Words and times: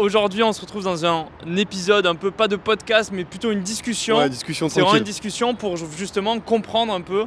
aujourd'hui, 0.00 0.42
on 0.42 0.52
se 0.52 0.60
retrouve 0.60 0.84
dans 0.84 1.06
un 1.06 1.26
épisode 1.56 2.06
un 2.06 2.14
peu, 2.14 2.30
pas 2.30 2.48
de 2.48 2.56
podcast, 2.56 3.10
mais 3.12 3.24
plutôt 3.24 3.50
une 3.50 3.60
discussion. 3.60 4.18
Ouais, 4.18 4.28
discussion 4.28 4.68
C'est 4.68 4.80
vraiment 4.80 4.96
une 4.96 5.04
discussion 5.04 5.54
pour 5.54 5.76
justement 5.76 6.38
comprendre 6.40 6.92
un 6.92 7.00
peu 7.00 7.26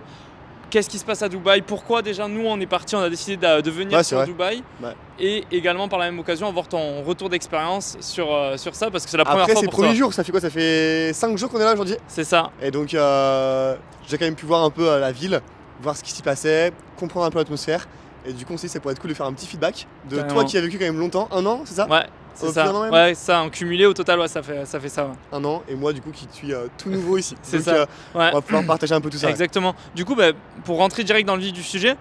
qu'est-ce 0.73 0.89
qui 0.89 0.97
se 0.97 1.05
passe 1.05 1.21
à 1.21 1.29
Dubaï, 1.29 1.61
pourquoi 1.61 2.01
déjà 2.01 2.27
nous 2.27 2.47
on 2.47 2.59
est 2.59 2.65
parti, 2.65 2.95
on 2.95 2.99
a 2.99 3.09
décidé 3.09 3.37
de, 3.37 3.69
venir 3.69 3.95
Ouais, 3.95 4.03
c'est 4.03 4.09
sur 4.09 4.17
vrai. 4.17 4.25
Dubaï 4.25 4.63
Ouais. 4.81 4.95
et 5.19 5.43
également 5.51 5.87
par 5.87 5.99
la 5.99 6.05
même 6.05 6.17
occasion 6.19 6.47
avoir 6.47 6.67
ton 6.67 7.03
retour 7.03 7.29
d'expérience 7.29 7.95
sur, 7.99 8.33
euh, 8.33 8.57
sur 8.57 8.73
ça 8.73 8.89
parce 8.89 9.05
que 9.05 9.11
c'est 9.11 9.17
la 9.17 9.23
première 9.23 9.43
Après, 9.43 9.53
fois 9.53 9.61
c'est 9.61 9.67
pour 9.67 9.81
le 9.81 9.85
premier 9.85 9.95
jour, 9.95 10.11
ça 10.11 10.23
fait 10.23 10.31
quoi? 10.31 10.41
Ça 10.41 10.49
fait 10.49 11.13
5 11.13 11.37
jours 11.37 11.51
qu'on 11.51 11.59
est 11.59 11.63
là 11.63 11.73
aujourd'hui? 11.73 11.95
C'est 12.07 12.23
ça, 12.23 12.49
Et 12.59 12.71
donc, 12.71 12.95
euh, 12.95 13.75
j'ai 14.07 14.17
quand 14.17 14.25
même 14.25 14.35
pu 14.35 14.47
voir 14.47 14.63
un 14.63 14.71
peu 14.71 14.89
euh, 14.89 14.99
la 14.99 15.11
ville, 15.11 15.41
voir 15.79 15.95
ce 15.95 16.03
qui 16.03 16.11
s'y 16.11 16.23
passait, 16.23 16.73
comprendre 16.97 17.27
un 17.27 17.29
peu 17.29 17.37
l'atmosphère. 17.37 17.87
Et 18.25 18.33
du 18.33 18.45
que 18.45 18.55
ça 18.57 18.79
pourrait 18.79 18.93
être 18.93 18.99
cool 19.01 19.09
de 19.09 19.15
faire 19.15 19.25
un 19.25 19.33
petit 19.33 19.47
feedback 19.47 19.87
de 20.09 20.15
Carrément. 20.17 20.33
toi 20.33 20.43
qui 20.45 20.57
as 20.57 20.61
vécu 20.61 20.77
quand 20.79 20.85
même 20.85 20.99
longtemps, 20.99 21.27
un 21.31 21.45
an, 21.45 21.61
c'est 21.65 21.75
ça 21.75 21.87
ouais. 21.89 22.05
C'est 22.35 22.47
ça, 22.49 22.63
d'un 22.65 22.73
an 22.73 22.81
même 22.83 22.91
ouais, 22.93 23.13
ça, 23.13 23.41
en 23.43 23.49
cumulé 23.51 23.85
au 23.85 23.93
total, 23.93 24.19
ouais, 24.19 24.27
ça 24.27 24.41
fait 24.41 24.65
ça. 24.65 24.79
Fait 24.79 24.89
ça 24.89 25.05
ouais. 25.05 25.11
Un 25.31 25.43
an, 25.45 25.61
et 25.67 25.75
moi 25.75 25.93
du 25.93 26.01
coup 26.01 26.09
qui 26.11 26.27
suis 26.31 26.51
euh, 26.51 26.65
tout 26.79 26.89
nouveau 26.89 27.17
ici. 27.17 27.35
C'est 27.43 27.59
ça. 27.61 27.73
euh, 27.75 27.85
Ouais. 28.15 28.29
on 28.31 28.35
va 28.35 28.41
pouvoir 28.41 28.65
partager 28.65 28.95
un 28.95 29.01
peu 29.01 29.09
tout 29.11 29.17
ça. 29.17 29.29
Exactement. 29.29 29.75
Du 29.93 30.03
coup, 30.03 30.15
bah, 30.15 30.31
pour 30.65 30.77
rentrer 30.77 31.03
direct 31.03 31.27
dans 31.27 31.35
le 31.35 31.41
vif 31.43 31.53
du 31.53 31.61
sujet, 31.61 31.95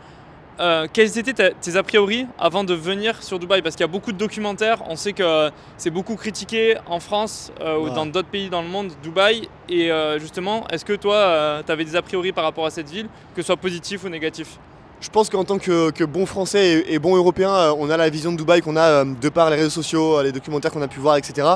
euh, 0.60 0.86
quels 0.90 1.18
étaient 1.18 1.34
ta- 1.34 1.50
tes 1.50 1.76
a 1.76 1.82
priori 1.82 2.26
avant 2.38 2.64
de 2.64 2.72
venir 2.72 3.22
sur 3.22 3.38
Dubaï? 3.38 3.60
Parce 3.60 3.74
qu'il 3.74 3.82
y 3.84 3.88
a 3.88 3.92
beaucoup 3.92 4.12
de 4.12 4.16
documentaires, 4.18 4.78
on 4.88 4.96
sait 4.96 5.12
que 5.12 5.50
c'est 5.76 5.90
beaucoup 5.90 6.16
critiqué 6.16 6.76
en 6.86 7.00
France 7.00 7.52
euh, 7.60 7.76
ou 7.78 7.84
Ouais. 7.88 7.90
dans 7.94 8.06
d'autres 8.06 8.28
pays 8.28 8.48
dans 8.48 8.62
le 8.62 8.68
monde, 8.68 8.90
Dubaï. 9.02 9.48
Et 9.68 9.90
euh, 9.92 10.18
justement, 10.18 10.66
est-ce 10.68 10.84
que 10.86 10.94
toi, 10.94 11.62
tu 11.66 11.72
avais 11.72 11.84
des 11.84 11.94
a 11.96 12.00
priori 12.00 12.32
par 12.32 12.44
rapport 12.44 12.64
à 12.64 12.70
cette 12.70 12.88
ville, 12.88 13.08
que 13.34 13.42
ce 13.42 13.46
soit 13.46 13.56
positif 13.58 14.04
ou 14.04 14.08
négatif? 14.08 14.58
Je 15.02 15.10
pense 15.10 15.28
qu'en 15.28 15.42
tant 15.42 15.58
que, 15.58 15.90
que 15.90 16.04
bon 16.04 16.26
français 16.26 16.84
et, 16.86 16.94
et 16.94 16.98
bon 17.00 17.16
européen, 17.16 17.50
euh, 17.52 17.74
on 17.76 17.90
a 17.90 17.96
la 17.96 18.08
vision 18.08 18.30
de 18.30 18.36
Dubaï 18.36 18.62
qu'on 18.62 18.76
a 18.76 18.82
euh, 18.82 19.04
de 19.20 19.28
par 19.28 19.50
les 19.50 19.56
réseaux 19.56 19.68
sociaux, 19.70 20.18
euh, 20.18 20.22
les 20.22 20.30
documentaires 20.30 20.70
qu'on 20.70 20.80
a 20.80 20.86
pu 20.86 21.00
voir, 21.00 21.16
etc. 21.16 21.48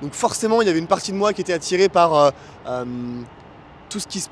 Donc 0.00 0.14
forcément, 0.14 0.62
il 0.62 0.68
y 0.68 0.70
avait 0.70 0.78
une 0.78 0.86
partie 0.86 1.10
de 1.10 1.16
moi 1.16 1.32
qui 1.32 1.40
était 1.40 1.52
attirée 1.52 1.88
par 1.88 2.14
euh, 2.14 2.30
euh, 2.68 2.84
tout, 3.90 3.98
ce 3.98 4.06
qui, 4.06 4.20
se- 4.20 4.28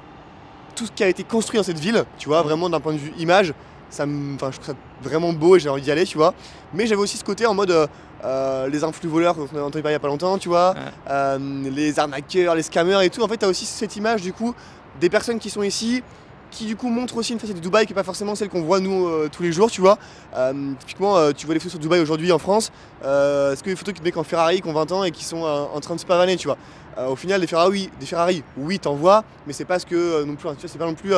tout 0.76 0.86
ce 0.86 0.92
qui 0.92 1.02
a 1.02 1.08
été 1.08 1.24
construit 1.24 1.58
dans 1.58 1.64
cette 1.64 1.80
ville, 1.80 2.04
tu 2.16 2.28
vois, 2.28 2.42
vraiment 2.42 2.70
d'un 2.70 2.78
point 2.78 2.92
de 2.92 2.98
vue 2.98 3.12
image. 3.18 3.52
Ça 3.90 4.06
je 4.06 4.36
trouve 4.36 4.66
ça 4.66 4.74
vraiment 5.02 5.32
beau 5.32 5.56
et 5.56 5.60
j'ai 5.60 5.68
envie 5.68 5.82
d'y 5.82 5.90
aller, 5.90 6.04
tu 6.06 6.16
vois. 6.16 6.32
Mais 6.72 6.86
j'avais 6.86 7.00
aussi 7.00 7.16
ce 7.16 7.24
côté 7.24 7.46
en 7.46 7.54
mode 7.54 7.88
euh, 8.24 8.68
les 8.68 8.84
influx 8.84 9.08
voleurs 9.08 9.34
dont 9.34 9.48
on 9.52 9.56
a 9.58 9.62
entendu 9.62 9.82
parler 9.82 9.94
il 9.94 9.94
y 9.94 9.96
a 9.96 9.98
pas 9.98 10.06
longtemps, 10.06 10.38
tu 10.38 10.48
vois, 10.48 10.74
les 11.74 11.98
arnaqueurs, 11.98 12.54
les 12.54 12.62
scammers 12.62 13.02
et 13.04 13.10
tout. 13.10 13.20
En 13.20 13.26
fait, 13.26 13.38
tu 13.38 13.44
as 13.46 13.48
aussi 13.48 13.66
cette 13.66 13.96
image 13.96 14.22
du 14.22 14.32
coup 14.32 14.54
des 15.00 15.10
personnes 15.10 15.40
qui 15.40 15.50
sont 15.50 15.64
ici, 15.64 16.04
qui 16.50 16.66
du 16.66 16.76
coup 16.76 16.88
montrent 16.88 17.16
aussi 17.16 17.32
une 17.32 17.38
facette 17.38 17.56
de 17.56 17.60
Dubaï 17.60 17.86
qui 17.86 17.92
n'est 17.92 17.96
pas 17.96 18.04
forcément 18.04 18.34
celle 18.34 18.48
qu'on 18.48 18.62
voit 18.62 18.80
nous 18.80 19.06
euh, 19.06 19.28
tous 19.30 19.42
les 19.42 19.52
jours, 19.52 19.70
tu 19.70 19.80
vois. 19.80 19.98
Euh, 20.36 20.52
typiquement, 20.78 21.16
euh, 21.16 21.32
tu 21.32 21.46
vois 21.46 21.54
les 21.54 21.60
photos 21.60 21.72
sur 21.72 21.80
Dubaï 21.80 22.00
aujourd'hui 22.00 22.32
en 22.32 22.38
France, 22.38 22.72
est-ce 23.02 23.62
que 23.62 23.70
les 23.70 23.76
photos 23.76 23.94
qui 23.94 24.00
te 24.00 24.04
mettent 24.04 24.16
en 24.16 24.24
Ferrari, 24.24 24.60
qui 24.60 24.68
ont 24.68 24.72
20 24.72 24.92
ans 24.92 25.04
et 25.04 25.10
qui 25.10 25.24
sont 25.24 25.42
en 25.42 25.80
train 25.80 25.94
de 25.94 26.00
se 26.00 26.06
pavaner, 26.06 26.36
tu 26.36 26.48
vois? 26.48 26.58
Au 27.08 27.16
final, 27.16 27.40
des 27.40 27.46
Ferrari, 27.46 27.88
des 27.98 28.06
Ferrari, 28.06 28.42
oui, 28.58 28.78
t'en 28.78 28.94
vois, 28.94 29.24
mais 29.46 29.52
c'est 29.52 29.64
pas 29.64 29.78
ce 29.78 29.86
que 29.86 30.24
non 30.24 30.34
plus, 30.34 30.42
vois, 30.42 30.56
c'est 30.60 30.76
pas 30.76 30.86
non 30.86 30.94
plus 30.94 31.12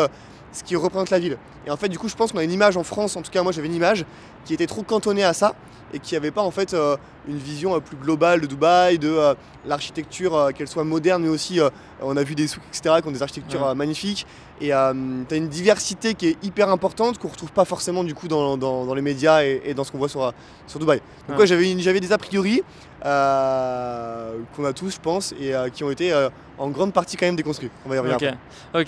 ce 0.52 0.62
qui 0.62 0.76
représente 0.76 1.10
la 1.10 1.18
ville. 1.18 1.38
Et 1.66 1.70
en 1.70 1.76
fait, 1.76 1.88
du 1.88 1.98
coup, 1.98 2.08
je 2.08 2.14
pense 2.14 2.30
qu'on 2.30 2.38
a 2.38 2.44
une 2.44 2.52
image 2.52 2.76
en 2.76 2.84
France, 2.84 3.16
en 3.16 3.22
tout 3.22 3.30
cas, 3.30 3.42
moi 3.42 3.52
j'avais 3.52 3.66
une 3.66 3.74
image 3.74 4.04
qui 4.44 4.54
était 4.54 4.66
trop 4.66 4.82
cantonnée 4.82 5.24
à 5.24 5.32
ça 5.32 5.54
et 5.94 5.98
qui 5.98 6.16
avait 6.16 6.30
pas 6.30 6.40
en 6.42 6.50
fait 6.50 6.72
euh, 6.72 6.96
une 7.28 7.36
vision 7.36 7.74
euh, 7.76 7.80
plus 7.80 7.96
globale 7.96 8.40
de 8.40 8.46
Dubaï, 8.46 8.98
de 8.98 9.10
euh, 9.10 9.34
l'architecture, 9.66 10.48
qu'elle 10.56 10.66
soit 10.68 10.84
moderne, 10.84 11.22
mais 11.22 11.28
aussi 11.28 11.60
on 12.00 12.16
a 12.16 12.22
vu 12.22 12.34
des 12.34 12.46
souks, 12.48 12.62
etc., 12.72 12.96
qui 13.02 13.08
ont 13.08 13.12
des 13.12 13.22
architectures 13.22 13.62
Ouais. 13.66 13.74
magnifiques. 13.74 14.26
Et 14.60 14.66
tu 14.68 14.72
as 14.72 14.92
une 15.36 15.48
diversité 15.48 16.14
qui 16.14 16.28
est 16.28 16.36
hyper 16.44 16.68
importante 16.70 17.18
qu'on 17.18 17.28
retrouve 17.28 17.52
pas 17.52 17.64
forcément 17.64 18.04
du 18.04 18.14
coup 18.14 18.28
dans, 18.28 18.56
dans- 18.56 18.86
dans 18.86 18.94
les 18.94 19.02
médias 19.02 19.42
et, 19.44 19.60
et 19.64 19.74
dans 19.74 19.82
ce 19.84 19.90
qu'on 19.92 19.98
voit 19.98 20.08
sur, 20.08 20.32
sur 20.66 20.78
Dubaï. 20.80 21.00
Donc 21.28 21.36
Ouais. 21.38 21.42
ouais, 21.42 21.74
j'avais 21.82 22.00
des 22.00 22.12
a 22.12 22.18
priori 22.18 22.62
qu'on 23.02 24.64
a 24.64 24.72
tous, 24.74 24.90
je 24.94 25.00
pense, 25.00 25.32
et 25.40 25.52
qui 25.72 25.84
ont 25.84 25.90
été 25.90 26.12
en 26.58 26.68
grande 26.68 26.92
partie 26.92 27.16
quand 27.16 27.26
même 27.26 27.36
déconstruits. 27.36 27.70
On 27.84 27.88
va 27.88 27.96
y 27.96 27.98
revenir. 27.98 28.16
Ok, 28.16 28.22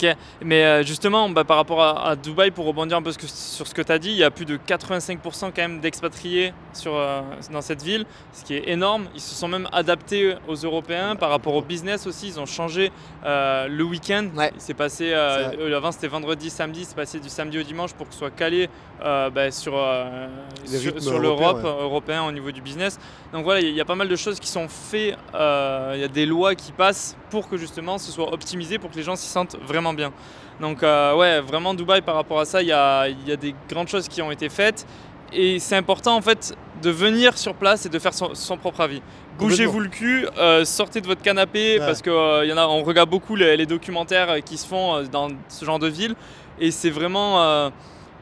après. 0.05 0.17
Mais 0.43 0.85
justement, 0.85 1.29
bah, 1.29 1.45
par 1.45 1.57
rapport 1.57 1.83
à, 1.83 2.09
à 2.11 2.17
Dubaï, 2.17 2.51
pour 2.51 2.67
rebondir 2.67 2.97
un 2.97 3.03
peu 3.03 3.11
ce 3.13 3.19
que- 3.19 3.27
sur 3.27 3.67
ce 3.67 3.75
que 3.75 3.83
tu 3.83 3.91
as 3.93 3.99
dit, 3.99 4.11
il 4.11 4.17
y 4.17 4.25
a 4.25 4.31
plus 4.31 4.45
de 4.45 4.57
85% 4.57 5.44
quand 5.51 5.63
même 5.63 5.81
d'expatriés 5.81 6.53
sur, 6.73 6.95
euh, 6.95 7.21
dans 7.53 7.61
cette 7.63 7.83
ville, 7.83 8.05
ce 8.33 8.45
qui 8.45 8.55
est 8.55 8.69
énorme. 8.69 9.07
Ils 9.15 9.21
se 9.21 9.35
sont 9.35 9.49
même 9.49 9.69
adaptés 9.73 10.35
aux 10.49 10.55
Européens 10.55 11.17
par 11.17 11.31
rapport 11.31 11.55
au 11.55 11.63
business 11.63 12.07
aussi. 12.07 12.29
Ils 12.29 12.41
ont 12.41 12.47
changé 12.47 12.93
euh, 13.25 13.69
le 13.69 13.85
week-end. 13.85 14.27
Ouais. 14.37 14.53
Il 14.55 14.61
s'est 14.61 14.75
passé, 14.75 15.13
euh, 15.13 15.51
C'est 15.51 15.59
euh, 15.59 15.77
avant 15.77 15.93
c'était 15.93 16.09
vendredi, 16.09 16.51
samedi, 16.51 16.85
c'est 16.85 16.97
passé 16.97 17.19
du 17.21 17.29
samedi 17.29 17.59
au 17.59 17.63
dimanche 17.63 17.93
pour 17.95 18.07
que 18.07 18.13
ce 18.13 18.21
soit 18.21 18.31
calé 18.31 18.69
euh, 19.03 19.31
bah, 19.31 19.51
sur, 19.51 19.75
euh, 19.77 20.29
sur, 20.65 21.19
l'Europe 21.19 21.59
ouais. 21.63 21.69
euh, 21.71 21.83
européen 21.85 22.25
au 22.25 22.33
niveau 22.33 22.51
du 22.53 22.61
business. 22.61 22.99
Donc 23.33 23.45
voilà, 23.45 23.61
il 23.61 23.65
y, 23.65 23.69
a- 23.69 23.71
il 23.71 23.77
y 23.77 23.81
a 23.81 23.85
pas 23.85 23.95
mal 23.95 24.09
de 24.09 24.17
choses 24.17 24.39
qui 24.41 24.49
sont 24.49 24.69
faites. 24.69 25.17
euh, 25.35 25.93
Il 25.95 26.01
y 26.01 26.05
a 26.05 26.09
des 26.09 26.27
lois 26.27 26.55
qui 26.55 26.73
passent 26.73 27.17
pour 27.31 27.49
que 27.49 27.57
justement 27.57 27.99
ce 27.99 28.11
soit 28.13 28.33
optimisé 28.33 28.79
pour 28.79 28.91
que 28.91 28.97
les 28.97 29.03
gens 29.03 29.17
s'y 29.17 29.29
sentent 29.29 29.57
vraiment 29.67 29.93
bien. 29.93 30.13
Donc 30.61 30.83
euh, 30.85 31.15
ouais, 31.17 31.41
vraiment 31.41 31.75
Dubaï 31.75 32.01
par 32.01 32.15
rapport 32.15 32.39
à 32.39 32.45
ça, 32.45 32.63
il 32.63 32.69
y 32.69 32.73
a, 32.73 33.09
il 33.09 33.29
y 33.29 33.33
a 33.33 33.37
des 33.37 33.55
grandes 33.69 33.89
choses 33.89 34.07
qui 34.09 34.23
ont 34.23 34.31
été 34.31 34.49
faites. 34.49 34.87
Et 35.35 35.59
c'est 35.59 35.77
important 35.77 36.17
en 36.17 36.23
fait 36.23 36.55
de 36.83 36.91
venir 36.91 37.37
sur 37.39 37.55
place 37.55 37.87
et 37.87 37.89
de 37.89 37.99
faire 37.99 38.15
son, 38.15 38.35
son 38.35 38.57
propre 38.57 38.81
avis. 38.83 39.03
Bougez-vous 39.39 39.81
le 39.81 39.89
cul, 39.89 40.27
euh, 40.39 40.65
sortez 40.65 41.01
de 41.01 41.07
votre 41.07 41.23
canapé 41.23 41.79
Ouais. 41.79 41.87
parce 41.87 42.03
que 42.03 42.11
euh, 42.11 42.45
y 42.47 42.53
en 42.53 42.57
a, 42.57 42.67
on 42.67 42.85
regarde 42.85 43.11
beaucoup 43.11 43.35
les, 43.35 43.57
les 43.57 43.67
documentaires 43.67 44.31
euh, 44.31 44.39
qui 44.41 44.57
se 44.57 44.67
font 44.67 45.03
dans 45.11 45.29
ce 45.49 45.65
genre 45.65 45.79
de 45.81 45.89
ville 45.89 46.15
et 46.61 46.71
c'est 46.71 46.91
vraiment 46.91 47.43
euh, 47.43 47.71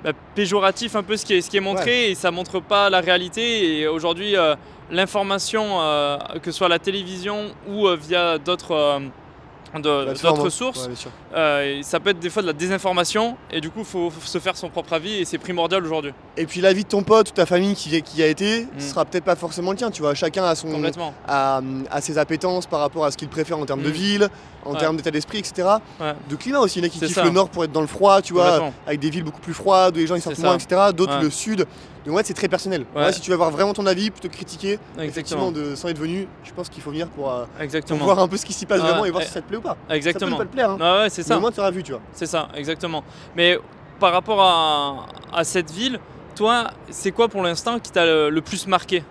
bah, 0.05 0.13
péjoratif 0.35 0.97
un 0.97 1.03
peu 1.03 1.17
ce 1.19 1.27
qui 1.27 1.35
est, 1.35 1.41
ce 1.43 1.51
qui 1.51 1.59
est 1.59 1.61
montré 1.61 2.11
et 2.11 2.15
ça 2.15 2.31
montre 2.31 2.61
pas 2.61 2.89
la 2.89 3.01
réalité. 3.01 3.79
Et 3.81 3.87
aujourd'hui, 3.89 4.35
l'information, 4.91 5.79
que 6.43 6.51
ce 6.51 6.57
soit 6.59 6.67
à 6.67 6.71
la 6.71 6.79
télévision 6.79 7.53
ou 7.69 7.89
via 8.01 8.39
d'autres 8.39 9.01
d'autres 9.75 10.47
hein. 10.47 10.51
sources, 10.51 10.87
Ouais, 10.87 10.93
euh, 11.35 11.81
ça 11.83 11.99
peut 12.01 12.11
être 12.11 12.19
des 12.19 12.29
fois 12.31 12.43
de 12.43 12.47
la 12.49 12.53
désinformation 12.53 13.37
et 13.51 13.61
du 13.61 13.71
coup, 13.71 13.81
il 13.81 13.85
faut, 13.85 14.11
faut 14.11 14.27
se 14.27 14.39
faire 14.39 14.57
son 14.57 14.69
propre 14.69 14.93
avis 14.93 15.15
et 15.15 15.25
c'est 15.25 15.39
primordial 15.39 15.85
aujourd'hui. 15.85 16.13
Et 16.37 16.47
puis 16.47 16.61
l'avis 16.61 16.85
de 16.85 16.89
ton 16.89 17.03
pote 17.03 17.31
ou 17.31 17.33
ta 17.33 17.47
famille 17.47 17.75
qui, 17.75 18.01
qui 18.03 18.23
a 18.23 18.27
été, 18.27 18.63
Mm. 18.65 18.69
ce 18.81 18.89
sera 18.91 19.05
peut-être 19.05 19.25
pas 19.25 19.37
forcément 19.37 19.71
le 19.71 19.77
tien. 19.77 19.91
Tu 19.91 20.03
vois, 20.03 20.15
chacun 20.15 20.45
a 20.45 20.55
son, 20.55 20.69
à 21.27 22.01
ses 22.01 22.19
appétences 22.19 22.67
par 22.67 22.81
rapport 22.81 23.05
à 23.05 23.11
ce 23.11 23.17
qu'il 23.17 23.29
préfère 23.29 23.59
en 23.59 23.67
termes 23.67 23.83
de 23.83 23.89
Mm. 23.89 23.93
ville, 23.93 24.29
en 24.65 24.73
Ouais. 24.73 24.79
termes 24.79 24.97
d'état 24.97 25.11
d'esprit, 25.11 25.39
etc. 25.39 25.69
Ouais. 26.01 26.15
De 26.29 26.37
climat 26.37 26.61
aussi, 26.61 26.79
il 26.79 26.83
y 26.83 26.85
en 26.85 26.89
a 26.89 26.91
qui 26.91 26.99
kiffent 27.01 27.15
ça. 27.15 27.25
le 27.25 27.31
nord 27.31 27.49
pour 27.49 27.65
être 27.65 27.73
dans 27.73 27.81
le 27.81 27.87
froid, 27.87 28.23
tu 28.23 28.33
vois, 28.33 28.71
avec 28.87 29.01
des 29.01 29.11
villes 29.11 29.25
beaucoup 29.25 29.41
plus 29.41 29.55
froides 29.55 29.97
où 29.97 29.99
les 30.01 30.07
gens 30.07 30.15
ils 30.17 30.23
sortent 30.23 30.39
moins, 30.39 30.57
etc. 30.59 30.81
D'autres 30.95 31.19
le 31.21 31.31
sud. 31.31 31.67
Donc 32.07 32.17
ouais, 32.17 32.23
c'est 32.25 32.35
très 32.35 32.49
personnel. 32.49 32.85
Ouais. 32.97 33.13
Si 33.13 33.21
tu 33.21 33.31
veux 33.31 33.35
avoir 33.35 33.51
vraiment 33.51 33.73
ton 33.75 33.87
avis 33.87 34.11
plutôt 34.11 34.29
que 34.29 34.35
critiquer, 34.35 34.79
effectivement, 34.99 35.53
de, 35.53 35.75
sans 35.77 35.89
être 35.89 35.99
venu, 35.99 36.27
je 36.43 36.53
pense 36.53 36.69
qu'il 36.69 36.83
faut 36.83 36.91
venir 36.91 37.09
pour, 37.09 37.31
euh, 37.33 37.45
pour 37.87 37.97
voir 37.99 38.19
un 38.19 38.27
peu 38.29 38.37
ce 38.37 38.45
qui 38.45 38.53
s'y 38.53 38.67
passe 38.67 38.81
Ah, 38.83 38.89
vraiment 38.89 39.05
et 39.05 39.11
voir 39.11 39.23
si 39.23 39.31
ça 39.31 39.41
te 39.41 39.47
plaît 39.49 39.59
ou 39.59 39.61
pas. 39.63 39.77
Ça 39.89 39.97
Exactement. 39.97 40.37
peut 40.37 40.43
ne 40.43 40.47
pas 40.47 40.51
te 40.51 40.53
plaire, 40.53 40.71
hein. 40.71 40.79
Ah 40.81 41.03
ouais, 41.03 41.11
c'est 41.11 41.23
mais 41.23 41.29
ça. 41.29 41.37
au 41.37 41.41
moins 41.41 41.53
tu 41.53 41.61
auras 41.61 41.71
vu, 41.71 41.83
tu 41.85 41.93
vois. 41.93 42.01
C'est 42.13 42.27
ça, 42.27 42.49
exactement. 42.57 43.05
Mais 43.37 43.57
par 44.01 44.13
rapport 44.13 44.41
à, 44.43 45.07
à 45.33 45.45
cette 45.45 45.71
ville, 45.71 46.01
toi, 46.35 46.71
c'est 46.91 47.13
quoi 47.13 47.29
pour 47.29 47.43
l'instant 47.43 47.79
qui 47.79 47.93
t'a 47.93 48.05
le, 48.05 48.31
le 48.31 48.41
plus 48.41 48.67
marqué? 48.67 49.05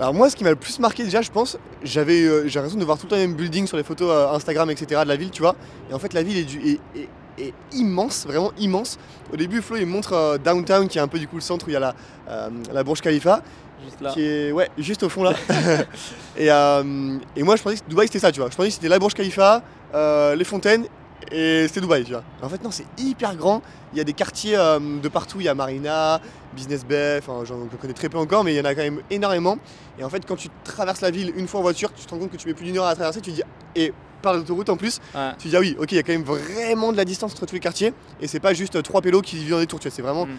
Alors 0.00 0.14
moi, 0.14 0.28
ce 0.30 0.36
qui 0.36 0.42
m'a 0.42 0.50
le 0.50 0.56
plus 0.56 0.78
marqué 0.80 1.04
déjà, 1.04 1.22
je 1.22 1.30
pense, 1.30 1.56
j'avais 1.84 2.22
euh, 2.24 2.48
j'ai 2.48 2.54
l'impression 2.58 2.78
de 2.78 2.84
voir 2.84 2.98
tout 2.98 3.06
le 3.06 3.10
temps 3.10 3.16
les 3.16 3.26
mêmes 3.26 3.36
buildings 3.36 3.66
sur 3.66 3.76
les 3.76 3.84
photos 3.84 4.10
euh, 4.10 4.34
Instagram, 4.34 4.68
etc. 4.70 5.02
de 5.04 5.08
la 5.08 5.16
ville, 5.16 5.30
tu 5.30 5.42
vois. 5.42 5.54
Et 5.90 5.94
en 5.94 5.98
fait, 5.98 6.12
la 6.12 6.22
ville 6.22 6.38
est, 6.38 6.44
du, 6.44 6.58
est, 6.60 6.80
est- 6.98 7.08
est 7.38 7.52
immense, 7.72 8.26
vraiment 8.26 8.52
immense. 8.58 8.98
Au 9.32 9.36
début, 9.36 9.62
Flo, 9.62 9.76
il 9.76 9.86
montre 9.86 10.12
euh, 10.12 10.38
Downtown, 10.38 10.88
qui 10.88 10.98
est 10.98 11.00
un 11.00 11.08
peu 11.08 11.18
du 11.18 11.28
coup 11.28 11.36
le 11.36 11.42
centre 11.42 11.66
où 11.66 11.70
il 11.70 11.74
y 11.74 11.76
a 11.76 11.80
la, 11.80 11.94
euh, 12.28 12.50
la 12.72 12.84
Burj 12.84 13.00
Khalifa, 13.00 13.42
Juste 13.84 14.00
là. 14.00 14.10
qui 14.12 14.22
est 14.22 14.52
ouais, 14.52 14.68
juste 14.78 15.02
au 15.02 15.08
fond 15.08 15.24
là. 15.24 15.32
et, 16.36 16.50
euh, 16.50 17.18
et 17.36 17.42
moi, 17.42 17.56
je 17.56 17.62
pensais 17.62 17.76
que 17.76 17.88
Dubaï 17.88 18.06
c'était 18.06 18.18
ça, 18.18 18.32
tu 18.32 18.40
vois. 18.40 18.50
Je 18.50 18.56
pensais 18.56 18.68
que 18.68 18.74
c'était 18.74 18.88
la 18.88 18.98
Burj 18.98 19.14
Khalifa, 19.14 19.62
euh, 19.94 20.34
les 20.34 20.44
fontaines, 20.44 20.86
et 21.30 21.66
c'était 21.68 21.80
Dubaï, 21.80 22.04
tu 22.04 22.12
vois. 22.12 22.24
En 22.42 22.48
fait, 22.48 22.62
non, 22.62 22.70
c'est 22.70 22.86
hyper 22.98 23.36
grand. 23.36 23.62
Il 23.92 23.98
y 23.98 24.00
a 24.00 24.04
des 24.04 24.12
quartiers 24.12 24.56
de 24.56 25.08
partout. 25.08 25.38
Il 25.40 25.44
y 25.44 25.48
a 25.48 25.54
Marina, 25.54 26.20
Business 26.54 26.84
Bay, 26.84 27.18
enfin, 27.18 27.44
j'en 27.44 27.66
connais 27.80 27.92
très 27.92 28.08
peu 28.08 28.18
encore, 28.18 28.42
mais 28.42 28.54
il 28.54 28.56
y 28.56 28.60
en 28.60 28.64
a 28.64 28.74
quand 28.74 28.82
même 28.82 29.00
énormément. 29.10 29.58
Et 29.98 30.04
en 30.04 30.08
fait, 30.08 30.24
quand 30.26 30.36
tu 30.36 30.48
traverses 30.64 31.00
la 31.00 31.10
ville 31.10 31.32
une 31.36 31.46
fois 31.46 31.60
en 31.60 31.62
voiture, 31.62 31.92
tu 31.94 32.04
te 32.04 32.10
rends 32.10 32.18
compte 32.18 32.30
que 32.30 32.36
tu 32.36 32.48
mets 32.48 32.54
plus 32.54 32.64
d'une 32.64 32.78
heure 32.78 32.86
à 32.86 32.94
traverser, 32.94 33.20
tu 33.20 33.30
te 33.30 33.36
dis, 33.36 33.42
et 33.76 33.92
par 34.22 34.32
l'autoroute 34.34 34.70
en 34.70 34.76
plus, 34.76 35.00
Ouais. 35.14 35.32
tu 35.38 35.44
te 35.44 35.48
dis, 35.48 35.56
ah 35.56 35.60
oui, 35.60 35.76
ok, 35.78 35.92
il 35.92 35.96
y 35.96 35.98
a 35.98 36.02
quand 36.02 36.12
même 36.12 36.22
vraiment 36.22 36.92
de 36.92 36.96
la 36.96 37.04
distance 37.04 37.32
entre 37.32 37.44
tous 37.44 37.54
les 37.54 37.60
quartiers, 37.60 37.92
et 38.20 38.26
c'est 38.28 38.40
pas 38.40 38.54
juste 38.54 38.76
euh, 38.76 38.82
trois 38.82 39.02
pélos 39.02 39.20
qui 39.20 39.36
vivent 39.36 39.50
dans 39.50 39.58
des 39.58 39.66
tours, 39.66 39.80
tu 39.80 39.88
vois, 39.88 39.94
c'est 39.94 40.02
vraiment 40.02 40.26
Mm. 40.26 40.38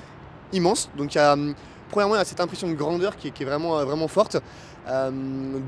immense. 0.54 0.90
Donc, 0.98 1.14
il 1.14 1.18
y 1.18 1.22
a, 1.22 1.34
hum, 1.34 1.54
premièrement, 1.92 2.16
il 2.16 2.18
y 2.18 2.22
a 2.22 2.26
cette 2.26 2.40
impression 2.40 2.68
de 2.68 2.74
grandeur 2.74 3.16
qui 3.18 3.28
est, 3.28 3.32
qui 3.32 3.44
est 3.44 3.46
vraiment, 3.46 3.78
euh, 3.78 3.86
vraiment 3.86 4.08
forte. 4.08 4.38
Euh, 4.88 5.12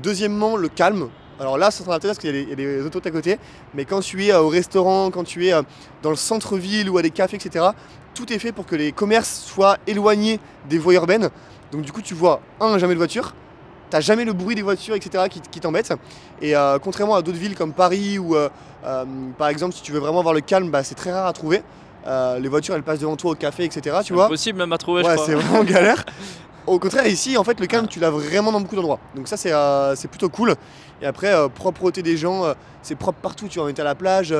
deuxièmement, 0.02 0.56
le 0.56 0.68
calme. 0.68 1.08
Alors 1.38 1.58
là, 1.58 1.70
ça 1.70 1.84
sera 1.84 1.96
intéressant 1.96 2.16
parce 2.20 2.26
qu'il 2.26 2.34
y 2.34 2.38
a 2.40 2.44
des- 2.44 2.50
il 2.50 2.50
y, 2.50 2.52
a 2.52 2.80
des 2.80 2.82
autoroutes 2.86 3.06
à 3.06 3.10
côté, 3.10 3.38
mais 3.74 3.84
quand 3.84 4.00
tu 4.00 4.24
es 4.24 4.32
euh, 4.32 4.40
au 4.40 4.48
restaurant, 4.48 5.10
quand 5.10 5.24
tu 5.24 5.46
es 5.46 5.52
euh, 5.52 5.62
dans 6.02 6.10
le 6.10 6.16
centre-ville 6.16 6.88
ou 6.88 6.96
à 6.98 7.02
des 7.02 7.10
cafés, 7.10 7.36
etc., 7.36 7.66
tout 8.14 8.32
est 8.32 8.38
fait 8.38 8.52
pour 8.52 8.64
que 8.64 8.74
les 8.74 8.92
commerces 8.92 9.42
soient 9.44 9.76
éloignés 9.86 10.40
des 10.68 10.78
voies 10.78 10.94
urbaines. 10.94 11.28
Donc 11.72 11.82
du 11.82 11.92
coup, 11.92 12.00
tu 12.00 12.14
vois, 12.14 12.40
un, 12.60 12.78
jamais 12.78 12.94
de 12.94 12.98
voiture, 12.98 13.34
t'as 13.90 14.00
jamais 14.00 14.24
le 14.24 14.32
bruit 14.32 14.54
des 14.54 14.62
voitures, 14.62 14.94
etc., 14.94 15.24
qui, 15.30 15.40
qui 15.40 15.60
t'embête. 15.60 15.92
Et 16.40 16.56
euh, 16.56 16.78
contrairement 16.78 17.16
à 17.16 17.22
d'autres 17.22 17.38
villes 17.38 17.54
comme 17.54 17.72
Paris, 17.72 18.18
où 18.18 18.34
euh, 18.34 18.48
euh, 18.84 19.04
par 19.38 19.48
exemple, 19.48 19.74
si 19.74 19.82
tu 19.82 19.92
veux 19.92 20.00
vraiment 20.00 20.20
avoir 20.20 20.34
le 20.34 20.40
calme, 20.40 20.70
bah, 20.70 20.82
c'est 20.82 20.94
très 20.94 21.12
rare 21.12 21.26
à 21.26 21.32
trouver. 21.32 21.62
Les 22.40 22.48
voitures, 22.48 22.74
elles 22.76 22.84
passent 22.84 23.00
devant 23.00 23.16
toi 23.16 23.32
au 23.32 23.34
café, 23.34 23.64
etc., 23.64 23.96
tu 24.04 24.12
vois. 24.12 24.28
Possible 24.28 24.58
même 24.58 24.72
à 24.72 24.78
trouver, 24.78 25.02
Ouais, 25.02 25.16
c'est 25.18 25.34
vraiment 25.34 25.64
galère. 25.64 26.04
au 26.66 26.78
contraire, 26.78 27.06
ici, 27.06 27.36
en 27.36 27.42
fait, 27.42 27.58
le 27.58 27.66
calme, 27.66 27.88
tu 27.88 27.98
l'as 27.98 28.10
vraiment 28.10 28.52
dans 28.52 28.60
beaucoup 28.60 28.76
d'endroits. 28.76 29.00
Donc 29.16 29.26
ça, 29.26 29.36
c'est 29.36 29.52
c'est 29.96 30.08
plutôt 30.08 30.28
cool. 30.28 30.54
Et 31.02 31.06
après, 31.06 31.34
propreté 31.50 32.02
des 32.02 32.16
gens, 32.16 32.44
c'est 32.82 32.94
propre 32.94 33.18
partout. 33.20 33.48
Tu 33.48 33.58
vois, 33.58 33.66
on 33.66 33.70
était 33.70 33.82
à 33.82 33.84
la 33.84 33.96
plage, 33.96 34.32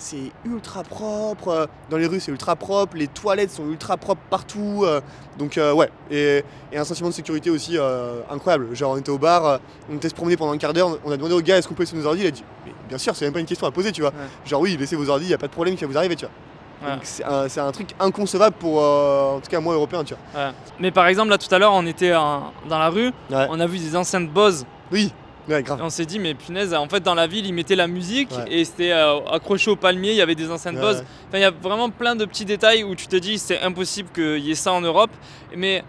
c'est 0.00 0.32
ultra 0.44 0.82
propre. 0.82 1.48
euh, 1.48 1.66
Dans 1.90 1.96
les 1.98 2.06
rues, 2.06 2.20
c'est 2.20 2.32
ultra 2.32 2.56
propre. 2.56 2.96
Les 2.96 3.06
toilettes 3.06 3.50
sont 3.50 3.66
ultra 3.68 3.96
propres 3.96 4.22
partout. 4.30 4.82
euh, 4.84 5.00
donc 5.38 5.56
euh, 5.58 5.72
ouais, 5.72 5.90
et, 6.10 6.42
et 6.72 6.78
un 6.78 6.84
sentiment 6.84 7.08
de 7.10 7.14
sécurité 7.14 7.50
aussi 7.50 7.78
euh, 7.78 8.20
incroyable. 8.30 8.74
Genre, 8.74 8.92
on 8.92 8.96
était 8.96 9.10
au 9.10 9.18
bar, 9.18 9.60
on 9.90 9.96
était 9.96 10.08
se 10.08 10.14
promener 10.14 10.36
pendant 10.36 10.52
un 10.52 10.58
quart 10.58 10.72
d'heure. 10.72 10.98
On 11.04 11.12
a 11.12 11.16
demandé 11.16 11.34
au 11.34 11.40
gars 11.40 11.58
est-ce 11.58 11.68
qu'on 11.68 11.74
peut 11.74 11.82
laisser 11.84 11.96
nos 11.96 12.06
ordi? 12.06 12.22
Il 12.22 12.26
a 12.26 12.30
dit 12.30 12.44
mais 12.66 12.72
bien 12.88 12.98
sûr, 12.98 13.14
c'est 13.14 13.24
même 13.26 13.34
pas 13.34 13.40
une 13.40 13.46
question 13.46 13.66
à 13.66 13.70
poser, 13.70 13.92
tu 13.92 14.00
vois. 14.00 14.10
Ouais. 14.10 14.26
Genre 14.46 14.60
oui, 14.60 14.76
laissez 14.78 14.96
vos 14.96 15.08
ordi, 15.08 15.26
y 15.26 15.34
a 15.34 15.38
pas 15.38 15.46
de 15.48 15.52
problème 15.52 15.76
qui 15.76 15.84
va 15.84 15.90
vous 15.90 15.98
arriver, 15.98 16.16
tu 16.16 16.24
vois. 16.24 16.34
Ouais. 16.82 16.98
C'est 17.02 17.60
un, 17.60 17.72
truc 17.72 17.90
inconcevable 18.00 18.56
pour, 18.58 18.80
euh, 18.82 19.36
en 19.36 19.40
tout 19.40 19.50
cas 19.50 19.60
moi, 19.60 19.74
européen, 19.74 20.02
tu 20.02 20.14
vois. 20.32 20.42
Ouais. 20.46 20.50
Mais 20.78 20.90
par 20.90 21.06
exemple, 21.08 21.28
là 21.28 21.36
tout 21.36 21.54
à 21.54 21.58
l'heure, 21.58 21.74
on 21.74 21.84
était 21.86 22.10
dans 22.10 22.52
la 22.70 22.88
rue, 22.88 23.12
on 23.30 23.60
a 23.60 23.66
vu 23.66 23.78
des 23.78 23.94
enceintes 23.96 24.30
Bose. 24.30 24.64
Oui, 24.90 25.12
ouais, 25.50 25.62
grave. 25.62 25.80
Et 25.80 25.82
on 25.82 25.90
s'est 25.90 26.06
dit, 26.06 26.18
mais 26.18 26.34
punaise, 26.34 26.72
en 26.74 26.88
fait, 26.88 27.00
dans 27.02 27.14
la 27.14 27.26
ville, 27.26 27.46
ils 27.46 27.52
mettaient 27.54 27.76
la 27.76 27.86
musique 27.86 28.30
Ouais. 28.30 28.44
et 28.60 28.64
c'était 28.64 28.92
euh, 28.92 29.20
accroché 29.30 29.70
au 29.70 29.76
palmier, 29.76 30.10
il 30.12 30.16
y 30.16 30.22
avait 30.22 30.34
des 30.34 30.50
enceintes 30.50 30.76
Bose. 30.76 31.04
Enfin, 31.28 31.38
il 31.38 31.40
y 31.42 31.44
a 31.44 31.50
vraiment 31.50 31.90
plein 31.90 32.16
de 32.16 32.24
petits 32.24 32.44
détails 32.44 32.84
où 32.84 32.94
tu 32.94 33.06
te 33.06 33.16
dis, 33.16 33.38
c'est 33.38 33.60
impossible 33.60 34.08
qu'il 34.14 34.38
y 34.38 34.50
ait 34.50 34.54
ça 34.54 34.72
en 34.72 34.80
Europe. 34.80 35.10
Mais 35.56 35.82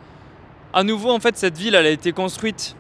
à 0.73 0.83
nouveau, 0.83 1.11
en 1.11 1.19
fait, 1.19 1.37
cette 1.37 1.57
ville, 1.57 1.75
elle 1.75 1.85
a 1.85 1.89
été 1.91 2.11
construite 2.11 2.75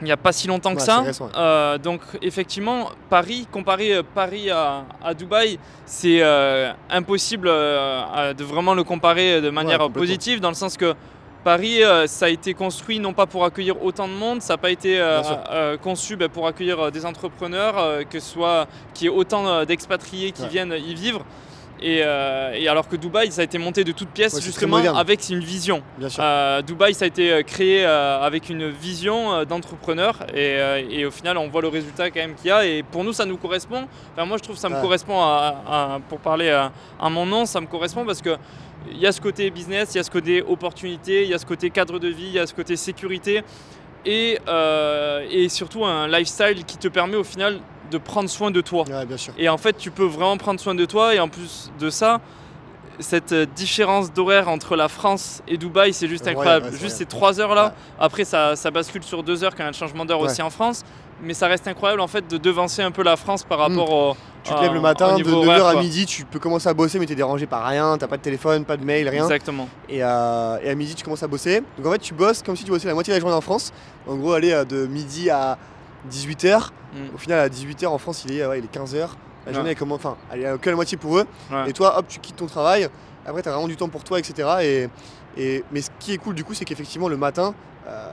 il 0.00 0.06
n'y 0.06 0.10
a 0.12 0.16
pas 0.16 0.32
si 0.32 0.48
longtemps 0.48 0.74
que 0.74 0.80
Ouais, 0.80 0.84
ça. 0.84 0.98
c'est 1.02 1.06
récent, 1.06 1.26
ouais. 1.26 1.30
Euh, 1.36 1.78
donc, 1.78 2.00
effectivement, 2.22 2.88
Paris, 3.08 3.46
comparer 3.52 3.94
euh, 3.94 4.02
Paris 4.02 4.50
à, 4.50 4.84
à 5.00 5.14
Dubaï, 5.14 5.60
c'est 5.86 6.18
euh, 6.20 6.72
impossible 6.90 7.46
de 7.46 8.42
vraiment 8.42 8.74
le 8.74 8.82
comparer 8.82 9.40
de 9.40 9.50
manière 9.50 9.88
positive, 9.90 10.40
dans 10.40 10.48
le 10.48 10.56
sens 10.56 10.76
que 10.76 10.94
Paris, 11.44 11.82
euh, 11.82 12.06
ça 12.06 12.26
a 12.26 12.28
été 12.28 12.54
construit 12.54 13.00
non 13.00 13.12
pas 13.12 13.26
pour 13.26 13.44
accueillir 13.44 13.82
autant 13.84 14.06
de 14.06 14.12
monde, 14.12 14.40
ça 14.42 14.54
n'a 14.54 14.58
pas 14.58 14.70
été 14.70 15.00
euh, 15.00 15.20
euh, 15.50 15.76
conçu 15.76 16.14
ben, 16.16 16.28
pour 16.28 16.46
accueillir 16.46 16.92
des 16.92 17.04
entrepreneurs, 17.04 18.04
que 18.08 18.20
ce 18.20 18.30
soit 18.32 18.68
qu'il 18.94 19.06
y 19.06 19.10
ait 19.10 19.14
autant 19.14 19.64
d'expatriés 19.64 20.30
qui 20.32 20.42
Ouais. 20.42 20.48
viennent 20.48 20.72
y 20.74 20.94
vivre. 20.94 21.24
Et, 21.84 22.00
euh, 22.04 22.52
et 22.54 22.68
alors 22.68 22.86
que 22.88 22.94
Dubaï, 22.96 23.32
ça 23.32 23.40
a 23.40 23.44
été 23.44 23.58
monté 23.58 23.82
de 23.82 23.90
toutes 23.92 24.10
pièces 24.10 24.34
Ouais, 24.34 24.40
justement 24.40 24.76
avec 24.96 25.28
une 25.30 25.40
vision. 25.40 25.82
Bien 25.98 26.08
sûr. 26.08 26.22
Euh, 26.24 26.62
Dubaï, 26.62 26.94
ça 26.94 27.06
a 27.06 27.08
été 27.08 27.32
euh, 27.32 27.42
créé 27.42 27.84
euh, 27.84 28.20
avec 28.22 28.48
une 28.50 28.70
vision 28.70 29.44
d'entrepreneur 29.44 30.18
et, 30.34 30.58
et 30.90 31.04
au 31.06 31.10
final, 31.10 31.36
on 31.38 31.48
voit 31.48 31.60
le 31.62 31.68
résultat 31.68 32.10
quand 32.10 32.20
même 32.20 32.34
qu'il 32.36 32.46
y 32.48 32.50
a. 32.52 32.64
Et 32.64 32.82
pour 32.84 33.02
nous, 33.02 33.12
ça 33.12 33.24
nous 33.24 33.36
correspond. 33.36 33.88
Enfin, 34.14 34.24
moi, 34.26 34.36
je 34.36 34.42
trouve 34.44 34.54
que 34.54 34.60
ça 34.62 34.68
me 34.68 34.80
correspond 34.80 35.20
à, 35.20 35.62
à- 35.68 35.98
pour 36.08 36.18
parler 36.20 36.50
à, 36.50 36.70
à 37.00 37.10
mon 37.10 37.26
nom, 37.26 37.44
ça 37.46 37.60
me 37.60 37.66
correspond 37.66 38.04
parce 38.04 38.22
que 38.22 38.36
il 38.90 38.98
y 38.98 39.06
a 39.06 39.12
ce 39.12 39.20
côté 39.20 39.50
business, 39.50 39.94
il 39.94 39.96
y 39.98 40.00
a 40.00 40.04
ce 40.04 40.10
côté 40.10 40.42
opportunité, 40.42 41.22
il 41.24 41.30
y 41.30 41.34
a 41.34 41.38
ce 41.38 41.46
côté 41.46 41.70
cadre 41.70 41.98
de 41.98 42.08
vie, 42.08 42.26
il 42.26 42.32
y 42.34 42.38
a 42.38 42.46
ce 42.46 42.54
côté 42.54 42.76
sécurité 42.76 43.42
et, 44.04 44.38
et 45.30 45.48
surtout 45.48 45.84
un 45.84 46.08
lifestyle 46.08 46.64
qui 46.64 46.76
te 46.78 46.88
permet 46.88 47.16
au 47.16 47.24
final 47.24 47.58
de 47.92 47.98
prendre 47.98 48.28
soin 48.28 48.50
de 48.50 48.60
toi. 48.60 48.84
Ouais, 48.88 49.06
bien 49.06 49.16
sûr. 49.16 49.32
Et 49.38 49.48
en 49.48 49.58
fait, 49.58 49.76
tu 49.76 49.90
peux 49.90 50.04
vraiment 50.06 50.36
prendre 50.36 50.58
soin 50.58 50.74
de 50.74 50.84
toi. 50.84 51.14
Et 51.14 51.20
en 51.20 51.28
plus 51.28 51.70
de 51.78 51.90
ça, 51.90 52.20
cette 52.98 53.32
euh, 53.32 53.46
différence 53.46 54.12
d'horaire 54.12 54.48
entre 54.48 54.74
la 54.76 54.88
France 54.88 55.42
et 55.46 55.56
Dubaï, 55.56 55.92
c'est 55.92 56.08
juste 56.08 56.26
incroyable. 56.26 56.66
ouais, 56.66 56.78
juste 56.78 56.96
ces 56.96 57.06
trois 57.06 57.40
heures 57.40 57.54
là. 57.54 57.74
Après, 58.00 58.24
ça, 58.24 58.56
ça 58.56 58.70
bascule 58.70 59.02
sur 59.02 59.22
deux 59.22 59.44
heures 59.44 59.52
quand 59.52 59.62
il 59.62 59.66
y 59.66 59.66
a 59.66 59.70
un 59.70 59.72
changement 59.72 60.04
d'heure 60.04 60.20
aussi 60.20 60.42
en 60.42 60.50
France. 60.50 60.82
Mais 61.24 61.34
ça 61.34 61.46
reste 61.46 61.68
incroyable 61.68 62.00
en 62.00 62.08
fait 62.08 62.26
de 62.28 62.36
devancer 62.36 62.82
un 62.82 62.90
peu 62.90 63.04
la 63.04 63.16
France 63.16 63.44
par 63.44 63.58
rapport 63.58 63.92
au. 63.92 64.16
Tu 64.42 64.52
te 64.52 64.60
lèves 64.60 64.74
le 64.74 64.80
matin, 64.80 65.12
de 65.12 65.22
niveau 65.22 65.44
9h 65.44 65.46
horaire, 65.46 65.66
à 65.66 65.74
midi, 65.76 66.04
tu 66.04 66.24
peux 66.24 66.40
commencer 66.40 66.68
à 66.68 66.74
bosser, 66.74 66.98
mais 66.98 67.06
t'es 67.06 67.14
dérangé 67.14 67.46
par 67.46 67.64
rien, 67.64 67.96
t'as 67.96 68.08
pas 68.08 68.16
de 68.16 68.22
téléphone, 68.22 68.64
pas 68.64 68.76
de 68.76 68.84
mail, 68.84 69.08
rien. 69.08 69.22
Exactement. 69.22 69.68
Et, 69.88 70.02
euh, 70.02 70.58
et 70.64 70.68
à 70.68 70.74
midi, 70.74 70.96
tu 70.96 71.04
commences 71.04 71.22
à 71.22 71.28
bosser. 71.28 71.62
Donc 71.78 71.86
en 71.86 71.92
fait, 71.92 72.00
tu 72.00 72.12
bosses 72.12 72.42
comme 72.42 72.56
si 72.56 72.64
tu 72.64 72.72
bossais 72.72 72.88
la 72.88 72.94
moitié 72.94 73.12
de 73.12 73.18
la 73.18 73.20
journée 73.20 73.36
en 73.36 73.40
France. 73.40 73.72
En 74.08 74.16
gros, 74.16 74.32
aller 74.32 74.50
euh, 74.50 74.64
de 74.64 74.86
midi 74.88 75.30
à 75.30 75.58
18h. 76.10 76.70
Mm. 76.92 77.14
Au 77.14 77.18
final, 77.18 77.38
à 77.40 77.48
18h 77.48 77.86
en 77.86 77.98
France, 77.98 78.24
il 78.26 78.36
est, 78.36 78.46
ouais, 78.46 78.58
il 78.58 78.64
est 78.64 78.74
15h. 78.74 79.08
La 79.46 79.52
journée, 79.52 79.70
elle 79.70 79.76
commence, 79.76 79.98
enfin, 79.98 80.16
elle 80.32 80.44
est 80.44 80.58
que 80.60 80.70
la 80.70 80.76
moitié 80.76 80.96
pour 80.96 81.18
eux. 81.18 81.26
Et 81.68 81.72
toi, 81.72 81.98
hop, 81.98 82.06
tu 82.08 82.20
quittes 82.20 82.36
ton 82.36 82.46
travail. 82.46 82.88
Après, 83.26 83.42
tu 83.42 83.48
as 83.48 83.52
vraiment 83.52 83.66
du 83.68 83.76
temps 83.76 83.88
pour 83.88 84.04
toi, 84.04 84.18
etc. 84.18 84.48
Et, 84.62 84.88
et- 85.36 85.64
mais 85.72 85.80
ce 85.82 85.90
qui 85.98 86.12
est 86.12 86.18
cool, 86.18 86.34
du 86.34 86.44
coup, 86.44 86.54
c'est 86.54 86.64
qu'effectivement, 86.64 87.08
le 87.08 87.16
matin, 87.16 87.54
euh, 87.88 88.12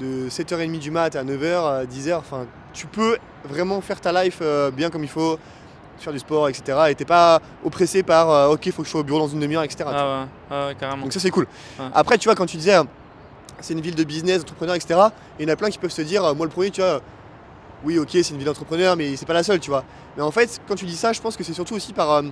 de 0.00 0.28
7h30 0.28 0.78
du 0.78 0.90
mat 0.90 1.14
à 1.14 1.22
9h, 1.22 1.86
10h, 1.86 2.14
enfin, 2.16 2.46
tu 2.72 2.86
peux 2.86 3.18
vraiment 3.44 3.80
faire 3.80 4.00
ta 4.00 4.24
life 4.24 4.38
euh, 4.42 4.70
bien 4.70 4.90
comme 4.90 5.04
il 5.04 5.08
faut, 5.10 5.38
faire 5.98 6.12
du 6.12 6.18
sport, 6.18 6.48
etc. 6.48 6.78
Et 6.88 6.94
t'es 6.96 7.04
pas 7.04 7.40
oppressé 7.64 8.02
par 8.02 8.28
euh, 8.30 8.48
ok, 8.54 8.70
faut 8.72 8.82
que 8.82 8.86
je 8.86 8.90
sois 8.90 9.00
au 9.02 9.04
bureau 9.04 9.20
dans 9.20 9.28
une 9.28 9.38
demi-heure, 9.40 9.62
etc. 9.62 9.84
Ah 9.86 9.92
ouais, 10.22 10.26
ah 10.50 10.66
ouais, 10.68 10.74
carrément. 10.74 11.02
Donc 11.04 11.12
ça, 11.12 11.20
c'est 11.20 11.30
cool. 11.30 11.46
Ouais. 11.78 11.86
Après, 11.94 12.18
tu 12.18 12.26
vois, 12.28 12.34
quand 12.34 12.46
tu 12.46 12.56
disais 12.56 12.74
euh, 12.76 12.82
c'est 13.60 13.74
une 13.74 13.80
ville 13.80 13.94
de 13.94 14.02
business, 14.04 14.38
d'entrepreneurs, 14.40 14.74
etc., 14.74 14.98
il 15.38 15.46
y 15.46 15.50
en 15.50 15.52
a 15.52 15.56
plein 15.56 15.70
qui 15.70 15.78
peuvent 15.78 15.90
se 15.92 16.02
dire, 16.02 16.22
moi 16.34 16.46
le 16.46 16.50
premier, 16.50 16.70
tu 16.70 16.80
vois, 16.80 17.00
oui, 17.84 17.98
ok, 17.98 18.10
c'est 18.12 18.30
une 18.30 18.36
ville 18.36 18.46
d'entrepreneurs, 18.46 18.96
mais 18.96 19.16
c'est 19.16 19.26
pas 19.26 19.32
la 19.32 19.42
seule, 19.42 19.60
tu 19.60 19.70
vois. 19.70 19.84
Mais 20.16 20.22
en 20.22 20.30
fait, 20.30 20.60
quand 20.68 20.74
tu 20.74 20.84
dis 20.84 20.96
ça, 20.96 21.12
je 21.12 21.20
pense 21.20 21.36
que 21.36 21.44
c'est 21.44 21.52
surtout 21.52 21.74
aussi 21.74 21.92
par 21.92 22.10
euh, 22.10 22.22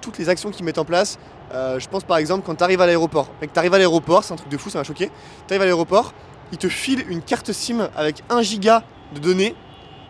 toutes 0.00 0.18
les 0.18 0.28
actions 0.28 0.50
qu'ils 0.50 0.64
mettent 0.64 0.78
en 0.78 0.84
place. 0.84 1.18
Euh, 1.52 1.80
je 1.80 1.88
pense 1.88 2.04
par 2.04 2.18
exemple 2.18 2.46
quand 2.46 2.54
tu 2.54 2.62
arrives 2.62 2.80
à 2.80 2.86
l'aéroport. 2.86 3.28
Mec, 3.40 3.52
tu 3.52 3.58
arrives 3.58 3.74
à 3.74 3.78
l'aéroport, 3.78 4.24
c'est 4.24 4.32
un 4.32 4.36
truc 4.36 4.48
de 4.48 4.56
fou, 4.56 4.70
ça 4.70 4.78
m'a 4.78 4.84
choqué. 4.84 5.10
Tu 5.46 5.52
arrives 5.52 5.62
à 5.62 5.64
l'aéroport, 5.64 6.12
ils 6.52 6.58
te 6.58 6.68
filent 6.68 7.04
une 7.08 7.22
carte 7.22 7.52
SIM 7.52 7.88
avec 7.96 8.22
1 8.30 8.42
giga 8.42 8.84
de 9.14 9.18
données 9.18 9.54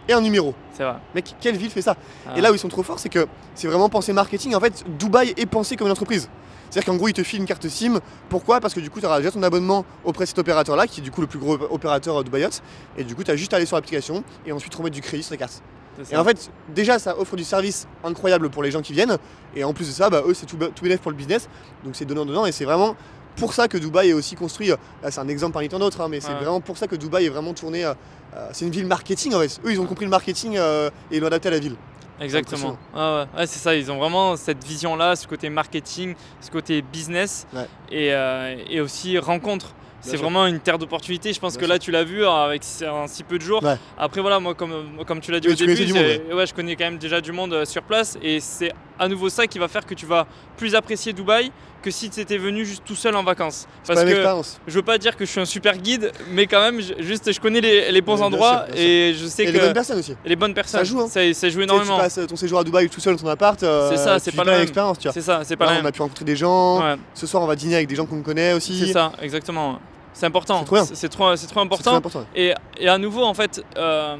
et 0.08 0.12
un 0.12 0.20
numéro. 0.20 0.54
C'est 0.72 0.84
vrai. 0.84 0.96
Mec, 1.14 1.34
quelle 1.40 1.56
ville 1.56 1.70
fait 1.70 1.82
ça? 1.82 1.96
Ah. 2.26 2.36
Et 2.36 2.40
là 2.40 2.50
où 2.50 2.54
ils 2.54 2.58
sont 2.58 2.68
trop 2.68 2.82
forts, 2.82 2.98
c'est 2.98 3.08
que 3.08 3.26
c'est 3.54 3.68
vraiment 3.68 3.88
pensé 3.88 4.12
marketing. 4.12 4.54
En 4.54 4.60
fait, 4.60 4.84
Dubaï 4.98 5.34
est 5.36 5.46
pensé 5.46 5.76
comme 5.76 5.86
une 5.86 5.92
entreprise. 5.92 6.28
C'est-à-dire 6.70 6.86
qu'en 6.92 6.96
gros, 6.96 7.08
ils 7.08 7.12
te 7.12 7.22
filent 7.22 7.40
une 7.40 7.46
carte 7.46 7.68
SIM. 7.68 7.98
Pourquoi? 8.28 8.60
Parce 8.60 8.74
que 8.74 8.80
du 8.80 8.90
coup, 8.90 9.00
tu 9.00 9.06
auras 9.06 9.18
déjà 9.18 9.30
ton 9.32 9.42
abonnement 9.42 9.84
auprès 10.04 10.24
de 10.24 10.28
cet 10.28 10.38
opérateur-là, 10.38 10.86
qui 10.86 11.00
est 11.00 11.02
du 11.02 11.10
coup 11.10 11.20
le 11.20 11.26
plus 11.26 11.38
gros 11.38 11.54
opérateur 11.54 12.16
euh, 12.18 12.22
Dubaïot. 12.22 12.48
Et 12.96 13.04
du 13.04 13.14
coup, 13.14 13.24
tu 13.24 13.30
as 13.30 13.36
juste 13.36 13.52
à 13.52 13.56
aller 13.56 13.66
sur 13.66 13.76
l'application 13.76 14.22
et 14.46 14.52
ensuite 14.52 14.74
remettre 14.74 14.94
du 14.94 15.02
crédit 15.02 15.22
sur 15.22 15.30
ta 15.30 15.36
carte. 15.36 15.62
Et 16.10 16.16
en 16.16 16.24
fait, 16.24 16.50
déjà, 16.74 16.98
ça 16.98 17.18
offre 17.18 17.36
du 17.36 17.44
service 17.44 17.86
incroyable 18.04 18.48
pour 18.48 18.62
les 18.62 18.70
gens 18.70 18.80
qui 18.80 18.92
viennent. 18.94 19.18
Et 19.54 19.64
en 19.64 19.74
plus 19.74 19.86
de 19.88 19.92
ça, 19.92 20.08
bah, 20.08 20.22
eux, 20.26 20.32
c'est 20.32 20.46
tout, 20.46 20.56
tout 20.56 20.82
bénéf 20.84 21.00
pour 21.00 21.10
le 21.10 21.16
business. 21.16 21.48
Donc 21.84 21.94
c'est 21.96 22.06
donnant-donnant. 22.06 22.46
Et 22.46 22.52
c'est 22.52 22.64
vraiment 22.64 22.96
pour 23.36 23.52
ça 23.52 23.68
que 23.68 23.76
Dubaï 23.76 24.10
est 24.10 24.12
aussi 24.14 24.34
construit. 24.34 24.70
euh, 24.70 24.76
Là, 25.02 25.10
c'est 25.10 25.20
un 25.20 25.28
exemple 25.28 25.52
parmi 25.54 25.68
tant 25.68 25.78
d'autres, 25.78 26.00
hein, 26.00 26.08
mais 26.08 26.20
c'est 26.20 26.28
Ouais. 26.28 26.36
vraiment 26.36 26.60
pour 26.60 26.78
ça 26.78 26.86
que 26.86 26.96
Dubaï 26.96 27.26
est 27.26 27.30
vraiment 27.30 27.52
tourné. 27.52 27.84
euh, 27.84 27.92
euh, 28.36 28.48
c'est 28.52 28.64
une 28.64 28.70
ville 28.70 28.86
marketing 28.86 29.34
en 29.34 29.40
fait. 29.40 29.60
Eux, 29.64 29.72
ils 29.72 29.80
ont 29.80 29.86
compris 29.86 30.04
le 30.04 30.10
marketing 30.10 30.56
euh, 30.56 30.88
et 31.10 31.16
ils 31.16 31.20
l'ont 31.20 31.26
adapté 31.26 31.48
à 31.48 31.50
la 31.50 31.58
ville. 31.58 31.74
Exactement. 32.20 32.76
Ah 32.94 33.26
ouais. 33.34 33.40
Ouais, 33.40 33.46
c'est 33.46 33.58
ça, 33.58 33.74
ils 33.74 33.90
ont 33.90 33.98
vraiment 33.98 34.36
cette 34.36 34.62
vision-là, 34.64 35.16
ce 35.16 35.26
côté 35.26 35.48
marketing, 35.50 36.14
ce 36.40 36.50
côté 36.50 36.82
business 36.82 37.46
Ouais. 37.54 37.66
et, 37.90 38.12
euh, 38.12 38.56
et 38.68 38.80
aussi 38.80 39.18
rencontre. 39.18 39.74
C'est 40.02 40.16
vraiment 40.16 40.46
une 40.46 40.60
terre 40.60 40.78
d'opportunité. 40.78 41.30
Je 41.30 41.38
pense 41.38 41.52
Bien 41.52 41.60
que 41.60 41.66
sûr. 41.66 41.74
là, 41.74 41.78
tu 41.78 41.90
l'as 41.90 42.04
vu 42.04 42.24
avec 42.24 42.62
si- 42.64 42.84
peu 43.28 43.36
de 43.36 43.42
jours. 43.42 43.62
Ouais. 43.62 43.76
Après, 43.98 44.22
voilà, 44.22 44.40
moi, 44.40 44.54
comme, 44.54 45.04
comme 45.06 45.20
tu 45.20 45.30
l'as 45.30 45.40
dit 45.40 45.48
Oui, 45.48 45.52
au 45.52 45.56
début, 45.56 45.92
monde, 45.92 46.02
ouais, 46.34 46.46
je 46.46 46.54
connais 46.54 46.74
quand 46.74 46.84
même 46.84 46.96
déjà 46.96 47.20
du 47.20 47.32
monde 47.32 47.52
euh, 47.52 47.64
sur 47.66 47.82
place. 47.82 48.16
Et 48.22 48.40
c'est 48.40 48.72
à 49.00 49.08
nouveau 49.08 49.28
ça 49.28 49.46
qui 49.48 49.58
va 49.58 49.66
faire 49.66 49.84
que 49.84 49.94
tu 49.94 50.06
vas 50.06 50.26
plus 50.56 50.74
apprécier 50.76 51.12
Dubaï 51.12 51.50
que 51.82 51.90
si 51.90 52.10
tu 52.10 52.20
étais 52.20 52.36
venu 52.36 52.64
juste 52.66 52.82
tout 52.84 52.94
seul 52.94 53.16
en 53.16 53.24
vacances. 53.24 53.66
C'est 53.82 53.94
Parce 53.94 54.00
pas 54.00 54.10
que 54.10 54.42
je 54.66 54.74
veux 54.74 54.82
pas 54.82 54.98
dire 54.98 55.16
que 55.16 55.24
je 55.24 55.30
suis 55.30 55.40
un 55.40 55.46
super 55.46 55.78
guide, 55.78 56.12
mais 56.30 56.46
quand 56.46 56.60
même, 56.60 56.80
je- 56.82 57.02
juste, 57.02 57.32
je 57.32 57.40
connais 57.40 57.62
les, 57.62 57.90
les 57.90 58.02
bons 58.02 58.16
bien 58.16 58.26
endroits 58.26 58.66
sûr, 58.66 58.74
bien 58.74 58.76
sûr. 58.76 58.84
et 58.84 59.14
je 59.14 59.26
sais 59.26 59.42
Et 59.44 59.46
que. 59.46 59.52
les 59.52 59.58
bonnes 59.60 59.72
personnes 59.72 59.98
aussi. 59.98 60.12
et 60.12 60.28
les 60.28 60.36
bonnes 60.36 60.52
personnes. 60.54 60.84
joue, 60.84 61.00
hein. 61.00 61.08
Ça, 61.08 61.20
ça 61.32 61.48
joue 61.48 61.62
énormément. 61.62 61.96
Tu 61.96 62.02
passes 62.02 62.20
ton 62.28 62.36
séjour 62.36 62.58
à 62.58 62.64
Dubaï 62.64 62.90
tout 62.90 63.00
seul 63.00 63.16
dans 63.16 63.22
ton 63.22 63.28
appart. 63.28 63.62
euh, 63.62 63.88
C'est 63.90 63.96
ça, 63.96 64.18
c'est 64.18 64.36
pas 64.36 64.44
même. 64.44 64.60
l'expérience, 64.60 64.98
tu 64.98 65.04
vois. 65.08 65.14
C'est 65.14 65.22
ça, 65.22 65.40
c'est 65.44 65.56
pas 65.56 65.64
Là, 65.64 65.70
la 65.70 65.76
on 65.78 65.80
même. 65.80 65.86
a 65.86 65.92
pu 65.92 66.02
rencontrer 66.02 66.26
des 66.26 66.36
gens. 66.36 66.80
Ouais, 66.82 66.96
Ce 67.14 67.26
soir, 67.26 67.42
on 67.42 67.46
va 67.46 67.56
dîner 67.56 67.76
avec 67.76 67.88
des 67.88 67.94
gens 67.96 68.04
qu'on 68.04 68.20
connaît 68.22 68.52
aussi. 68.52 68.78
c'est 68.86 68.92
ça, 68.92 69.12
exactement. 69.22 69.78
C'est 70.12 70.26
important. 70.26 70.58
C'est 70.60 70.64
trop. 70.66 70.84
C'est 70.94 71.08
trop, 71.08 71.36
c'est 71.36 71.46
trop 71.46 71.60
important. 71.60 71.94
important. 71.94 72.26
Et, 72.36 72.52
et 72.78 72.88
à 72.90 72.98
nouveau, 72.98 73.24
en 73.24 73.32
fait, 73.32 73.64
euh, 73.78 74.16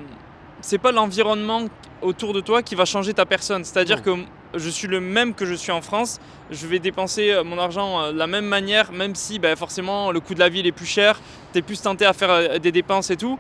c'est 0.63 0.79
pas 0.79 0.93
l'environnement 0.93 1.63
autour 2.01 2.33
de 2.33 2.41
toi 2.41 2.63
qui 2.63 2.75
va 2.75 2.87
changer 2.87 3.13
ta 3.13 3.27
personne. 3.27 3.65
C'est-à-dire 3.65 4.01
que 4.03 4.11
je 4.55 4.69
suis 4.69 4.89
le 4.89 5.01
même 5.01 5.35
que 5.35 5.47
je 5.47 5.55
suis 5.55 5.73
en 5.73 5.81
France. 5.81 6.19
Je 6.51 6.67
vais 6.67 6.79
dépenser 6.79 7.31
euh, 7.31 7.45
mon 7.45 7.59
argent 7.59 8.01
euh, 8.01 8.13
de 8.13 8.19
la 8.19 8.27
même 8.27 8.47
manière, 8.47 8.93
même 8.93 9.15
si 9.15 9.39
ben, 9.39 9.55
forcément 9.57 10.11
le 10.11 10.21
coût 10.21 10.35
de 10.35 10.41
la 10.41 10.49
vie 10.49 10.61
est 10.67 10.73
plus 10.73 10.87
cher. 10.87 11.21
Tu 11.53 11.59
es 11.59 11.63
plus 11.63 11.81
tenté 11.81 12.05
à 12.07 12.13
faire 12.13 12.31
euh, 12.31 12.59
des 12.59 12.73
dépenses 12.73 13.11
et 13.11 13.17
tout. 13.17 13.39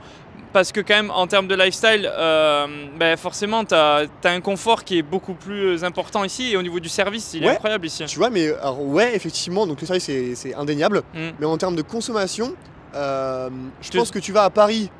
Parce 0.52 0.73
que 0.73 0.81
quand 0.81 0.95
même, 0.95 1.12
en 1.12 1.29
termes 1.29 1.47
de 1.47 1.55
lifestyle, 1.55 2.11
euh, 2.12 2.67
ben, 2.99 3.17
forcément, 3.17 3.64
tu 3.64 3.75
as, 3.75 4.07
un 4.25 4.40
confort 4.40 4.83
qui 4.83 4.99
est 4.99 5.02
beaucoup 5.02 5.35
plus 5.35 5.85
important 5.85 6.25
ici. 6.25 6.50
Et 6.50 6.57
au 6.57 6.62
niveau 6.62 6.81
du 6.81 6.88
service, 6.88 7.35
il 7.35 7.45
est 7.45 7.49
incroyable 7.50 7.87
ici. 7.87 8.05
Tu 8.07 8.19
vois, 8.19 8.31
mais 8.31 8.49
alors, 8.55 8.83
ouais, 8.85 9.14
effectivement, 9.14 9.64
donc 9.67 9.81
le 9.81 9.87
service, 9.87 10.11
c'est 10.35 10.55
indéniable. 10.55 11.02
Mm. 11.14 11.29
Mais 11.38 11.47
en 11.47 11.57
termes 11.57 11.76
de 11.76 11.83
consommation, 11.83 12.55
euh, 12.97 13.49
je 13.81 13.90
Tu- 13.90 13.99
pense 13.99 14.11
que 14.11 14.19
tu 14.19 14.33
vas 14.33 14.43
à 14.45 14.50
Paris, 14.50 14.90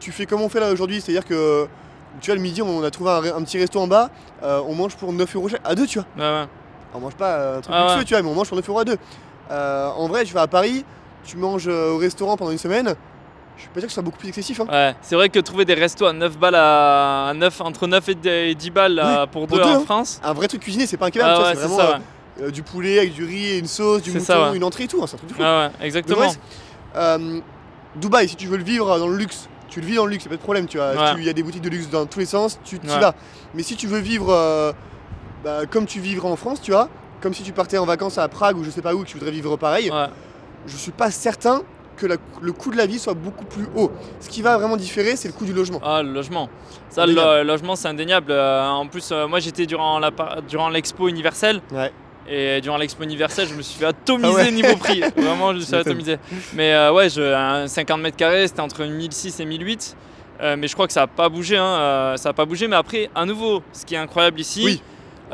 tu 0.00 0.10
fais 0.10 0.26
comme 0.26 0.40
on 0.40 0.48
fait 0.48 0.60
là 0.60 0.72
aujourd'hui, 0.72 1.00
c'est-à-dire 1.00 1.24
que 1.24 1.68
tu 2.20 2.30
vois, 2.30 2.36
le 2.36 2.40
midi, 2.42 2.62
on 2.62 2.82
a 2.82 2.90
trouvé 2.90 3.10
un, 3.10 3.36
un 3.36 3.42
petit 3.42 3.58
resto 3.58 3.80
en 3.80 3.86
bas, 3.86 4.10
euh, 4.42 4.60
on 4.66 4.74
mange 4.74 4.96
pour 4.96 5.12
9 5.12 5.36
euros 5.36 5.48
à 5.64 5.74
deux, 5.74 5.86
tu 5.86 5.98
vois. 5.98 6.06
Ouais, 6.16 6.40
ouais. 6.40 6.46
On 6.94 7.00
mange 7.00 7.14
pas 7.14 7.32
euh, 7.34 7.58
un 7.58 7.60
truc 7.60 7.74
Ah 7.76 7.82
luxueux, 7.82 7.98
ouais. 7.98 8.04
tu 8.04 8.14
vois, 8.14 8.22
mais 8.22 8.28
on 8.28 8.34
mange 8.34 8.48
pour 8.48 8.56
9 8.56 8.68
euros 8.68 8.78
à 8.80 8.84
deux. 8.84 8.96
Euh, 9.50 9.88
en 9.88 10.06
vrai, 10.08 10.24
tu 10.24 10.32
vas 10.34 10.42
à 10.42 10.46
Paris, 10.46 10.84
tu 11.24 11.36
manges 11.36 11.66
au 11.68 11.98
restaurant 11.98 12.36
pendant 12.36 12.50
une 12.52 12.58
semaine, 12.58 12.94
je 13.56 13.62
suis 13.62 13.70
pas 13.70 13.80
sûr 13.80 13.86
que 13.86 13.90
ce 13.90 13.94
soit 13.94 14.02
beaucoup 14.02 14.18
plus 14.18 14.28
excessif. 14.28 14.60
Hein. 14.60 14.66
Ouais, 14.70 14.94
c'est 15.02 15.14
vrai 15.14 15.28
que 15.28 15.38
trouver 15.38 15.64
des 15.64 15.74
restos 15.74 16.06
à 16.06 16.12
9 16.12 16.38
balles 16.38 16.54
à, 16.56 17.28
à 17.28 17.34
9, 17.34 17.60
entre 17.60 17.86
9 17.86 18.08
et 18.08 18.14
10 18.14 18.28
et 18.28 18.54
10 18.54 18.70
balles 18.70 19.28
pour 19.32 19.46
pour 19.46 19.58
deux 19.58 19.62
deux, 19.64 19.70
en 19.70 19.76
hein. 19.76 19.82
France. 19.84 20.20
Un 20.24 20.32
vrai 20.32 20.48
truc 20.48 20.62
cuisiné, 20.62 20.86
c'est 20.86 20.96
pas 20.96 21.06
un 21.06 21.10
kebab, 21.10 21.28
Ah 21.28 21.34
tu 21.34 21.40
vois, 21.40 21.48
ouais, 21.50 21.54
c'est 21.54 21.60
vraiment 21.66 21.76
ça, 21.92 22.00
euh, 22.42 22.50
du 22.50 22.62
poulet 22.62 22.98
avec 22.98 23.12
du 23.12 23.24
riz 23.24 23.46
et 23.52 23.58
une 23.58 23.66
sauce, 23.68 24.02
du 24.02 24.10
mouton, 24.10 24.24
ça, 24.24 24.52
une 24.54 24.64
entrée 24.64 24.84
et 24.84 24.88
tout, 24.88 25.00
hein, 25.02 25.06
c'est 25.06 25.14
un 25.14 25.18
truc 25.18 25.30
de 25.30 25.34
fou. 25.34 25.42
Ah 25.44 25.70
ouais, 25.80 25.86
exactement. 25.86 26.32
euh, 26.96 27.40
Dubaï, 27.96 28.28
si 28.28 28.34
tu 28.36 28.48
veux 28.48 28.56
le 28.56 28.64
vivre 28.64 28.98
dans 28.98 29.06
le 29.06 29.16
luxe, 29.16 29.48
tu 29.74 29.80
le 29.80 29.86
vis 29.86 29.96
dans 29.96 30.06
le 30.06 30.12
luxe, 30.12 30.26
a 30.26 30.28
pas 30.30 30.36
de 30.36 30.40
problème, 30.40 30.66
tu 30.66 30.78
vois. 30.78 30.92
Ouais. 30.94 31.14
Il 31.18 31.24
y 31.24 31.28
a 31.28 31.32
des 31.32 31.42
boutiques 31.42 31.62
de 31.62 31.68
luxe 31.68 31.88
dans 31.90 32.06
tous 32.06 32.20
les 32.20 32.26
sens, 32.26 32.58
tu 32.64 32.76
y 32.76 32.78
Ouais. 32.88 33.00
vas. 33.00 33.14
Mais 33.54 33.62
si 33.62 33.74
tu 33.76 33.86
veux 33.86 33.98
vivre 33.98 34.28
euh, 34.30 34.72
bah, 35.44 35.66
comme 35.70 35.86
tu 35.86 35.98
vivrais 36.00 36.28
en 36.28 36.36
France, 36.36 36.60
tu 36.62 36.70
vois, 36.70 36.88
comme 37.20 37.34
si 37.34 37.42
tu 37.42 37.52
partais 37.52 37.78
en 37.78 37.84
vacances 37.86 38.18
à 38.18 38.28
Prague 38.28 38.56
ou 38.56 38.64
je 38.64 38.70
sais 38.70 38.82
pas 38.82 38.94
où, 38.94 39.00
que 39.02 39.08
tu 39.08 39.14
voudrais 39.18 39.32
vivre 39.32 39.56
pareil, 39.56 39.90
Ouais. 39.90 40.06
je 40.66 40.76
suis 40.76 40.92
pas 40.92 41.10
certain 41.10 41.62
que 41.96 42.06
la- 42.06 42.16
le 42.42 42.52
coût 42.52 42.70
de 42.72 42.76
la 42.76 42.86
vie 42.86 42.98
soit 42.98 43.14
beaucoup 43.14 43.44
plus 43.44 43.66
haut. 43.76 43.92
Ce 44.20 44.28
qui 44.28 44.42
va 44.42 44.56
vraiment 44.58 44.76
différer, 44.76 45.14
c'est 45.16 45.28
le 45.28 45.34
coût 45.34 45.44
du 45.44 45.52
logement. 45.52 45.80
Ah, 45.84 46.02
le 46.02 46.12
logement. 46.12 46.48
Ça, 46.88 47.06
le 47.06 47.42
logement, 47.44 47.76
c'est 47.76 47.88
indéniable. 47.88 48.32
Euh, 48.32 48.66
en 48.68 48.86
plus, 48.88 49.10
euh, 49.12 49.28
moi, 49.28 49.38
j'étais 49.40 49.64
durant 49.66 50.00
l'expo 50.70 51.08
universelle. 51.08 51.60
Ouais. 51.72 51.92
Et 52.28 52.60
durant 52.62 52.76
l'expo 52.78 53.02
universelle, 53.02 53.48
je 53.48 53.54
me 53.54 53.62
suis 53.62 53.78
fait 53.78 53.84
atomiser 53.86 54.28
Ah 54.32 54.44
ouais. 54.44 54.50
niveau 54.50 54.76
prix. 54.76 55.00
Vraiment, 55.16 55.52
je 55.52 55.56
me 55.58 55.60
suis 55.60 55.70
fait 55.70 55.76
atomiser. 55.78 56.16
Mais 56.54 56.72
euh, 56.72 56.92
ouais, 56.92 57.10
je, 57.10 57.20
un 57.20 57.68
50 57.68 58.00
mètres 58.00 58.16
carrés, 58.16 58.46
c'était 58.48 58.60
entre 58.60 58.84
1006 58.84 59.40
et 59.40 59.44
1008. 59.44 59.96
Euh, 60.40 60.56
mais 60.58 60.66
je 60.66 60.72
crois 60.74 60.86
que 60.86 60.92
ça 60.92 61.00
n'a 61.00 61.06
pas 61.06 61.28
bougé. 61.28 61.56
Hein, 61.56 61.64
euh, 61.64 62.16
ça 62.16 62.30
n'a 62.30 62.32
pas 62.32 62.44
bougé. 62.44 62.66
Mais 62.66 62.76
après, 62.76 63.10
à 63.14 63.24
nouveau, 63.26 63.62
ce 63.72 63.84
qui 63.84 63.94
est 63.94 63.98
incroyable 63.98 64.40
ici, 64.40 64.62
Oui. 64.64 64.82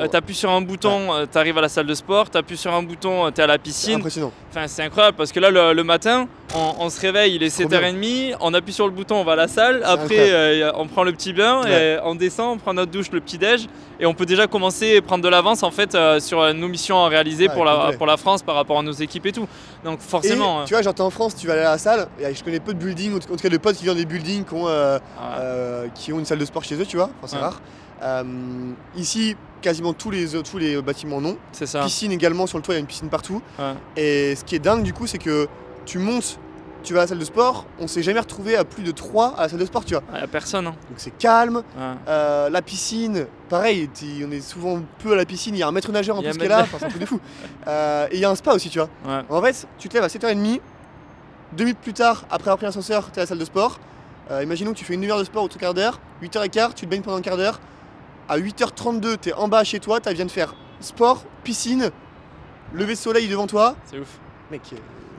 Euh, 0.00 0.09
t'appuies 0.09 0.35
sur 0.35 0.50
un 0.50 0.61
bouton, 0.61 1.26
tu 1.30 1.38
arrives 1.38 1.59
à 1.59 1.61
la 1.61 1.69
salle 1.69 1.87
de 1.87 1.95
sport. 1.95 2.30
T'appuies 2.30 2.57
sur 2.57 2.73
un 2.73 2.83
bouton, 2.83 3.30
tu 3.33 3.40
es 3.40 3.45
à 3.45 3.47
la 3.47 3.54
C'est 3.54 3.59
piscine. 3.59 3.95
impressionnant. 3.99 4.33
Enfin, 4.50 4.66
c'est 4.66 4.83
incroyable 4.83 5.16
parce 5.16 5.30
que 5.33 5.40
là, 5.40 5.50
le, 5.50 5.73
le 5.73 5.85
matin, 5.85 6.26
on, 6.54 6.75
on 6.80 6.90
se 6.90 7.00
réveille, 7.00 7.37
il 7.37 7.42
est 7.42 7.50
Trop 7.61 7.69
bien. 7.69 7.80
7h30, 7.80 8.37
on 8.40 8.52
appuie 8.54 8.73
sur 8.73 8.87
le 8.87 8.92
bouton, 8.92 9.16
on 9.16 9.25
va 9.25 9.33
à 9.33 9.37
la 9.37 9.49
salle. 9.49 9.83
Après, 9.85 10.30
euh, 10.33 10.73
on 10.75 10.87
prend 10.88 11.04
le 11.04 11.12
petit 11.12 11.33
bain, 11.33 11.62
et 11.66 11.99
on 12.04 12.14
descend, 12.14 12.54
on 12.54 12.59
prend 12.59 12.75
notre 12.75 12.90
douche, 12.90 13.11
le 13.12 13.21
petit-déj. 13.21 13.66
Et 14.00 14.07
on 14.07 14.14
peut 14.14 14.26
déjà 14.26 14.47
commencer 14.47 14.97
à 14.97 15.02
prendre 15.02 15.23
de 15.23 15.28
l'avance 15.28 15.62
en 15.62 15.71
fait 15.71 15.95
euh, 15.95 16.21
sur 16.21 16.40
euh, 16.40 16.54
nos 16.54 16.69
missions 16.69 17.04
à 17.04 17.09
réaliser 17.09 17.49
Ouais, 17.49 17.54
pour, 17.54 17.64
la, 17.66 17.76
complet. 17.76 17.97
pour 17.99 18.07
la 18.07 18.16
France 18.16 18.42
par 18.42 18.54
rapport 18.54 18.78
à 18.78 18.83
nos 18.83 18.92
équipes 18.92 19.26
et 19.26 19.33
tout. 19.33 19.47
Donc, 19.85 20.00
forcément. 20.00 20.62
Et, 20.62 20.66
tu 20.66 20.73
vois, 20.75 20.83
genre 20.83 20.95
t'es 20.95 21.02
en 21.02 21.11
France, 21.11 21.37
tu 21.37 21.47
vas 21.47 21.52
aller 21.52 21.62
à 21.62 21.73
la 21.73 21.78
salle, 21.78 22.09
et 22.19 22.35
je 22.35 22.42
connais 22.42 22.61
peu 22.61 22.73
de 22.75 22.78
buildings, 22.83 23.14
en 23.16 23.19
tout 23.19 23.37
cas 23.37 23.49
de 23.49 23.57
potes 23.59 23.76
qui 23.76 23.85
vivent 23.85 23.92
dans 23.92 23.99
des 23.99 24.07
buildings 24.07 24.45
qui 24.45 24.54
ont, 24.54 24.66
euh, 24.69 24.71
euh, 24.71 24.97
ouais. 24.97 25.00
euh, 25.40 25.87
qui 25.95 26.12
ont 26.12 26.19
une 26.19 26.25
salle 26.25 26.38
de 26.38 26.45
sport 26.47 26.64
chez 26.64 26.75
eux, 26.80 26.87
tu 26.87 26.97
vois, 26.97 27.11
enfin 27.23 27.26
c'est 27.37 27.37
rare. 27.42 27.61
Euh, 28.02 28.25
ici, 28.97 29.37
quasiment 29.61 29.92
tous 29.92 30.11
les, 30.11 30.26
tous 30.42 30.59
les 30.59 30.80
bâtiments 30.80 31.21
non. 31.21 31.37
c'est 31.52 31.66
ça. 31.66 31.83
Piscine 31.83 32.12
également, 32.12 32.47
sur 32.47 32.59
le 32.59 32.62
toit, 32.64 32.75
il 32.75 32.76
y 32.76 32.78
a 32.78 32.80
une 32.80 32.87
piscine 32.87 33.09
partout. 33.09 33.42
Ouais. 33.59 33.75
Et 33.97 34.37
ce 34.37 34.45
qui 34.45 34.54
est 34.54 34.59
dingue 34.61 34.83
du 34.83 34.92
coup, 34.92 35.07
c'est 35.07 35.19
que 35.19 35.49
tu 35.85 35.99
montes, 35.99 36.38
tu 36.83 36.95
vas 36.95 37.00
à 37.00 37.02
la 37.02 37.09
salle 37.09 37.19
de 37.19 37.25
sport, 37.25 37.66
on 37.78 37.87
s'est 37.87 38.02
jamais 38.02 38.21
retrouvé 38.21 38.57
à 38.57 38.64
plus 38.64 38.83
de 38.83 38.90
3 38.90 39.35
à 39.37 39.42
la 39.42 39.49
salle 39.50 39.59
de 39.59 39.66
sport, 39.66 39.85
tu 39.85 39.92
vois. 39.92 40.02
Il 40.12 40.16
n'y 40.16 40.23
a 40.23 40.26
personne. 40.26 40.66
hein. 40.66 40.75
Donc 40.88 40.95
c'est 40.99 41.11
calme. 41.19 41.57
Ouais. 41.57 41.83
Euh, 42.09 42.49
la 42.49 42.62
piscine, 42.62 43.26
pareil, 43.50 43.90
on 44.26 44.30
est 44.30 44.40
souvent 44.40 44.80
peu 44.99 45.12
à 45.12 45.16
la 45.16 45.26
piscine, 45.26 45.54
il 45.54 45.59
y 45.59 45.62
a 45.62 45.69
un 45.69 45.73
maître 45.73 45.92
nageur 45.92 46.16
en 46.16 46.23
plus 46.23 46.38
qui 46.38 46.45
est 46.45 46.49
là, 46.49 46.61
enfin, 46.62 46.78
c'est 46.78 46.87
un 46.87 46.88
truc 46.88 47.02
de 47.02 47.07
fou. 47.07 47.21
Euh, 47.66 48.07
et 48.11 48.14
il 48.14 48.21
y 48.21 48.25
a 48.25 48.30
un 48.30 48.35
spa 48.35 48.54
aussi, 48.54 48.71
tu 48.71 48.78
vois. 48.78 48.88
Ouais. 49.07 49.23
En 49.28 49.42
fait, 49.42 49.66
tu 49.78 49.90
te 49.90 49.95
lèves 49.95 50.04
à 50.04 50.09
7h30, 50.09 50.61
deux 51.52 51.64
minutes 51.64 51.80
plus 51.83 51.92
tard, 51.92 52.25
après 52.30 52.45
avoir 52.49 52.57
pris 52.57 52.64
l'ascenseur, 52.66 53.11
t'es 53.11 53.21
à 53.21 53.25
la 53.25 53.26
salle 53.26 53.38
de 53.38 53.45
sport. 53.45 53.78
Euh, 54.30 54.42
imaginons 54.42 54.73
que 54.73 54.78
tu 54.78 54.85
fais 54.87 54.95
une 54.95 55.00
demi-heure 55.00 55.19
de 55.19 55.25
sport 55.25 55.42
ou 55.45 55.49
trois 55.49 55.61
quarts 55.61 55.75
d'heure, 55.75 56.00
8h15, 56.23 56.75
tu 56.75 56.87
te 56.87 56.90
baignes 56.90 57.02
pendant 57.02 57.19
un 57.19 57.21
quart 57.23 57.37
d'heure. 57.37 57.61
À 58.30 58.38
8h32, 58.38 59.16
t'es 59.16 59.32
en 59.32 59.49
bas 59.49 59.64
chez 59.64 59.80
toi, 59.80 59.99
tu 60.00 60.14
viens 60.14 60.25
de 60.25 60.30
faire 60.30 60.54
sport, 60.78 61.25
piscine, 61.42 61.90
lever 62.72 62.94
de 62.94 62.99
soleil 62.99 63.26
devant 63.28 63.49
toi. 63.49 63.75
C'est 63.87 63.99
ouf. 63.99 64.20
Mec, 64.52 64.60
euh, 64.72 64.76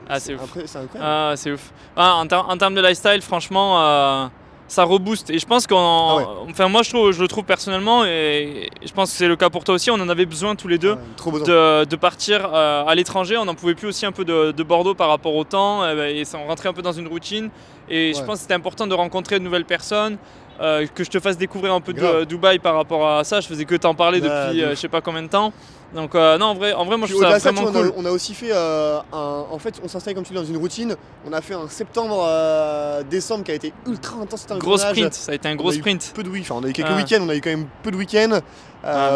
Ah, 0.08 0.18
c'est 0.18 0.34
ouf. 0.34 0.40
C'est 0.64 0.78
incroyable. 0.78 0.98
Ah, 1.00 1.32
c'est 1.36 1.52
ouf. 1.52 1.72
Ah, 1.94 2.14
en, 2.16 2.26
ter- 2.26 2.48
en 2.48 2.56
termes 2.56 2.74
de 2.74 2.80
lifestyle, 2.80 3.20
franchement, 3.20 3.82
euh, 3.82 4.26
ça 4.66 4.84
rebooste. 4.84 5.28
Et 5.28 5.38
je 5.38 5.44
pense 5.46 5.66
qu'on. 5.66 5.76
Ah 5.76 6.16
ouais. 6.16 6.24
Enfin, 6.50 6.68
moi, 6.68 6.82
je, 6.82 6.88
trouve, 6.88 7.12
je 7.12 7.20
le 7.20 7.28
trouve 7.28 7.44
personnellement, 7.44 8.06
et 8.06 8.70
je 8.82 8.92
pense 8.92 9.10
que 9.10 9.16
c'est 9.18 9.28
le 9.28 9.36
cas 9.36 9.50
pour 9.50 9.64
toi 9.64 9.74
aussi. 9.74 9.90
On 9.90 10.00
en 10.00 10.08
avait 10.08 10.24
besoin 10.26 10.56
tous 10.56 10.68
les 10.68 10.78
deux. 10.78 10.94
Ouais. 11.26 11.40
De, 11.44 11.84
de 11.84 11.96
partir 11.96 12.50
euh, 12.54 12.84
à 12.86 12.94
l'étranger, 12.94 13.36
on 13.36 13.44
n'en 13.44 13.54
pouvait 13.54 13.74
plus 13.74 13.88
aussi 13.88 14.06
un 14.06 14.12
peu 14.12 14.24
de, 14.24 14.52
de 14.52 14.62
Bordeaux 14.62 14.94
par 14.94 15.08
rapport 15.10 15.34
au 15.34 15.44
temps, 15.44 15.82
euh, 15.82 16.06
et 16.06 16.24
ça, 16.24 16.38
on 16.38 16.46
rentrait 16.46 16.70
un 16.70 16.72
peu 16.72 16.82
dans 16.82 16.92
une 16.92 17.08
routine. 17.08 17.50
Et 17.90 18.14
je 18.14 18.20
pense 18.22 18.36
que 18.36 18.42
c'était 18.42 18.54
important 18.54 18.86
de 18.86 18.94
rencontrer 18.94 19.38
de 19.38 19.44
nouvelles 19.44 19.66
personnes, 19.66 20.16
euh, 20.62 20.86
que 20.94 21.04
je 21.04 21.10
te 21.10 21.18
fasse 21.20 21.36
découvrir 21.36 21.74
un 21.74 21.80
peu 21.80 21.92
de. 21.92 22.24
Dubaï 22.24 22.58
par 22.58 22.74
rapport 22.76 23.08
à 23.08 23.24
ça. 23.24 23.40
Je 23.40 23.46
faisais 23.48 23.64
que 23.64 23.74
t'en 23.74 23.94
parler 23.94 24.20
Ouais, 24.20 24.28
depuis 24.28 24.60
de 24.60 24.64
euh, 24.64 24.70
je 24.70 24.74
sais 24.76 24.88
pas 24.88 25.00
combien 25.00 25.22
de 25.22 25.28
temps. 25.28 25.52
Donc 25.94 26.14
euh, 26.14 26.38
non, 26.38 26.46
en 26.46 26.54
vrai, 26.54 26.72
en 26.72 26.86
vrai 26.86 26.96
moi 26.96 27.06
je 27.06 27.12
trouve 27.12 27.24
ça 27.24 27.34
de 27.34 27.38
ça, 27.38 27.50
vraiment 27.52 27.70
vois, 27.70 27.80
on, 27.80 27.84
a, 27.84 27.88
cool. 27.90 27.92
on 27.98 28.04
a 28.06 28.10
aussi 28.10 28.32
fait 28.32 28.50
euh, 28.50 28.98
un. 29.12 29.44
En 29.50 29.58
fait, 29.58 29.78
on 29.84 29.88
s'installe 29.88 30.14
comme 30.14 30.24
tu 30.24 30.32
dis 30.32 30.38
dans 30.38 30.44
une 30.44 30.56
routine. 30.56 30.96
On 31.28 31.32
a 31.34 31.42
fait 31.42 31.52
un 31.52 31.68
septembre, 31.68 32.24
euh, 32.26 33.02
décembre 33.02 33.44
qui 33.44 33.50
a 33.50 33.54
été 33.54 33.74
ultra 33.86 34.16
intense. 34.22 34.46
un 34.50 34.56
Gros 34.56 34.76
tournage. 34.76 34.96
sprint, 34.96 35.12
ça 35.12 35.32
a 35.32 35.34
été 35.34 35.48
un 35.48 35.54
gros 35.56 35.68
On 35.68 35.72
a 35.72 35.74
eu 35.74 35.78
sprint. 35.80 36.12
peu 36.14 36.22
de 36.22 36.30
week 36.30 36.46
on 36.50 36.62
a 36.64 36.68
eu 36.68 36.72
quelques 36.72 36.96
week-ends, 36.96 37.18
on 37.22 37.28
a 37.28 37.34
eu 37.36 37.40
quand 37.42 37.50
même 37.50 37.66
peu 37.82 37.90
de 37.90 37.96
week-ends, 37.96 38.38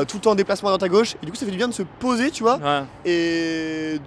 tout 0.06 0.16
le 0.16 0.20
temps 0.20 0.32
en 0.32 0.34
déplacement 0.34 0.68
à 0.68 0.72
droite 0.72 0.82
à 0.82 0.88
gauche, 0.88 1.14
et 1.22 1.24
du 1.24 1.32
coup 1.32 1.38
ça 1.38 1.46
fait 1.46 1.50
du 1.52 1.56
bien 1.56 1.68
de 1.68 1.72
se 1.74 1.82
poser, 1.82 2.30
tu 2.30 2.42
vois, 2.42 2.56
Ouais. 2.58 2.82
et 3.06 3.98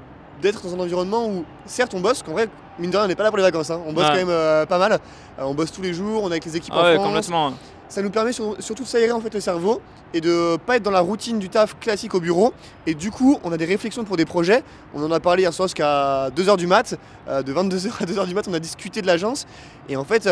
d'être 0.41 0.63
dans 0.63 0.74
un 0.75 0.79
environnement 0.79 1.27
où, 1.27 1.43
certes, 1.65 1.93
on 1.93 2.00
bosse, 2.00 2.24
qu'en 2.24 2.31
vrai, 2.34 2.48
mine 2.79 2.91
de 2.91 2.98
rien, 2.98 3.05
on 3.05 3.08
n'est 3.10 3.15
pas 3.15 3.24
là 3.24 3.29
pour 3.29 3.38
les 3.38 3.43
vacances, 3.43 3.69
hein. 3.72 3.81
on 3.86 3.93
bosse 3.93 4.03
Ouais. 4.05 4.10
quand 4.12 4.15
même 4.17 4.29
euh, 4.29 4.65
pas 4.65 4.77
mal, 4.77 4.93
Euh, 4.93 5.43
on 5.43 5.53
bosse 5.53 5.72
tous 5.72 5.81
les 5.81 5.93
jours, 5.93 6.24
on 6.24 6.27
est 6.29 6.34
avec 6.34 6.46
les 6.46 6.55
équipes 6.58 6.74
Ah 6.75 6.79
en 6.79 6.84
ouais, 6.84 6.96
France, 6.96 7.08
complètement. 7.08 7.53
ça 7.88 8.01
nous 8.01 8.10
permet 8.10 8.31
sur- 8.34 8.55
surtout 8.60 8.84
de 8.84 8.88
s'aérer 8.88 9.12
en 9.12 9.22
fait 9.22 9.34
le 9.34 9.39
cerveau 9.39 9.81
et 10.13 10.22
de 10.22 10.58
pas 10.65 10.77
être 10.77 10.84
dans 10.84 10.91
la 10.91 11.00
routine 11.01 11.39
du 11.39 11.50
taf 11.50 11.77
classique 11.79 12.15
au 12.15 12.19
bureau. 12.19 12.51
Et 12.88 12.93
du 12.96 13.12
coup, 13.12 13.39
on 13.43 13.51
a 13.51 13.58
des 13.58 13.65
réflexions 13.65 14.03
pour 14.03 14.17
des 14.17 14.25
projets. 14.25 14.63
On 14.96 15.03
en 15.03 15.12
a 15.12 15.19
parlé 15.19 15.43
hier 15.43 15.53
soir 15.53 15.67
jusqu'à 15.67 16.29
2h 16.36 16.58
du 16.58 16.65
mat. 16.67 16.96
Euh, 17.27 17.43
de 17.43 17.53
22h 17.53 17.91
à 18.01 18.05
2h 18.05 18.25
du 18.27 18.34
mat, 18.34 18.48
on 18.50 18.53
a 18.53 18.60
discuté 18.60 19.01
de 19.01 19.08
l'agence. 19.08 19.46
Et 19.88 19.96
en 19.96 20.03
fait, 20.03 20.27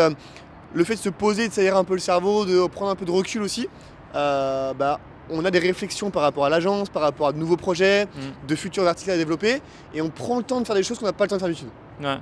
le 0.74 0.84
fait 0.84 0.94
de 0.94 1.00
se 1.00 1.08
poser, 1.10 1.48
de 1.48 1.52
s'aérer 1.52 1.76
un 1.76 1.84
peu 1.84 1.94
le 1.94 2.00
cerveau, 2.00 2.44
de 2.44 2.66
prendre 2.66 2.90
un 2.90 2.96
peu 2.96 3.04
de 3.04 3.10
recul 3.12 3.40
aussi, 3.42 3.68
bah, 4.14 4.98
on 5.30 5.44
a 5.44 5.50
des 5.50 5.58
réflexions 5.58 6.10
par 6.10 6.22
rapport 6.22 6.44
à 6.44 6.48
l'agence, 6.48 6.88
par 6.88 7.02
rapport 7.02 7.28
à 7.28 7.32
de 7.32 7.38
nouveaux 7.38 7.56
projets, 7.56 8.04
Mm. 8.06 8.46
de 8.48 8.54
futurs 8.54 8.86
articles 8.86 9.10
à 9.10 9.16
développer. 9.16 9.60
Et 9.94 10.00
on 10.02 10.08
prend 10.10 10.36
le 10.38 10.42
temps 10.42 10.60
de 10.60 10.66
faire 10.66 10.76
des 10.76 10.82
choses 10.82 10.98
qu'on 10.98 11.06
n'a 11.06 11.12
pas 11.12 11.24
le 11.24 11.30
temps 11.30 11.36
de 11.36 11.40
faire 11.40 11.48
d'habitude. 11.48 11.68
Ouais. 12.02 12.16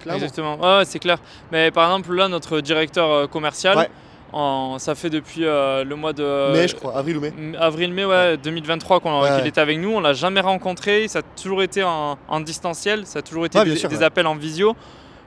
Clairement. 0.00 0.20
Exactement. 0.22 0.58
Ouais, 0.78 0.84
c'est 0.84 0.98
clair. 0.98 1.18
Mais 1.52 1.70
par 1.70 1.84
exemple, 1.90 2.14
là, 2.14 2.28
notre 2.28 2.60
directeur 2.60 3.10
euh, 3.10 3.26
commercial, 3.26 3.76
Ouais. 3.78 3.90
en- 4.32 4.78
ça 4.78 4.94
fait 4.94 5.10
depuis 5.10 5.44
euh, 5.44 5.82
le 5.84 5.96
mois 5.96 6.12
de. 6.12 6.52
mai, 6.52 6.68
je 6.68 6.76
crois, 6.76 6.96
avril 6.96 7.16
ou 7.16 7.20
mai. 7.20 7.32
Avril-mai, 7.58 8.04
ouais, 8.04 8.36
2023 8.36 9.00
qu'on- 9.00 9.22
Ouais, 9.22 9.28
qu'il 9.28 9.42
ouais. 9.42 9.48
était 9.48 9.60
avec 9.60 9.78
nous. 9.78 9.90
On 9.92 10.00
l'a 10.00 10.12
jamais 10.12 10.40
rencontré. 10.40 11.08
Ça 11.08 11.20
a 11.20 11.22
toujours 11.22 11.62
été 11.62 11.82
en, 11.82 12.16
en 12.28 12.40
distanciel. 12.40 13.06
Ça 13.06 13.18
a 13.18 13.22
toujours 13.22 13.46
été 13.46 13.62
des, 13.64 13.76
sûr, 13.76 13.88
des 13.88 13.96
ouais. 13.98 14.04
appels 14.04 14.26
en 14.26 14.36
visio. 14.36 14.76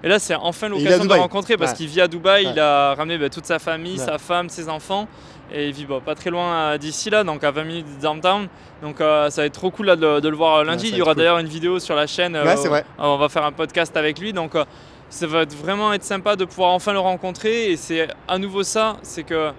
Et 0.03 0.07
là, 0.07 0.17
c'est 0.17 0.33
enfin 0.33 0.67
l'occasion 0.67 1.03
de 1.05 1.13
le 1.13 1.19
rencontrer 1.19 1.57
parce 1.57 1.73
qu'il 1.73 1.87
vit 1.87 2.01
à 2.01 2.07
Dubaï. 2.07 2.47
Il 2.51 2.59
a 2.59 2.95
ramené 2.95 3.17
bah, 3.19 3.29
toute 3.29 3.45
sa 3.45 3.59
famille, 3.59 3.97
sa 3.99 4.17
femme, 4.17 4.49
ses 4.49 4.67
enfants. 4.69 5.07
Et 5.53 5.67
il 5.67 5.73
vit 5.73 5.85
bah, 5.85 5.99
pas 6.03 6.15
très 6.15 6.29
loin 6.29 6.53
euh, 6.53 6.77
d'ici, 6.77 7.09
là, 7.09 7.23
donc 7.25 7.43
à 7.43 7.51
20 7.51 7.63
minutes 7.65 7.97
de 7.97 8.01
downtown. 8.01 8.47
Donc 8.81 9.01
euh, 9.01 9.29
ça 9.29 9.41
va 9.41 9.45
être 9.47 9.53
trop 9.53 9.69
cool 9.69 9.87
là, 9.87 9.95
de, 9.97 10.19
de 10.21 10.29
le 10.29 10.35
voir 10.37 10.57
euh, 10.59 10.63
lundi. 10.63 10.87
il 10.87 10.95
y 10.95 11.01
aura 11.01 11.11
cool. 11.11 11.17
d'ailleurs 11.23 11.39
une 11.39 11.47
vidéo 11.47 11.77
sur 11.79 11.95
la 11.95 12.07
chaîne. 12.07 12.37
Ouais, 12.37 12.55
c'est 12.55 12.69
vrai. 12.69 12.85
on 12.97 13.17
va 13.17 13.27
faire 13.27 13.43
un 13.43 13.51
podcast 13.51 13.95
avec 13.97 14.17
lui. 14.19 14.31
Donc 14.31 14.55
euh, 14.55 14.63
ça 15.09 15.27
va 15.27 15.41
être 15.41 15.53
vraiment 15.53 15.91
être 15.91 16.03
sympa 16.05 16.37
de 16.37 16.45
pouvoir 16.45 16.69
enfin 16.71 16.93
le 16.93 16.99
rencontrer. 16.99 17.71
Et 17.71 17.75
c'est 17.77 18.07
à 18.29 18.37
nouveau 18.37 18.63
ça, 18.63 18.95
c'est 19.01 19.23
que 19.23 19.51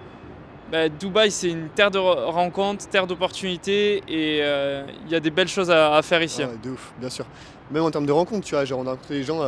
bah, 0.71 0.89
Dubaï 0.89 1.29
c'est 1.29 1.49
une 1.49 1.69
terre 1.69 1.91
de 1.91 1.99
re- 1.99 2.25
rencontres, 2.31 2.87
terre 2.89 3.05
d'opportunités 3.05 4.01
et 4.07 4.39
il 4.39 5.11
y 5.11 5.15
a 5.15 5.19
des 5.19 5.29
belles 5.29 5.47
choses 5.47 5.69
à, 5.69 5.95
à 5.95 6.01
faire 6.01 6.23
ici. 6.23 6.41
Ah 6.43 6.47
ouais, 6.47 6.57
de 6.63 6.71
ouf, 6.71 6.91
bien 6.99 7.11
sûr. 7.11 7.25
Même 7.69 7.83
en 7.83 7.91
termes 7.91 8.07
de 8.07 8.11
rencontres, 8.11 8.45
tu 8.47 8.55
vois, 8.55 8.65
genre 8.65 8.79
on 8.79 8.87
a 8.87 8.91
rencontré 8.91 9.13
des 9.15 9.23
gens, 9.23 9.39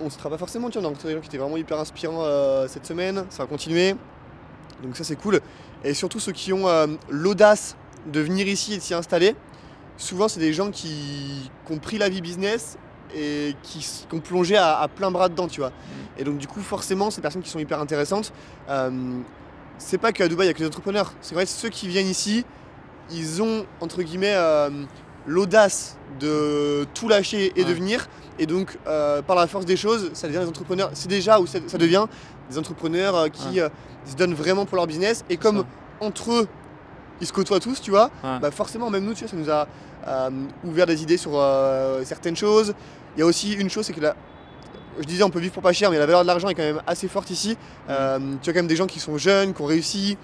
on 0.00 0.10
se 0.10 0.18
travaille 0.18 0.36
pas 0.36 0.40
forcément, 0.40 0.68
tu 0.68 0.74
vois, 0.78 0.82
on 0.82 0.84
a 0.84 0.88
rencontré 0.88 1.08
des 1.08 1.14
gens 1.14 1.20
qui 1.22 1.28
étaient 1.28 1.38
vraiment 1.38 1.56
hyper 1.56 1.78
inspirants 1.80 2.24
cette 2.68 2.84
semaine, 2.86 3.24
ça 3.30 3.42
va 3.44 3.48
continuer. 3.48 3.94
Donc 4.82 4.96
ça 4.96 5.04
c'est 5.04 5.16
cool. 5.16 5.40
Et 5.84 5.94
surtout 5.94 6.20
ceux 6.20 6.32
qui 6.32 6.52
ont 6.52 6.68
euh, 6.68 6.86
l'audace 7.08 7.76
de 8.12 8.20
venir 8.20 8.46
ici 8.46 8.74
et 8.74 8.76
de 8.76 8.82
s'y 8.82 8.94
installer, 8.94 9.34
souvent 9.96 10.28
c'est 10.28 10.40
des 10.40 10.52
gens 10.52 10.70
qui, 10.70 11.50
qui 11.66 11.72
ont 11.72 11.78
pris 11.78 11.98
la 11.98 12.08
vie 12.08 12.20
business 12.20 12.78
et 13.14 13.54
qui, 13.62 13.86
ont 14.12 14.20
plongé 14.20 14.56
à, 14.56 14.78
à 14.78 14.88
plein 14.88 15.10
bras 15.10 15.28
dedans, 15.28 15.48
tu 15.48 15.60
vois. 15.60 15.72
Et 16.18 16.24
donc 16.24 16.38
du 16.38 16.46
coup 16.46 16.60
forcément 16.60 17.10
ces 17.10 17.20
personnes 17.20 17.42
qui 17.42 17.50
sont 17.50 17.58
hyper 17.58 17.80
intéressantes, 17.80 18.32
euh, 18.68 18.90
c'est 19.78 19.98
pas 19.98 20.12
qu'à 20.12 20.28
Dubaï 20.28 20.46
il 20.46 20.48
y 20.48 20.50
a 20.50 20.54
que 20.54 20.60
les 20.60 20.66
entrepreneurs, 20.66 21.12
c'est 21.20 21.34
vrai 21.34 21.46
ceux 21.46 21.68
qui 21.68 21.88
viennent 21.88 22.08
ici, 22.08 22.44
ils 23.10 23.42
ont 23.42 23.66
entre 23.80 24.02
guillemets 24.02 24.34
euh, 24.34 24.70
l'audace 25.26 25.98
de 26.20 26.86
tout 26.94 27.08
lâcher 27.08 27.52
et 27.56 27.64
de 27.64 27.72
venir. 27.72 28.08
Et 28.38 28.44
donc, 28.44 28.76
euh, 28.86 29.22
par 29.22 29.34
la 29.34 29.46
force 29.46 29.64
des 29.64 29.76
choses, 29.76 30.10
ça 30.12 30.26
devient 30.26 30.40
des 30.40 30.48
entrepreneurs. 30.48 30.90
C'est 30.92 31.08
déjà 31.08 31.38
ça 31.46 31.58
ça 31.66 31.78
devient 31.78 32.04
des 32.50 32.58
entrepreneurs 32.58 33.14
euh, 33.16 33.28
qui 33.28 33.60
euh, 33.60 33.68
se 34.04 34.14
donnent 34.14 34.34
vraiment 34.34 34.64
pour 34.66 34.76
leur 34.76 34.86
business. 34.86 35.24
Et 35.30 35.36
comme 35.36 35.64
entre 36.00 36.32
eux, 36.32 36.48
ils 37.20 37.26
se 37.26 37.32
côtoient 37.32 37.60
tous, 37.60 37.80
tu 37.80 37.90
vois, 37.90 38.10
Ouais. 38.22 38.38
bah 38.40 38.50
forcément, 38.50 38.90
même 38.90 39.04
nous, 39.04 39.14
tu 39.14 39.24
vois, 39.24 39.30
ça 39.30 39.36
nous 39.36 39.50
a 39.50 39.66
euh, 40.06 40.30
ouvert 40.64 40.86
des 40.86 41.02
idées 41.02 41.16
sur 41.16 41.32
euh, 41.34 42.04
certaines 42.04 42.36
choses. 42.36 42.74
Il 43.16 43.20
y 43.20 43.22
a 43.22 43.26
aussi 43.26 43.52
une 43.54 43.70
chose, 43.70 43.86
c'est 43.86 43.92
que 43.94 44.00
la, 44.00 44.14
je 45.00 45.04
disais, 45.04 45.22
on 45.22 45.30
peut 45.30 45.40
vivre 45.40 45.54
pour 45.54 45.62
pas 45.62 45.72
cher, 45.72 45.90
mais 45.90 45.98
la 45.98 46.06
valeur 46.06 46.22
de 46.22 46.26
l'argent 46.26 46.48
est 46.48 46.54
quand 46.54 46.62
même 46.62 46.82
assez 46.86 47.08
forte 47.08 47.30
ici. 47.30 47.56
Euh, 47.88 48.18
tu 48.42 48.50
as 48.50 48.52
quand 48.52 48.58
même 48.58 48.66
des 48.66 48.76
gens 48.76 48.86
qui 48.86 49.00
sont 49.00 49.16
jeunes, 49.18 49.54
qui 49.54 49.62
ont 49.62 49.66
réussi, 49.66 50.18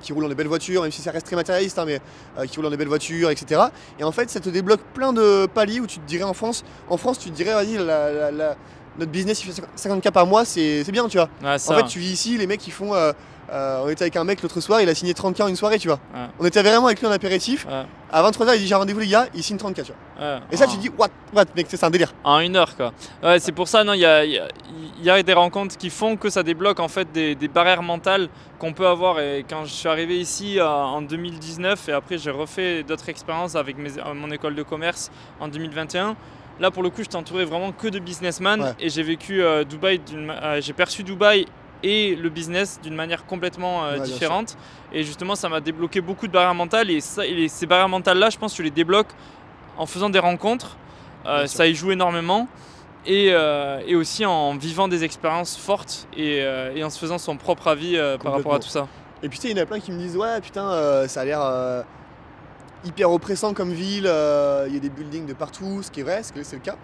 qui 0.00 0.12
roulent 0.12 0.22
dans 0.24 0.28
des 0.30 0.34
belles 0.34 0.46
voitures, 0.48 0.82
même 0.82 0.92
si 0.92 1.02
ça 1.02 1.10
reste 1.10 1.26
très 1.26 1.36
matérialiste, 1.36 1.78
hein, 1.78 1.84
mais 1.86 2.00
euh, 2.38 2.46
qui 2.46 2.56
roulent 2.56 2.64
dans 2.64 2.70
des 2.70 2.76
belles 2.76 2.88
voitures, 2.88 3.30
etc. 3.30 3.60
Et 3.98 4.04
en 4.04 4.12
fait, 4.12 4.30
ça 4.30 4.40
te 4.40 4.48
débloque 4.48 4.80
plein 4.94 5.12
de 5.12 5.46
paliers 5.52 5.80
où 5.80 5.86
tu 5.86 5.98
te 5.98 6.06
dirais 6.06 6.22
en 6.24 6.34
France, 6.34 6.64
en 6.88 6.96
France, 6.96 7.18
tu 7.18 7.30
te 7.30 7.34
dirais, 7.36 7.52
vas-y, 7.52 7.76
la- 7.76 8.10
la- 8.12 8.30
la- 8.30 8.56
notre 8.98 9.10
business, 9.12 9.42
il 9.44 9.52
fait 9.52 9.62
50K 9.76 10.10
par 10.10 10.26
mois, 10.26 10.44
c'est 10.44 10.84
bien, 10.90 11.08
tu 11.08 11.18
vois. 11.18 11.28
Ouais, 11.42 11.58
ça. 11.58 11.72
En 11.72 11.76
fait, 11.78 11.84
tu 11.84 11.98
vis 11.98 12.12
ici, 12.12 12.36
les 12.36 12.46
mecs, 12.46 12.66
ils 12.66 12.72
font 12.72 12.94
euh, 12.94 13.12
Euh, 13.50 13.80
on 13.82 13.88
était 13.88 14.02
avec 14.02 14.14
un 14.16 14.24
mec 14.24 14.42
l'autre 14.42 14.60
soir, 14.60 14.82
il 14.82 14.90
a 14.90 14.94
signé 14.94 15.14
30K 15.14 15.42
en 15.42 15.48
une 15.48 15.56
soirée, 15.56 15.78
tu 15.78 15.88
vois. 15.88 15.98
Ouais. 16.14 16.26
On 16.38 16.44
était 16.44 16.62
vraiment 16.62 16.84
avec 16.88 17.00
lui 17.00 17.06
en 17.06 17.10
apéritif. 17.10 17.64
Ouais. 17.64 17.86
À 18.12 18.22
23h, 18.22 18.52
il 18.56 18.58
dit 18.60 18.66
j'ai 18.66 18.74
un 18.74 18.78
rendez-vous 18.78 19.00
les 19.00 19.06
gars, 19.06 19.26
il 19.34 19.42
signe 19.42 19.56
30K, 19.56 19.84
tu 19.84 19.92
vois. 20.18 20.40
Et 20.52 20.56
ça, 20.58 20.66
tu 20.66 20.76
dis 20.76 20.90
what, 20.98 21.08
what, 21.32 21.46
mec, 21.56 21.66
c'est 21.70 21.82
un 21.82 21.88
délire. 21.88 22.12
En 22.24 22.40
une 22.40 22.56
heure, 22.56 22.76
quoi. 22.76 22.92
Ouais, 23.22 23.38
c'est 23.40 23.52
pour 23.52 23.66
ça, 23.66 23.84
non, 23.84 23.94
il 23.94 24.00
y 24.00 24.04
a, 24.04 24.22
y 24.26 24.36
a- 24.38 24.48
il 24.98 25.02
y 25.02 25.08
a 25.08 25.22
des 25.22 25.32
rencontres 25.32 25.78
qui 25.78 25.88
font 25.88 26.18
que 26.18 26.28
ça 26.28 26.42
débloque 26.42 26.78
en 26.78 26.88
fait 26.88 27.10
des, 27.10 27.34
des 27.36 27.48
barrières 27.48 27.82
mentales 27.82 28.28
qu'on 28.58 28.74
peut 28.74 28.86
avoir. 28.86 29.18
Et 29.18 29.46
quand 29.48 29.64
je 29.64 29.72
suis 29.72 29.88
arrivé 29.88 30.18
ici 30.20 30.58
euh, 30.58 30.68
en 30.68 31.00
2019, 31.00 31.88
et 31.88 31.92
après 31.92 32.18
j'ai 32.18 32.30
refait 32.30 32.82
d'autres 32.82 33.08
expériences 33.08 33.54
avec 33.56 33.78
mes- 33.78 33.92
mon 34.14 34.30
école 34.30 34.56
de 34.56 34.62
commerce 34.62 35.10
en 35.40 35.48
2021. 35.48 36.16
Là, 36.60 36.70
pour 36.70 36.82
le 36.82 36.90
coup, 36.90 37.02
je 37.04 37.08
t'entourais 37.08 37.44
vraiment 37.44 37.72
que 37.72 37.88
de 37.88 37.98
businessmen 37.98 38.60
Ouais. 38.62 38.72
et 38.80 38.88
j'ai 38.88 39.02
vécu 39.02 39.42
euh, 39.42 39.64
Dubaï, 39.64 40.00
euh, 40.12 40.60
j'ai 40.60 40.72
perçu 40.72 41.02
Dubaï 41.04 41.46
et 41.84 42.16
le 42.16 42.28
business 42.28 42.80
d'une 42.82 42.94
manière 42.96 43.24
complètement 43.26 43.84
euh, 43.84 43.98
Ouais, 43.98 44.00
différente. 44.04 44.56
Et 44.92 45.04
justement, 45.04 45.36
ça 45.36 45.48
m'a 45.48 45.60
débloqué 45.60 46.00
beaucoup 46.00 46.26
de 46.26 46.32
barrières 46.32 46.54
mentales. 46.54 46.90
Et, 46.90 47.00
ça, 47.00 47.24
et 47.24 47.32
les- 47.34 47.48
ces 47.48 47.66
barrières 47.66 47.88
mentales-là, 47.88 48.30
je 48.30 48.38
pense 48.38 48.52
que 48.52 48.56
tu 48.56 48.62
les 48.64 48.70
débloques 48.72 49.12
en 49.76 49.86
faisant 49.86 50.10
des 50.10 50.18
rencontres. 50.18 50.76
Euh, 51.26 51.46
ça 51.46 51.66
y 51.68 51.74
joue 51.74 51.92
énormément. 51.92 52.48
Et, 53.06 53.28
et 53.86 53.94
aussi 53.94 54.26
en 54.26 54.56
vivant 54.56 54.86
des 54.88 55.02
expériences 55.04 55.56
fortes 55.56 56.08
et, 56.16 56.38
et 56.74 56.84
en 56.84 56.90
se 56.90 56.98
faisant 56.98 57.16
son 57.18 57.36
propre 57.36 57.68
avis 57.68 57.96
par 58.22 58.32
rapport 58.32 58.54
à 58.54 58.58
tout 58.58 58.68
ça. 58.68 58.86
Et 59.22 59.28
puis 59.28 59.38
tu 59.38 59.46
sais, 59.46 59.52
il 59.52 59.56
y 59.56 59.60
en 59.60 59.62
a 59.62 59.66
plein 59.66 59.80
qui 59.80 59.92
me 59.92 59.98
disent 59.98 60.16
ouais, 60.16 60.40
putain, 60.42 61.06
ça 61.08 61.20
a 61.20 61.24
l'air 61.24 61.40
hyper 62.84 63.10
oppressant 63.10 63.54
comme 63.54 63.72
ville, 63.72 64.06
euh, 64.06 64.64
il 64.68 64.74
y 64.74 64.76
a 64.76 64.80
des 64.80 64.88
buildings 64.90 65.26
de 65.26 65.32
partout, 65.32 65.82
ce 65.82 65.90
qui 65.90 66.00
est 66.00 66.02
vrai, 66.04 66.22
c'est 66.22 66.52
le 66.56 66.58
cas. 66.62 66.76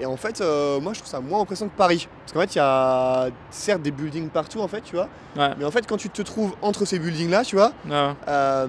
Et 0.00 0.06
en 0.06 0.16
fait, 0.16 0.40
euh, 0.40 0.80
moi 0.80 0.92
je 0.92 1.00
trouve 1.00 1.10
ça 1.10 1.18
moins 1.20 1.40
oppressant 1.40 1.66
que 1.66 1.76
Paris. 1.76 2.06
Parce 2.20 2.32
qu'en 2.32 2.40
fait, 2.40 2.54
il 2.54 2.58
y 2.58 2.60
a 2.60 3.28
certes 3.50 3.82
des 3.82 3.90
buildings 3.90 4.28
partout, 4.28 4.60
en 4.60 4.68
fait, 4.68 4.82
tu 4.82 4.94
vois. 4.94 5.08
Ouais. 5.36 5.50
Mais 5.58 5.64
en 5.64 5.70
fait, 5.72 5.86
quand 5.88 5.96
tu 5.96 6.08
te 6.08 6.22
trouves 6.22 6.52
entre 6.62 6.84
ces 6.84 6.98
buildings-là, 7.00 7.42
tu 7.44 7.56
vois, 7.56 7.72
Ouais. 7.88 8.12
euh, 8.28 8.66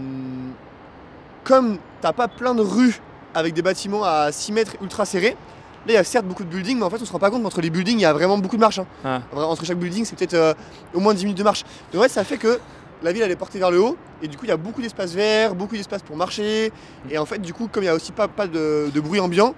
comme 1.44 1.78
t'as 2.02 2.14
pas 2.14 2.28
plein 2.28 2.56
de 2.56 2.62
rues 2.62 3.00
avec 3.34 3.54
des 3.54 3.62
bâtiments 3.62 4.04
à 4.04 4.32
6 4.32 4.52
mètres 4.52 4.74
ultra 4.82 5.06
serrés, 5.06 5.36
là 5.86 5.94
il 5.94 5.94
y 5.94 5.98
a 5.98 6.04
certes 6.04 6.26
beaucoup 6.26 6.44
de 6.44 6.50
buildings, 6.50 6.78
mais 6.78 6.84
en 6.86 6.90
fait 6.90 7.02
on 7.02 7.06
se 7.06 7.12
rend 7.12 7.20
pas 7.20 7.30
compte 7.32 7.44
qu'entre 7.44 7.62
les 7.62 7.70
buildings 7.70 7.98
il 7.98 8.02
y 8.02 8.06
a 8.06 8.14
vraiment 8.14 8.38
beaucoup 8.38 8.56
de 8.58 8.62
marches. 8.62 8.80
hein. 8.80 9.22
Ouais. 9.34 9.44
Entre 9.44 9.66
chaque 9.66 9.78
building 9.78 10.04
c'est 10.06 10.16
peut-être 10.18 10.34
euh, 10.34 10.54
au 10.94 11.00
moins 11.00 11.14
10 11.14 11.24
minutes 11.26 11.38
de 11.38 11.44
marche. 11.44 11.64
Donc 11.94 12.02
en 12.02 12.04
fait 12.04 12.10
ça 12.10 12.24
fait 12.24 12.38
que 12.38 12.60
la 13.02 13.12
ville 13.12 13.22
elle 13.22 13.32
est 13.32 13.36
portée 13.36 13.60
vers 13.60 13.72
le 13.72 13.80
haut 13.82 13.98
et 14.22 14.28
du 14.28 14.38
coup 14.38 14.46
il 14.46 14.50
y 14.50 14.52
a 14.52 14.58
beaucoup 14.58 14.82
d'espace 14.82 15.14
vert, 15.14 15.56
beaucoup 15.56 15.76
d'espace 15.76 16.02
pour 16.02 16.16
marcher 16.18 16.72
et 17.10 17.18
en 17.18 17.26
fait 17.26 17.40
du 17.42 17.54
coup 17.54 17.68
comme 17.72 17.84
il 17.84 17.88
y 17.88 17.90
a 17.90 17.96
aussi 17.96 18.12
pas, 18.12 18.28
pas 18.28 18.48
de, 18.48 18.90
de 18.94 19.00
bruit 19.00 19.20
ambiant, 19.20 19.54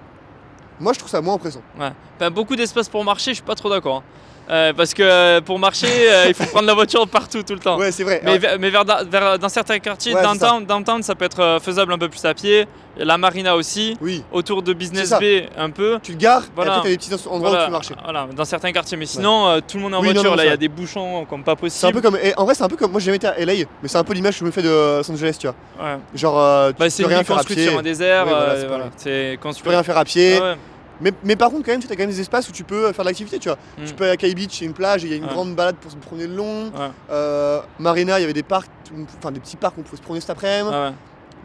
moi 0.79 0.93
je 0.93 0.99
trouve 0.99 1.11
ça 1.11 1.21
moins 1.21 1.35
oppressant. 1.35 1.61
Ouais. 1.79 1.91
Enfin, 2.19 2.29
beaucoup 2.31 2.55
d'espace 2.55 2.89
pour 2.89 3.03
marcher, 3.03 3.31
je 3.31 3.35
suis 3.35 3.43
pas 3.43 3.55
trop 3.55 3.69
d'accord. 3.69 3.97
hein. 3.97 4.03
Euh, 4.49 4.73
parce 4.73 4.93
que 4.93 5.03
euh, 5.03 5.39
pour 5.39 5.59
marcher, 5.59 5.87
euh, 6.11 6.25
il 6.27 6.33
faut 6.33 6.43
prendre 6.45 6.65
la 6.67 6.73
voiture 6.73 7.07
partout, 7.07 7.41
tout 7.43 7.53
le 7.53 7.59
temps. 7.59 7.77
Ouais 7.77 7.91
c'est 7.91 8.03
vrai. 8.03 8.21
Mais, 8.23 8.31
Ouais. 8.31 8.37
vers, 8.39 8.59
mais 8.59 8.69
vers, 8.69 8.83
da- 8.83 9.03
vers- 9.03 9.39
dans 9.39 9.47
certains 9.47 9.79
quartiers, 9.79 10.13
Ouais, 10.13 10.21
downtown, 10.23 10.65
downtown, 10.65 11.01
ça 11.03 11.15
peut 11.15 11.23
être 11.25 11.59
faisable 11.61 11.93
un 11.93 11.97
peu 11.97 12.09
plus 12.09 12.25
à 12.25 12.33
pied. 12.33 12.67
La 13.03 13.17
marina 13.17 13.55
aussi. 13.55 13.97
Oui, 14.01 14.23
Autour 14.31 14.61
de 14.63 14.73
Business. 14.73 15.13
Bay, 15.19 15.49
un 15.57 15.69
peu. 15.69 15.99
tu 16.01 16.13
te 16.15 16.17
gares 16.21 16.43
Voilà. 16.55 16.71
et 16.71 16.73
après 16.75 16.83
t'as 16.83 16.89
des 16.89 16.97
petits 16.97 17.27
endroits 17.27 17.51
où 17.61 17.65
tu 17.65 17.71
marcher. 17.71 17.95
voilà, 18.03 18.27
dans 18.35 18.45
certains 18.45 18.71
quartiers. 18.71 18.97
Mais 18.97 19.05
sinon, 19.05 19.47
euh, 19.47 19.59
tout 19.65 19.77
le 19.77 19.83
monde 19.83 19.93
est 19.93 19.95
en 19.97 20.01
Oui, 20.01 20.11
voiture. 20.13 20.29
non, 20.31 20.35
là, 20.35 20.45
il 20.45 20.49
y 20.49 20.51
a 20.53 20.57
des 20.57 20.67
bouchons 20.69 21.25
comme 21.25 21.43
pas 21.43 21.51
C'est 21.67 21.87
un 21.87 21.91
possible. 21.91 21.93
peu 21.93 22.01
comme. 22.01 22.17
et 22.21 22.33
en 22.37 22.45
vrai 22.45 22.55
c'est 22.55 22.63
un 22.63 22.67
peu 22.69 22.77
comme. 22.77 22.91
Moi 22.91 22.99
j'ai 22.99 23.05
jamais 23.05 23.17
été 23.17 23.27
à 23.27 23.37
LA, 23.39 23.53
mais 23.81 23.87
c'est 23.87 23.97
un 23.97 24.03
peu 24.03 24.13
l'image 24.13 24.33
que 24.35 24.39
je 24.41 24.45
me 24.45 24.51
fais 24.51 24.61
de 24.61 24.69
Los 24.69 25.11
Angeles, 25.11 25.35
tu 25.39 25.47
vois. 25.47 25.55
Ouais. 25.85 25.97
Genre 26.15 26.39
euh, 26.39 26.69
tu 26.71 26.75
Bah, 26.79 26.85
peux 26.97 27.05
rien 27.05 27.23
faire 27.23 27.37
à 27.39 27.43
pied. 27.43 27.67
sur 27.67 27.79
un 27.79 27.81
désert. 27.81 28.25
Ouais, 28.25 28.29
voilà, 28.31 28.55
c'est 28.55 28.67
voilà. 28.67 28.83
pareil. 28.85 28.91
C'est 28.97 29.39
Tu 29.55 29.63
peux 29.63 29.69
rien 29.69 29.83
faire 29.83 29.97
à 29.97 30.03
pied. 30.05 30.39
Ah. 30.41 30.55
Mais, 31.03 31.11
mais 31.23 31.35
par 31.35 31.49
contre, 31.49 31.65
quand 31.65 31.71
même, 31.71 31.81
tu 31.81 31.87
as 31.91 31.95
quand 31.95 32.03
même 32.03 32.11
des 32.11 32.19
espaces 32.21 32.47
où 32.47 32.51
tu 32.51 32.63
peux 32.63 32.91
faire 32.93 33.03
de 33.03 33.09
l'activité, 33.09 33.39
tu 33.39 33.49
vois. 33.49 33.57
Mm. 33.79 33.85
Tu 33.85 33.93
peux 33.95 34.03
aller 34.03 34.13
à 34.13 34.17
Kai 34.17 34.31
Beach, 34.35 34.59
il 34.59 34.65
y 34.65 34.65
a 34.65 34.67
une 34.67 34.75
plage, 34.75 35.01
il 35.03 35.09
y 35.09 35.13
a 35.13 35.15
une 35.15 35.23
Ouais. 35.25 35.29
grande 35.33 35.55
balade 35.55 35.75
pour 35.77 35.89
se 35.89 35.95
promener 35.97 36.27
le 36.27 36.35
long. 36.35 36.65
Ouais. 36.65 36.91
Euh, 37.09 37.59
Marina, 37.79 38.19
il 38.19 38.21
y 38.21 38.23
avait 38.23 38.33
des 38.33 38.43
parcs, 38.43 38.69
enfin 39.17 39.31
des 39.31 39.39
petits 39.39 39.55
parcs 39.57 39.75
où 39.77 39.81
on 39.81 39.83
pouvait 39.83 39.97
se 39.97 40.03
promener 40.03 40.21
cet 40.21 40.29
après-midi. 40.29 40.69
Ah 40.71 40.89
ouais. 40.89 40.93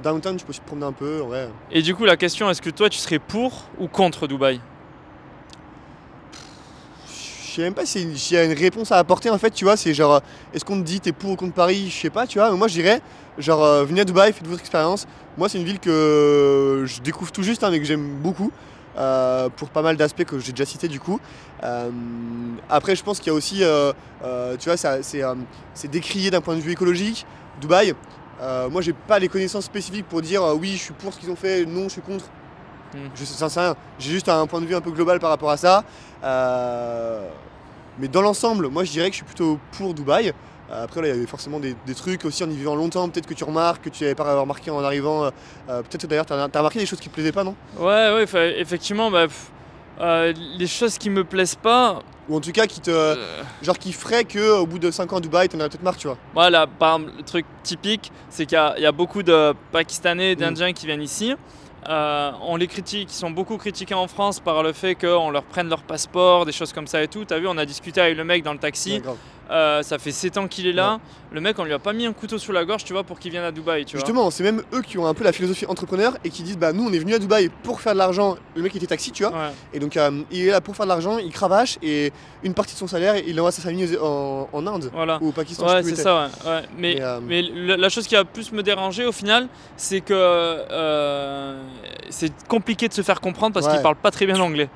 Downtown, 0.02 0.36
tu 0.36 0.44
peux 0.44 0.52
te 0.52 0.60
promener 0.60 0.86
un 0.86 0.92
peu, 0.92 1.20
ouais. 1.22 1.48
Et 1.70 1.82
du 1.82 1.94
coup, 1.94 2.04
la 2.04 2.16
question, 2.16 2.48
est-ce 2.50 2.60
que 2.62 2.70
toi, 2.70 2.88
tu 2.90 2.98
serais 2.98 3.18
pour 3.18 3.64
ou 3.78 3.88
contre 3.88 4.26
Dubaï? 4.26 4.60
Je 7.08 7.62
sais 7.62 7.62
même 7.62 7.74
pas 7.74 7.86
si- 7.86 8.18
s'il 8.18 8.36
y 8.36 8.38
a 8.40 8.44
une 8.44 8.52
réponse 8.52 8.92
à 8.92 8.98
apporter 8.98 9.30
en 9.30 9.38
fait, 9.38 9.50
tu 9.50 9.64
vois. 9.64 9.78
C'est 9.78 9.94
genre, 9.94 10.16
euh, 10.16 10.20
est-ce 10.52 10.62
qu'on 10.64 10.76
te 10.78 10.84
dit 10.84 11.00
t'es 11.00 11.12
pour 11.12 11.30
ou 11.30 11.36
contre 11.36 11.54
Paris? 11.54 11.88
Je 11.88 11.94
sais 12.02 12.10
pas, 12.10 12.26
tu 12.26 12.38
vois. 12.38 12.50
Mais 12.50 12.56
moi, 12.58 12.68
je 12.68 12.74
dirais, 12.74 13.00
genre, 13.38 13.64
euh, 13.64 13.84
venez 13.84 14.02
à 14.02 14.04
Dubaï, 14.04 14.34
faites 14.34 14.46
votre 14.46 14.60
expérience. 14.60 15.06
Moi, 15.38 15.48
c'est 15.48 15.56
une 15.56 15.64
ville 15.64 15.78
que 15.80 16.84
je 16.86 17.00
découvre 17.00 17.32
tout 17.32 17.42
juste, 17.42 17.64
hein, 17.64 17.70
mais 17.70 17.78
que 17.78 17.86
j'aime 17.86 18.16
beaucoup. 18.22 18.50
euh, 18.98 19.50
pour 19.54 19.68
pas 19.68 19.82
mal 19.82 19.98
d'aspects 19.98 20.24
que 20.24 20.38
j'ai 20.38 20.52
déjà 20.52 20.64
cités 20.64 20.88
du 20.88 20.98
coup. 21.00 21.20
Euh, 21.62 21.90
après, 22.70 22.96
je 22.96 23.02
pense 23.04 23.18
qu'il 23.18 23.26
y 23.26 23.30
a 23.30 23.34
aussi, 23.34 23.62
tu 24.58 24.70
vois, 24.70 24.76
c'est 25.74 25.90
décrié 25.90 26.30
d'un 26.30 26.40
point 26.40 26.54
de 26.56 26.60
vue 26.60 26.72
écologique. 26.72 27.26
Dubaï, 27.60 27.92
euh, 28.40 28.68
moi, 28.68 28.82
j'ai 28.82 28.92
pas 28.92 29.18
les 29.18 29.28
connaissances 29.28 29.64
spécifiques 29.64 30.06
pour 30.06 30.20
dire 30.20 30.42
euh, 30.42 30.54
oui, 30.54 30.72
je 30.72 30.82
suis 30.84 30.92
pour 30.92 31.12
ce 31.12 31.18
qu'ils 31.18 31.30
ont 31.30 31.36
fait, 31.36 31.64
non, 31.64 31.84
je 31.84 31.90
suis 31.90 32.00
contre. 32.02 32.26
Mm. 32.94 32.98
Je 33.14 33.24
sais, 33.24 33.48
ça. 33.48 33.76
J'ai 33.98 34.10
juste 34.10 34.28
un 34.28 34.46
point 34.46 34.60
de 34.60 34.66
vue 34.66 34.74
un 34.74 34.80
peu 34.80 34.90
global 34.90 35.18
par 35.18 35.30
rapport 35.30 35.50
à 35.50 35.56
ça. 35.56 35.84
Euh, 36.22 37.28
mais 37.98 38.08
dans 38.08 38.22
l'ensemble, 38.22 38.68
moi, 38.68 38.84
je 38.84 38.92
dirais 38.92 39.08
que 39.08 39.14
je 39.14 39.18
suis 39.18 39.26
plutôt 39.26 39.58
pour 39.72 39.94
Dubaï. 39.94 40.32
Après, 40.68 41.00
là, 41.00 41.06
il 41.06 41.14
y 41.14 41.16
avait 41.16 41.26
forcément 41.26 41.60
des, 41.60 41.76
des 41.86 41.94
trucs 41.94 42.24
aussi 42.24 42.42
en 42.42 42.50
y 42.50 42.56
vivant 42.56 42.74
longtemps. 42.74 43.08
Peut-être 43.08 43.28
que 43.28 43.34
tu 43.34 43.44
remarques, 43.44 43.84
que 43.84 43.88
tu 43.88 44.02
n'avais 44.02 44.16
pas 44.16 44.38
remarqué 44.40 44.70
en 44.72 44.82
arrivant. 44.82 45.30
Peut-être 45.68 46.02
que 46.02 46.06
d'ailleurs, 46.08 46.26
tu 46.26 46.32
as, 46.32 46.58
remarqué 46.58 46.80
des 46.80 46.86
choses 46.86 46.98
qui 46.98 47.08
te 47.08 47.14
plaisaient 47.14 47.30
pas, 47.30 47.44
non? 47.44 47.54
Ouais, 47.78 48.12
ouais, 48.12 48.60
effectivement, 48.60 49.08
bah, 49.08 49.28
pff, 49.28 49.52
euh, 50.00 50.32
les 50.58 50.66
choses 50.66 50.98
qui 50.98 51.10
me 51.10 51.24
plaisent 51.24 51.56
pas. 51.56 52.00
Ou 52.28 52.36
en 52.36 52.40
tout 52.40 52.50
cas, 52.52 52.66
qui 52.66 52.80
te, 52.80 52.90
euh, 52.90 53.14
genre 53.62 53.78
qui 53.78 53.92
ferait 53.92 54.24
que 54.24 54.58
au 54.58 54.66
bout 54.66 54.78
de 54.80 54.90
5 54.90 55.12
ans 55.12 55.18
à 55.18 55.20
Dubaï, 55.20 55.48
t'en 55.48 55.58
aurais 55.58 55.68
peut-être 55.68 55.82
marre, 55.82 55.96
tu 55.96 56.08
vois. 56.08 56.18
Voilà, 56.34 56.66
par 56.66 56.98
le 56.98 57.22
truc 57.24 57.46
typique, 57.62 58.10
c'est 58.28 58.46
qu'il 58.46 58.58
y 58.78 58.82
y, 58.82 58.86
a 58.86 58.92
beaucoup 58.92 59.22
de 59.22 59.54
Pakistanais, 59.72 60.34
Mm. 60.34 60.38
d'Indiens 60.38 60.72
qui 60.72 60.86
viennent 60.86 61.02
ici. 61.02 61.34
Euh, 61.88 62.32
on 62.42 62.56
les 62.56 62.66
critique, 62.66 63.10
ils 63.12 63.16
sont 63.16 63.30
beaucoup 63.30 63.56
critiqués 63.58 63.94
en 63.94 64.08
France 64.08 64.40
par 64.40 64.64
le 64.64 64.72
fait 64.72 64.96
qu'on 64.96 65.30
leur 65.30 65.44
prenne 65.44 65.68
leur 65.68 65.82
passeport, 65.82 66.44
des 66.44 66.50
choses 66.50 66.72
comme 66.72 66.88
ça 66.88 67.00
et 67.02 67.06
tout. 67.06 67.24
T'as 67.24 67.38
vu, 67.38 67.46
on 67.46 67.56
a 67.58 67.64
discuté 67.64 68.00
avec 68.00 68.16
le 68.16 68.24
mec 68.24 68.42
dans 68.42 68.52
le 68.52 68.58
taxi. 68.58 69.02
Ouais. 69.04 69.12
Euh, 69.50 69.82
ça 69.82 69.98
fait 69.98 70.10
7 70.10 70.38
ans 70.38 70.48
qu'il 70.48 70.66
est 70.66 70.72
là. 70.72 70.98
Le 71.30 71.40
mec, 71.40 71.58
on 71.58 71.64
lui 71.64 71.72
a 71.72 71.78
pas 71.78 71.92
mis 71.92 72.04
un 72.06 72.12
couteau 72.12 72.36
sous 72.38 72.50
la 72.52 72.64
gorge, 72.64 72.84
tu 72.84 72.92
vois, 72.92 73.04
pour 73.04 73.18
qu'il 73.18 73.30
vienne 73.30 73.44
à 73.44 73.52
Dubaï, 73.52 73.84
tu 73.84 73.96
vois. 73.96 74.00
Justement, 74.04 74.30
c'est 74.30 74.42
même 74.42 74.62
eux 74.74 74.82
qui 74.82 74.98
ont 74.98 75.06
un 75.06 75.14
peu 75.14 75.22
la 75.24 75.32
philosophie 75.32 75.66
entrepreneur 75.66 76.16
et 76.24 76.30
qui 76.30 76.42
disent 76.42 76.58
bah 76.58 76.72
nous 76.72 76.84
on 76.84 76.92
est 76.92 76.98
venu 76.98 77.14
à 77.14 77.18
Dubaï 77.18 77.50
pour 77.62 77.80
faire 77.80 77.92
de 77.92 77.98
l'argent. 77.98 78.36
Le 78.56 78.62
mec 78.62 78.74
était 78.74 78.86
taxi, 78.86 79.12
tu 79.12 79.22
vois. 79.24 79.32
Ouais. 79.32 79.50
Et 79.74 79.78
donc 79.78 79.96
euh, 79.96 80.22
il 80.30 80.46
est 80.48 80.50
là 80.50 80.60
pour 80.60 80.74
faire 80.74 80.86
de 80.86 80.90
l'argent, 80.90 81.18
il 81.18 81.30
cravache 81.32 81.78
et 81.82 82.12
une 82.42 82.54
partie 82.54 82.74
de 82.74 82.78
son 82.78 82.86
salaire 82.86 83.16
il 83.16 83.36
l'envoie 83.36 83.48
à 83.50 83.52
sa 83.52 83.62
famille 83.62 83.96
en, 84.00 84.48
en 84.52 84.66
Inde 84.66 84.90
Voilà. 84.92 85.18
ou 85.20 85.28
au 85.28 85.32
Pakistan. 85.32 85.66
Ouais, 85.66 85.82
c'est 85.82 85.96
ça, 85.96 86.28
ouais. 86.44 86.50
ouais. 86.50 86.62
Mais, 86.76 86.94
Mais, 86.96 87.02
euh, 87.02 87.20
mais 87.22 87.42
la 87.76 87.88
chose 87.88 88.06
qui 88.06 88.16
a 88.16 88.24
plus 88.24 88.50
me 88.52 88.62
dérangé 88.62 89.04
au 89.06 89.12
final, 89.12 89.48
c'est 89.76 90.00
que 90.00 90.14
c'est 92.10 92.32
compliqué 92.48 92.88
de 92.88 92.94
se 92.94 93.02
faire 93.02 93.20
comprendre 93.20 93.54
parce 93.54 93.66
Ouais. 93.66 93.72
qu'ils 93.74 93.82
parlent 93.82 93.96
pas 93.96 94.10
très 94.10 94.26
bien 94.26 94.38
anglais. 94.40 94.68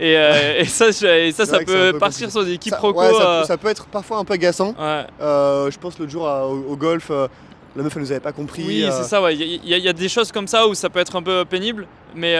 Et, 0.00 0.16
euh, 0.16 0.60
et 0.60 0.64
ça, 0.64 0.88
et 0.88 1.32
ça, 1.32 1.46
peut 1.58 1.64
peu 1.92 1.98
partir 1.98 2.30
sur 2.30 2.44
des 2.44 2.54
était. 2.54 2.70
Ça, 2.70 2.76
quiproquos. 2.76 3.00
ouais, 3.00 3.12
ça, 3.14 3.28
euh, 3.30 3.40
peut, 3.40 3.46
ça 3.46 3.56
peut 3.56 3.68
être 3.68 3.86
parfois 3.86 4.18
un 4.18 4.24
peu 4.24 4.34
agaçant. 4.34 4.74
ouais. 4.78 5.04
Euh, 5.20 5.70
je 5.70 5.78
pense 5.78 5.98
l'autre 5.98 6.10
jour 6.12 6.28
à- 6.28 6.46
au, 6.46 6.64
au 6.70 6.76
golf, 6.76 7.10
la 7.10 7.82
meuf 7.82 7.92
elle 7.96 8.02
nous 8.02 8.10
avait 8.12 8.20
pas 8.20 8.32
compris. 8.32 8.64
Oui, 8.66 8.86
c'est 8.90 9.04
ça, 9.04 9.20
ouais. 9.22 9.34
Il 9.36 9.66
y, 9.68 9.74
a- 9.74 9.76
il 9.76 9.84
y 9.84 9.88
a 9.88 9.92
des 9.92 10.08
choses 10.08 10.30
comme 10.32 10.46
ça 10.46 10.66
où 10.68 10.74
ça 10.74 10.88
peut 10.88 11.00
être 11.00 11.16
un 11.16 11.22
peu 11.22 11.44
pénible, 11.44 11.86
mais 12.14 12.36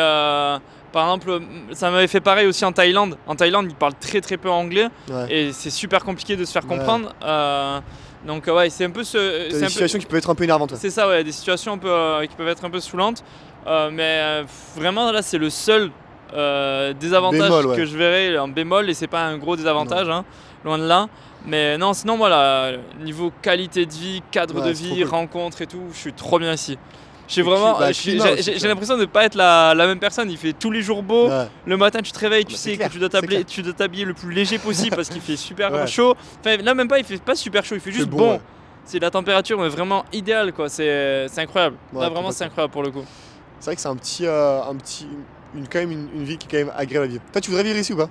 par 0.93 1.05
exemple, 1.05 1.41
ça 1.73 1.91
m'avait 1.91 2.07
fait 2.07 2.21
pareil 2.21 2.47
aussi 2.47 2.65
en 2.65 2.73
Thaïlande. 2.73 3.17
En 3.27 3.35
Thaïlande, 3.37 3.67
ils 3.69 3.75
parlent 3.75 3.99
très 4.01 4.21
très 4.21 4.37
peu 4.37 4.49
anglais 4.51 4.87
ouais. 5.11 5.27
et 5.33 5.53
c'est 5.53 5.71
super 5.71 6.05
compliqué 6.05 6.37
de 6.37 6.45
se 6.45 6.53
faire 6.53 6.63
Ouais. 6.69 6.77
comprendre. 6.77 7.13
Euh, 7.25 7.81
donc, 8.27 8.47
ouais, 8.47 8.71
c'est 8.71 8.85
un 8.85 8.91
peu 8.91 9.05
ce. 9.05 9.47
C'est 9.51 9.55
des 9.59 9.65
peu- 9.65 9.69
situations 9.69 9.99
qui 9.99 10.07
peuvent 10.07 10.19
être 10.19 10.31
un 10.31 10.35
peu 10.35 10.45
énervantes. 10.45 10.73
ouais. 10.73 10.79
C'est 10.81 10.91
ça, 10.91 11.07
ouais, 11.09 11.23
des 11.25 11.33
situations 11.33 11.75
un 11.75 11.79
peu, 11.79 11.91
euh, 11.91 12.25
qui 12.27 12.35
peuvent 12.37 12.49
être 12.49 12.65
un 12.65 12.71
peu 12.71 12.81
saoulantes. 12.81 13.23
Euh, 13.67 13.91
mais 13.93 14.45
vraiment, 14.77 15.13
là, 15.13 15.21
c'est 15.23 15.39
le 15.39 15.51
seul 15.51 15.91
euh, 16.35 16.93
désavantage 16.93 17.41
Bémol, 17.51 17.67
ouais. 17.67 17.77
que 17.77 17.85
je 17.85 17.97
verrai 17.97 18.39
en 18.39 18.49
bémol, 18.49 18.89
et 18.91 18.95
c'est 18.95 19.07
pas 19.07 19.23
un 19.23 19.39
gros 19.39 19.57
désavantage, 19.57 20.09
hein, 20.09 20.25
loin 20.65 20.79
de 20.79 20.87
là. 20.87 21.09
Mais 21.47 21.79
non, 21.79 21.93
sinon, 21.95 22.17
voilà, 22.17 22.73
niveau 23.01 23.33
qualité 23.43 23.87
de 23.87 23.93
vie, 23.93 24.23
cadre 24.31 24.61
Ouais, 24.61 24.67
de 24.69 24.73
vie, 24.73 25.01
cool. 25.03 25.09
rencontre 25.11 25.63
et 25.63 25.67
tout, 25.67 25.83
je 25.93 25.99
suis 25.99 26.13
trop 26.13 26.39
bien 26.39 26.53
ici. 26.53 26.77
J'ai 27.29 27.43
vraiment, 27.43 27.79
bah, 27.79 27.93
j'ai- 27.93 28.17
tu 28.57 28.67
l'impression 28.67 28.97
de 28.97 29.05
pas 29.05 29.25
être 29.25 29.35
la, 29.35 29.75
la 29.75 29.87
même 29.87 29.99
personne. 29.99 30.31
Il 30.31 30.39
fait 30.39 30.55
tous 30.55 30.71
les 30.71 30.81
jours 30.81 31.03
beau. 31.03 31.29
Ouais. 31.29 31.47
Le 31.67 31.77
matin, 31.77 32.01
tu 32.03 32.11
te 32.11 32.19
réveilles, 32.19 32.47
tu 32.47 32.53
Bah, 32.55 32.59
sais 32.59 32.71
c'est 32.71 32.77
clair, 32.77 32.89
que 32.89 32.93
tu 32.95 32.99
dois 32.99 33.11
t'habiller, 33.11 33.45
tu 33.45 33.61
dois 33.61 33.75
t'habiller 33.75 34.07
le 34.07 34.15
plus 34.15 34.33
léger 34.33 34.59
possible 34.59 34.97
parce 34.97 35.11
qu'il 35.11 35.21
fait 35.21 35.37
super 35.37 35.87
chaud. 35.87 36.15
Enfin, 36.41 36.57
là, 36.57 36.73
même 36.73 36.89
pas, 36.89 36.99
il 36.99 37.05
fait 37.05 37.23
pas 37.23 37.35
super 37.35 37.63
chaud, 37.67 37.75
il 37.75 37.83
fait 37.83 37.93
juste 37.93 38.09
bon, 38.09 38.17
bon. 38.17 38.41
C'est 38.87 38.99
la 38.99 39.11
température, 39.11 39.59
mais 39.61 39.69
vraiment 39.69 40.07
idéale, 40.11 40.55
quoi. 40.55 40.71
C'est 40.71 41.27
incroyable. 41.37 41.77
Là, 41.93 42.09
vraiment, 42.09 42.31
c'est 42.31 42.45
incroyable 42.45 42.73
pour 42.73 42.83
le 42.83 42.91
coup. 42.91 43.05
C'est 43.61 43.67
vrai 43.67 43.77
que 43.77 43.83
c'est 43.83 43.89
un 43.89 43.97
petit, 43.97 44.25
euh, 44.27 44.63
un 44.63 44.75
petit, 44.77 45.07
une, 45.59 45.69
quand 45.69 45.79
même 45.81 45.93
une, 45.93 46.09
une 46.15 46.25
vie 46.25 46.39
qui 46.39 46.47
est 46.47 46.51
quand 46.51 46.67
même 46.67 46.75
agréable 46.77 47.05
à 47.07 47.09
vivre. 47.09 47.23
Toi, 47.33 47.41
tu 47.41 47.51
voudrais 47.51 47.65
vivre 47.65 47.79
ici 47.79 47.93
ou 47.93 47.97
pas? 47.97 48.09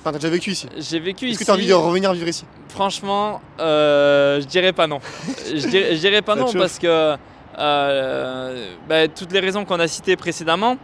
Enfin, 0.00 0.12
t'as 0.12 0.18
déjà 0.18 0.30
vécu 0.30 0.50
ici. 0.50 0.68
J'ai 0.76 0.98
vécu 0.98 1.26
Est-ce 1.26 1.34
ici. 1.34 1.38
que 1.40 1.44
t'as 1.44 1.54
envie 1.54 1.66
de 1.68 1.74
revenir 1.74 2.12
vivre 2.12 2.28
ici? 2.28 2.44
Franchement, 2.68 3.40
euh, 3.60 4.40
je 4.40 4.46
dirais 4.46 4.72
pas 4.72 4.86
non. 4.86 4.98
je, 5.46 5.66
dirais, 5.68 5.94
je 5.94 6.00
dirais 6.00 6.22
pas 6.22 6.34
non 6.34 6.52
parce 6.52 6.78
que 6.78 7.16
euh, 7.58 8.66
bah, 8.88 9.08
toutes 9.08 9.32
les 9.32 9.40
raisons 9.40 9.64
qu'on 9.64 9.78
a 9.80 9.86
citées 9.88 10.16
précédemment, 10.16 10.76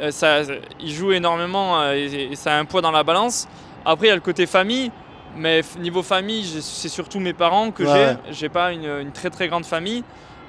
euh, 0.00 0.10
ça, 0.10 0.40
il 0.80 0.92
joue 0.92 1.12
énormément 1.12 1.80
euh, 1.80 1.92
et, 1.94 2.32
et 2.32 2.36
ça 2.36 2.54
a 2.54 2.58
un 2.58 2.64
poids 2.64 2.80
dans 2.80 2.90
la 2.90 3.04
balance. 3.04 3.46
Après, 3.84 4.06
il 4.06 4.08
y 4.08 4.12
a 4.12 4.16
le 4.16 4.20
côté 4.20 4.46
famille. 4.46 4.90
Mais 5.36 5.62
niveau 5.80 6.02
famille, 6.04 6.44
c'est 6.60 6.88
surtout 6.88 7.18
mes 7.18 7.32
parents 7.32 7.72
que 7.72 7.82
Ouais, 7.82 8.16
j'ai. 8.28 8.34
J'ai 8.34 8.48
pas 8.48 8.72
une, 8.72 8.84
une 8.84 9.10
très 9.10 9.30
très 9.30 9.48
grande 9.48 9.66
famille. 9.66 10.04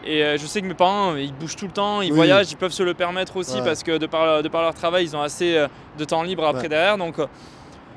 Et 0.07 0.23
euh, 0.23 0.37
je 0.37 0.45
sais 0.45 0.61
que 0.61 0.67
mes 0.67 0.73
parents, 0.75 1.15
ils 1.15 1.33
bougent 1.33 1.55
tout 1.55 1.65
le 1.65 1.71
temps, 1.71 2.01
ils 2.01 2.11
Oui. 2.11 2.15
voyagent, 2.15 2.51
ils 2.51 2.57
peuvent 2.57 2.71
se 2.71 2.83
le 2.83 2.93
permettre 2.93 3.37
aussi 3.37 3.55
Ouais. 3.55 3.63
parce 3.65 3.81
que 3.81 3.97
de 3.97 4.05
par, 4.05 4.43
de 4.43 4.47
par 4.49 4.61
leur 4.61 4.73
travail, 4.75 5.03
ils 5.05 5.15
ont 5.15 5.21
assez 5.21 5.57
euh, 5.57 5.67
de 5.97 6.05
temps 6.05 6.21
libre 6.21 6.45
après 6.45 6.63
Ouais. 6.63 6.69
derrière. 6.69 6.97
Donc 6.97 7.17
euh, 7.17 7.25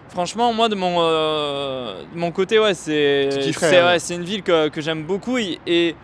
franchement, 0.09 0.53
moi 0.55 0.69
de 0.71 0.75
mon, 0.75 0.97
euh, 1.01 2.03
de 2.15 2.19
mon 2.19 2.31
côté, 2.31 2.59
ouais, 2.59 2.73
c'est 2.75 3.29
ouais. 3.29 3.83
ouais, 3.83 3.99
une 4.11 4.25
ville 4.25 4.43
que, 4.43 4.69
que 4.69 4.81
j'aime 4.81 5.03
beaucoup. 5.05 5.37
Et, 5.39 5.95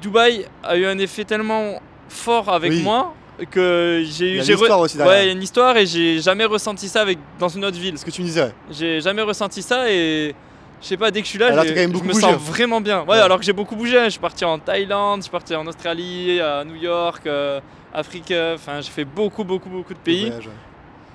Dubaï 0.00 0.46
a 0.64 0.76
eu 0.76 0.86
un 0.86 0.98
effet 0.98 1.24
tellement 1.24 1.80
fort 2.08 2.48
avec 2.48 2.70
Oui. 2.70 2.82
moi 2.82 3.12
que 3.50 4.00
Il 4.00 4.10
j'ai 4.10 4.36
y 4.36 4.40
a 4.40 4.42
j'ai 4.42 4.54
re- 4.54 4.58
l'histoire 4.60 4.80
aussi 4.80 4.96
Ouais, 4.96 5.04
derrière. 5.04 5.22
il 5.24 5.26
y 5.26 5.28
a 5.30 5.32
une 5.32 5.42
histoire 5.42 5.76
et 5.76 5.84
j'ai 5.86 6.20
jamais 6.20 6.44
ressenti 6.46 6.88
ça 6.88 7.02
avec, 7.02 7.18
dans 7.38 7.48
une 7.48 7.64
autre 7.66 7.78
ville. 7.78 7.98
Ce 7.98 8.04
que 8.04 8.10
tu 8.10 8.22
me 8.22 8.26
disais. 8.26 8.44
ouais. 8.44 8.54
J'ai 8.70 9.00
jamais 9.02 9.20
ressenti 9.22 9.60
ça 9.62 9.90
et 9.90 10.34
je 10.80 10.86
sais 10.86 10.96
pas, 10.96 11.10
dès 11.10 11.20
que 11.20 11.26
je 11.26 11.30
suis 11.30 11.38
là, 11.38 11.50
je 11.64 11.72
me 12.08 12.12
bougé. 12.12 12.20
sens 12.20 12.34
vraiment 12.36 12.80
bien. 12.80 13.00
Ouais, 13.02 13.08
Ouais. 13.10 13.18
alors 13.18 13.38
que 13.38 13.44
j'ai 13.44 13.52
beaucoup 13.52 13.74
bougé. 13.76 14.04
Je 14.04 14.10
suis 14.10 14.20
parti 14.20 14.44
en 14.44 14.58
Thaïlande, 14.58 15.18
je 15.20 15.22
suis 15.24 15.30
parti 15.30 15.54
en 15.54 15.66
Australie, 15.66 16.40
à 16.40 16.64
New 16.64 16.76
York, 16.76 17.22
euh, 17.26 17.60
Afrique. 17.92 18.30
euh, 18.30 18.54
Enfin, 18.54 18.80
j'ai 18.80 18.90
fait 18.90 19.04
beaucoup, 19.04 19.44
beaucoup, 19.44 19.68
beaucoup 19.68 19.94
de 19.94 19.98
pays. 19.98 20.30
Ouais. 20.30 20.38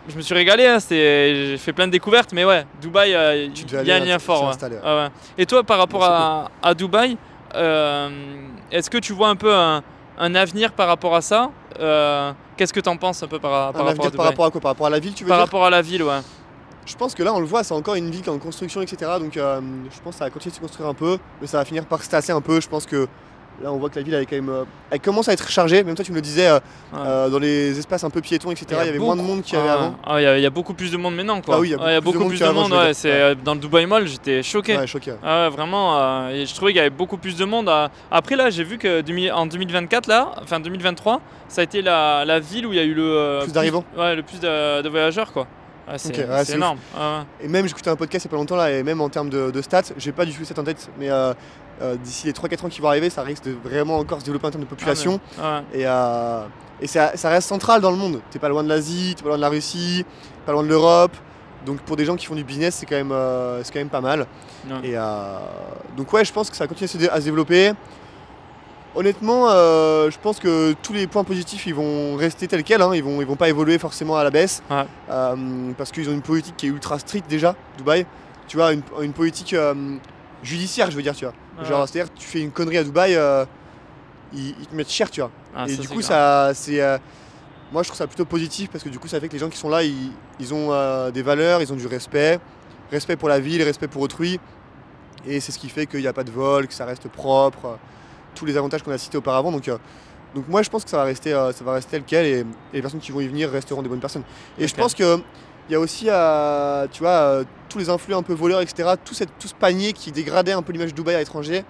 Je 0.10 0.18
me 0.18 0.22
suis 0.22 0.34
régalé. 0.36 0.66
hein, 0.66 0.80
j'ai 0.90 1.56
fait 1.58 1.72
plein 1.72 1.88
de 1.88 1.92
découvertes, 1.94 2.32
mais 2.34 2.44
ouais, 2.44 2.66
Dubaï, 2.82 3.14
euh, 3.16 3.46
il 3.46 3.88
y 3.88 3.92
a 3.92 3.96
un 3.96 4.00
lien 4.00 4.20
fort. 4.20 4.52
ouais. 4.62 5.08
Et 5.38 5.46
toi, 5.46 5.64
par 5.64 5.78
rapport 5.78 6.04
à, 6.04 6.52
à 6.62 6.74
Dubaï, 6.74 7.16
euh, 7.56 8.10
est-ce 8.72 8.90
que 8.90 8.98
tu 8.98 9.14
vois 9.14 9.30
un 9.30 9.36
peu 9.38 9.54
un, 9.54 9.82
un 10.20 10.36
avenir 10.36 10.74
par 10.74 10.88
rapport 10.88 11.16
à 11.16 11.22
ça 11.22 11.52
Qu'est-ce 12.58 12.74
que 12.74 12.80
tu 12.82 12.90
en 12.90 12.98
penses 12.98 13.24
un 13.24 13.28
peu 13.28 13.40
par, 13.40 13.72
par 13.74 13.82
Un 13.82 13.86
rapport 13.86 14.06
à 14.06 14.10
Dubaï 14.10 14.18
par 14.18 14.26
rapport 14.26 14.46
à 14.46 14.52
quoi? 14.52 14.62
Par 14.62 14.72
rapport 14.72 14.88
à 14.88 14.90
la 14.92 15.00
ville, 15.00 15.14
tu 15.14 15.24
veux 15.24 15.30
Par 15.30 15.38
dire? 15.38 15.46
rapport 15.46 15.66
à 15.66 15.70
la 15.70 15.82
ville, 15.82 16.04
ouais. 16.04 16.20
Je 16.86 16.96
pense 16.96 17.16
que 17.16 17.24
là, 17.24 17.34
on 17.34 17.40
le 17.40 17.46
voit, 17.46 17.64
c'est 17.64 17.74
encore 17.74 17.96
une 17.96 18.10
ville 18.10 18.22
qui 18.22 18.30
est 18.30 18.34
en 18.34 18.40
construction, 18.40 18.82
etc. 18.82 19.12
Donc, 19.20 19.38
euh, 19.38 19.62
je 19.94 20.00
pense 20.02 20.14
que 20.16 20.20
ça 20.20 20.26
va 20.26 20.30
continuer 20.32 20.52
de 20.52 20.56
se 20.58 20.62
construire 20.62 20.90
un 20.90 20.94
peu, 20.94 21.18
mais 21.42 21.48
ça 21.48 21.58
va 21.58 21.66
finir 21.66 21.86
par 21.86 22.04
se 22.04 22.10
tasser 22.10 22.32
un 22.34 22.42
peu. 22.42 22.60
Je 22.60 22.68
pense 22.68 22.86
que 22.86 23.08
là, 23.64 23.72
on 23.72 23.78
voit 23.78 23.90
que 23.90 23.96
la 23.96 24.02
ville, 24.02 24.14
elle, 24.16 24.24
est 24.24 24.26
quand 24.26 24.36
même, 24.36 24.50
euh, 24.50 24.64
elle 24.92 25.00
commence 25.00 25.30
à 25.30 25.34
être 25.34 25.50
chargée. 25.50 25.82
Même 25.86 25.96
toi, 25.96 26.04
tu 26.04 26.12
me 26.12 26.18
le 26.18 26.22
disais, 26.22 26.48
euh, 26.50 26.60
Ouais. 27.26 27.32
dans 27.32 27.40
les 27.40 27.80
espaces 27.80 28.04
un 28.04 28.10
peu 28.10 28.20
piétons, 28.20 28.52
etc. 28.52 28.66
Il 28.82 28.86
y, 28.86 28.90
avait 28.90 29.00
moins 29.00 29.16
de 29.16 29.22
monde 29.22 29.44
qu'il 29.44 29.58
y 29.58 29.62
avait 29.62 29.70
Ah, 29.70 29.74
avant. 29.74 29.96
ah, 30.06 30.20
il 30.20 30.24
y, 30.24 30.28
a- 30.28 30.38
il 30.38 30.42
y 30.44 30.46
a 30.46 30.50
beaucoup 30.50 30.74
plus 30.74 30.92
de 30.92 30.98
monde 30.98 31.16
maintenant, 31.16 31.40
quoi. 31.40 31.56
Ah 31.56 31.60
oui, 31.62 31.70
il 31.70 31.72
y 31.92 31.96
a 31.96 32.02
beaucoup 32.02 32.26
plus 32.28 32.40
de 32.40 32.50
monde 32.50 32.72
ouais, 32.74 32.94
c'est 32.94 33.36
dans 33.44 33.54
le 33.54 33.62
Dubai 33.62 33.86
Mall, 33.86 34.06
j'étais 34.08 34.44
choqué. 34.44 34.76
Ouais, 34.78 34.86
choqué. 34.88 35.14
Ah 35.24 35.48
vraiment, 35.50 36.28
et 36.30 36.46
je 36.46 36.54
trouvais 36.54 36.72
qu'il 36.72 36.78
y 36.80 36.82
avait 36.82 36.90
beaucoup 36.90 37.18
plus 37.18 37.38
de 37.38 37.46
monde. 37.46 37.72
Après 38.12 38.36
là, 38.36 38.50
j'ai 38.50 38.66
vu 38.66 38.78
que 38.78 39.00
2000 39.02 39.32
en 39.32 39.46
2024, 39.46 40.08
là, 40.08 40.32
enfin 40.42 40.60
2023, 40.60 41.22
ça 41.48 41.62
a 41.62 41.64
été 41.64 41.82
la, 41.82 42.26
la 42.26 42.40
ville 42.42 42.66
où 42.68 42.74
il 42.74 42.76
y 42.76 42.80
a 42.80 42.84
eu 42.84 42.94
le 42.94 43.40
Plus 43.44 43.54
d'arrivants. 43.54 43.86
Ouais, 43.98 44.16
le 44.18 44.24
plus 44.24 44.40
de, 44.42 44.82
de 44.82 44.90
voyageurs, 44.90 45.32
quoi. 45.32 45.48
Ouais, 45.88 45.98
c'est 45.98 46.10
Ok, 46.24 46.30
ouais, 46.30 46.46
c'est 46.46 46.54
énorme. 46.54 46.78
Ah. 46.98 47.26
Et 47.42 47.48
même, 47.48 47.68
j'écoutais 47.68 47.90
un 47.90 47.96
podcast 47.96 48.24
il 48.26 48.28
y 48.28 48.30
a 48.30 48.32
pas 48.32 48.38
longtemps 48.38 48.56
là, 48.56 48.72
et 48.72 48.84
même 48.84 49.02
en 49.02 49.10
termes 49.10 49.30
de, 49.30 49.52
de 49.52 49.62
stats, 49.62 49.82
j'ai 49.98 50.12
pas 50.12 50.26
du 50.26 50.34
tout 50.34 50.46
cette 50.46 50.58
en 50.60 50.64
tête, 50.64 50.90
mais 50.98 51.10
euh, 51.10 51.34
euh, 51.82 51.96
d'ici 51.98 52.26
les 52.28 52.32
3-4 52.34 52.66
ans 52.66 52.70
qui 52.70 52.80
vont 52.82 52.88
arriver, 52.88 53.10
ça 53.10 53.22
risque 53.24 53.44
de 53.44 53.52
vraiment 53.64 53.98
encore 53.98 54.20
se 54.22 54.26
développer 54.26 54.48
en 54.48 54.52
termes 54.52 54.64
de 54.64 54.70
population. 54.70 55.20
Ah. 55.42 55.62
Et, 55.74 55.86
euh, 55.86 56.44
et 56.80 56.88
ça, 56.88 57.18
ça 57.18 57.30
reste 57.30 57.48
central 57.50 57.82
dans 57.82 57.92
le 57.92 57.98
monde. 57.98 58.22
T'es 58.32 58.40
pas 58.40 58.50
loin 58.50 58.64
de 58.64 58.70
l'Asie, 58.70 59.14
t'es 59.16 59.24
pas 59.24 59.30
loin 59.30 59.38
de 59.38 59.42
la 59.42 59.50
Russie, 59.50 60.06
pas 60.46 60.52
loin 60.54 60.64
de 60.64 60.70
l'Europe. 60.70 61.16
Donc 61.66 61.80
pour 61.82 61.96
des 61.96 62.04
gens 62.06 62.16
qui 62.16 62.26
font 62.26 62.36
du 62.36 62.44
business, 62.44 62.76
c'est 62.76 62.86
quand 62.86 62.96
même, 62.96 63.14
c'est 63.64 63.72
quand 63.72 63.80
même 63.80 63.90
pas 63.90 64.02
mal. 64.02 64.28
Ouais. 64.70 64.90
Et 64.90 64.98
donc 65.96 66.12
ouais, 66.12 66.26
je 66.26 66.34
pense 66.34 66.50
que 66.50 66.58
ça 66.58 66.66
à 66.66 66.88
se, 66.88 66.98
dé- 66.98 67.08
à 67.08 67.20
se 67.22 67.26
développer. 67.26 67.72
Honnêtement, 68.96 69.50
euh, 69.50 70.12
je 70.12 70.18
pense 70.20 70.40
que 70.40 70.74
tous 70.84 70.94
les 70.94 71.08
points 71.08 71.24
positifs, 71.24 71.66
ils 71.66 71.74
vont 71.74 72.16
rester 72.16 72.48
tels 72.48 72.64
quels. 72.64 72.82
hein. 72.82 72.92
Ils 72.94 73.04
vont, 73.04 73.22
ils 73.22 73.28
vont 73.28 73.36
pas 73.36 73.50
évoluer 73.50 73.80
forcément 73.80 74.16
à 74.18 74.24
la 74.24 74.30
baisse. 74.30 74.62
Ouais. 74.70 74.86
Euh, 75.10 75.72
parce 75.78 75.92
qu'ils 75.92 76.08
ont 76.10 76.14
une 76.14 76.22
politique 76.22 76.56
qui 76.58 76.68
est 76.68 76.70
ultra 76.70 77.00
stricte 77.00 77.28
déjà, 77.30 77.56
Dubaï. 77.78 78.06
Tu 78.48 78.58
vois, 78.58 78.72
une, 78.74 78.84
une 79.02 79.14
politique 79.14 79.54
euh, 79.54 79.74
judiciaire, 80.44 80.92
je 80.92 80.96
veux 80.96 81.02
dire, 81.02 81.16
tu 81.16 81.26
vois. 81.26 81.34
Ouais. 81.60 81.66
Genre, 81.68 81.88
c'est-à-dire, 81.88 82.14
tu 82.14 82.28
fais 82.28 82.42
une 82.42 82.52
connerie 82.52 82.78
à 82.78 82.84
Dubaï, 82.84 83.18
ils, 84.34 84.50
ils 84.60 84.68
te 84.68 84.76
mettent 84.76 84.92
cher, 84.92 85.10
tu 85.10 85.22
vois. 85.22 85.32
Ah, 85.56 85.66
et 85.68 85.76
ça, 85.76 85.82
du 85.82 85.88
coup, 85.88 86.02
ça, 86.02 86.52
c'est. 86.54 86.80
moi, 87.72 87.82
je 87.84 87.88
trouve 87.88 87.98
ça 87.98 88.06
plutôt 88.08 88.26
positif 88.26 88.70
parce 88.72 88.84
que 88.84 88.90
du 88.90 89.00
coup, 89.00 89.08
ça 89.08 89.20
fait 89.20 89.28
que 89.28 89.34
les 89.34 89.40
gens 89.40 89.50
qui 89.50 89.58
sont 89.58 89.70
là, 89.70 89.84
ils, 89.84 90.12
ils 90.40 90.54
ont 90.54 91.10
des 91.12 91.22
valeurs, 91.24 91.62
ils 91.62 91.72
ont 91.74 91.76
du 91.76 91.88
respect. 91.88 92.40
Respect 92.92 93.16
pour 93.16 93.30
la 93.30 93.40
ville, 93.40 93.64
respect 93.64 93.88
pour 93.88 94.02
autrui. 94.04 94.40
Et 95.26 95.40
c'est 95.40 95.52
ce 95.52 95.58
qui 95.58 95.70
fait 95.70 95.88
qu'il 95.88 96.02
n'y 96.02 96.08
a 96.08 96.14
pas 96.14 96.24
de 96.24 96.32
vol, 96.32 96.68
que 96.68 96.74
ça 96.74 96.86
reste 96.86 97.08
propre. 97.08 97.78
Tous 98.34 98.46
les 98.46 98.58
avantages 98.58 98.84
qu'on 98.84 98.92
a 98.92 98.98
cités 98.98 99.18
auparavant. 99.18 99.52
Donc, 99.52 99.68
euh, 99.68 99.78
donc 100.36 100.48
moi, 100.48 100.62
je 100.62 100.70
pense 100.70 100.84
que 100.84 100.90
ça 100.90 100.98
va 100.98 101.04
rester, 101.04 101.34
euh, 101.34 101.52
ça 101.52 101.64
va 101.64 101.74
rester 101.74 101.92
tel 101.92 102.04
quel 102.06 102.26
et, 102.26 102.40
et 102.40 102.46
les 102.74 102.82
personnes 102.82 103.00
qui 103.00 103.12
vont 103.12 103.22
y 103.22 103.28
venir 103.28 103.50
resteront 103.50 103.82
des 103.82 103.90
bonnes 103.90 104.00
personnes. 104.00 104.24
Et 104.58 104.68
je 104.68 104.76
pense 104.76 104.94
que. 104.94 105.20
Il 105.70 105.72
y 105.72 105.76
a 105.76 105.80
aussi, 105.80 106.08
euh, 106.10 106.88
tu 106.92 107.04
vois, 107.04 107.42
tous 107.70 107.78
les 107.78 107.90
influx 107.90 108.14
un 108.14 108.22
peu 108.22 108.34
voleurs, 108.34 108.60
etc. 108.60 108.96
Tout, 109.06 109.14
cette, 109.14 109.30
tout 109.40 109.48
ce 109.48 109.54
panier 109.54 109.94
qui 109.94 110.12
dégradait 110.12 110.52
un 110.52 110.62
peu 110.62 110.74
l'image 110.74 110.90
de 110.90 110.96
Dubaï 110.96 111.16
à 111.16 111.20
l'étranger, 111.20 111.64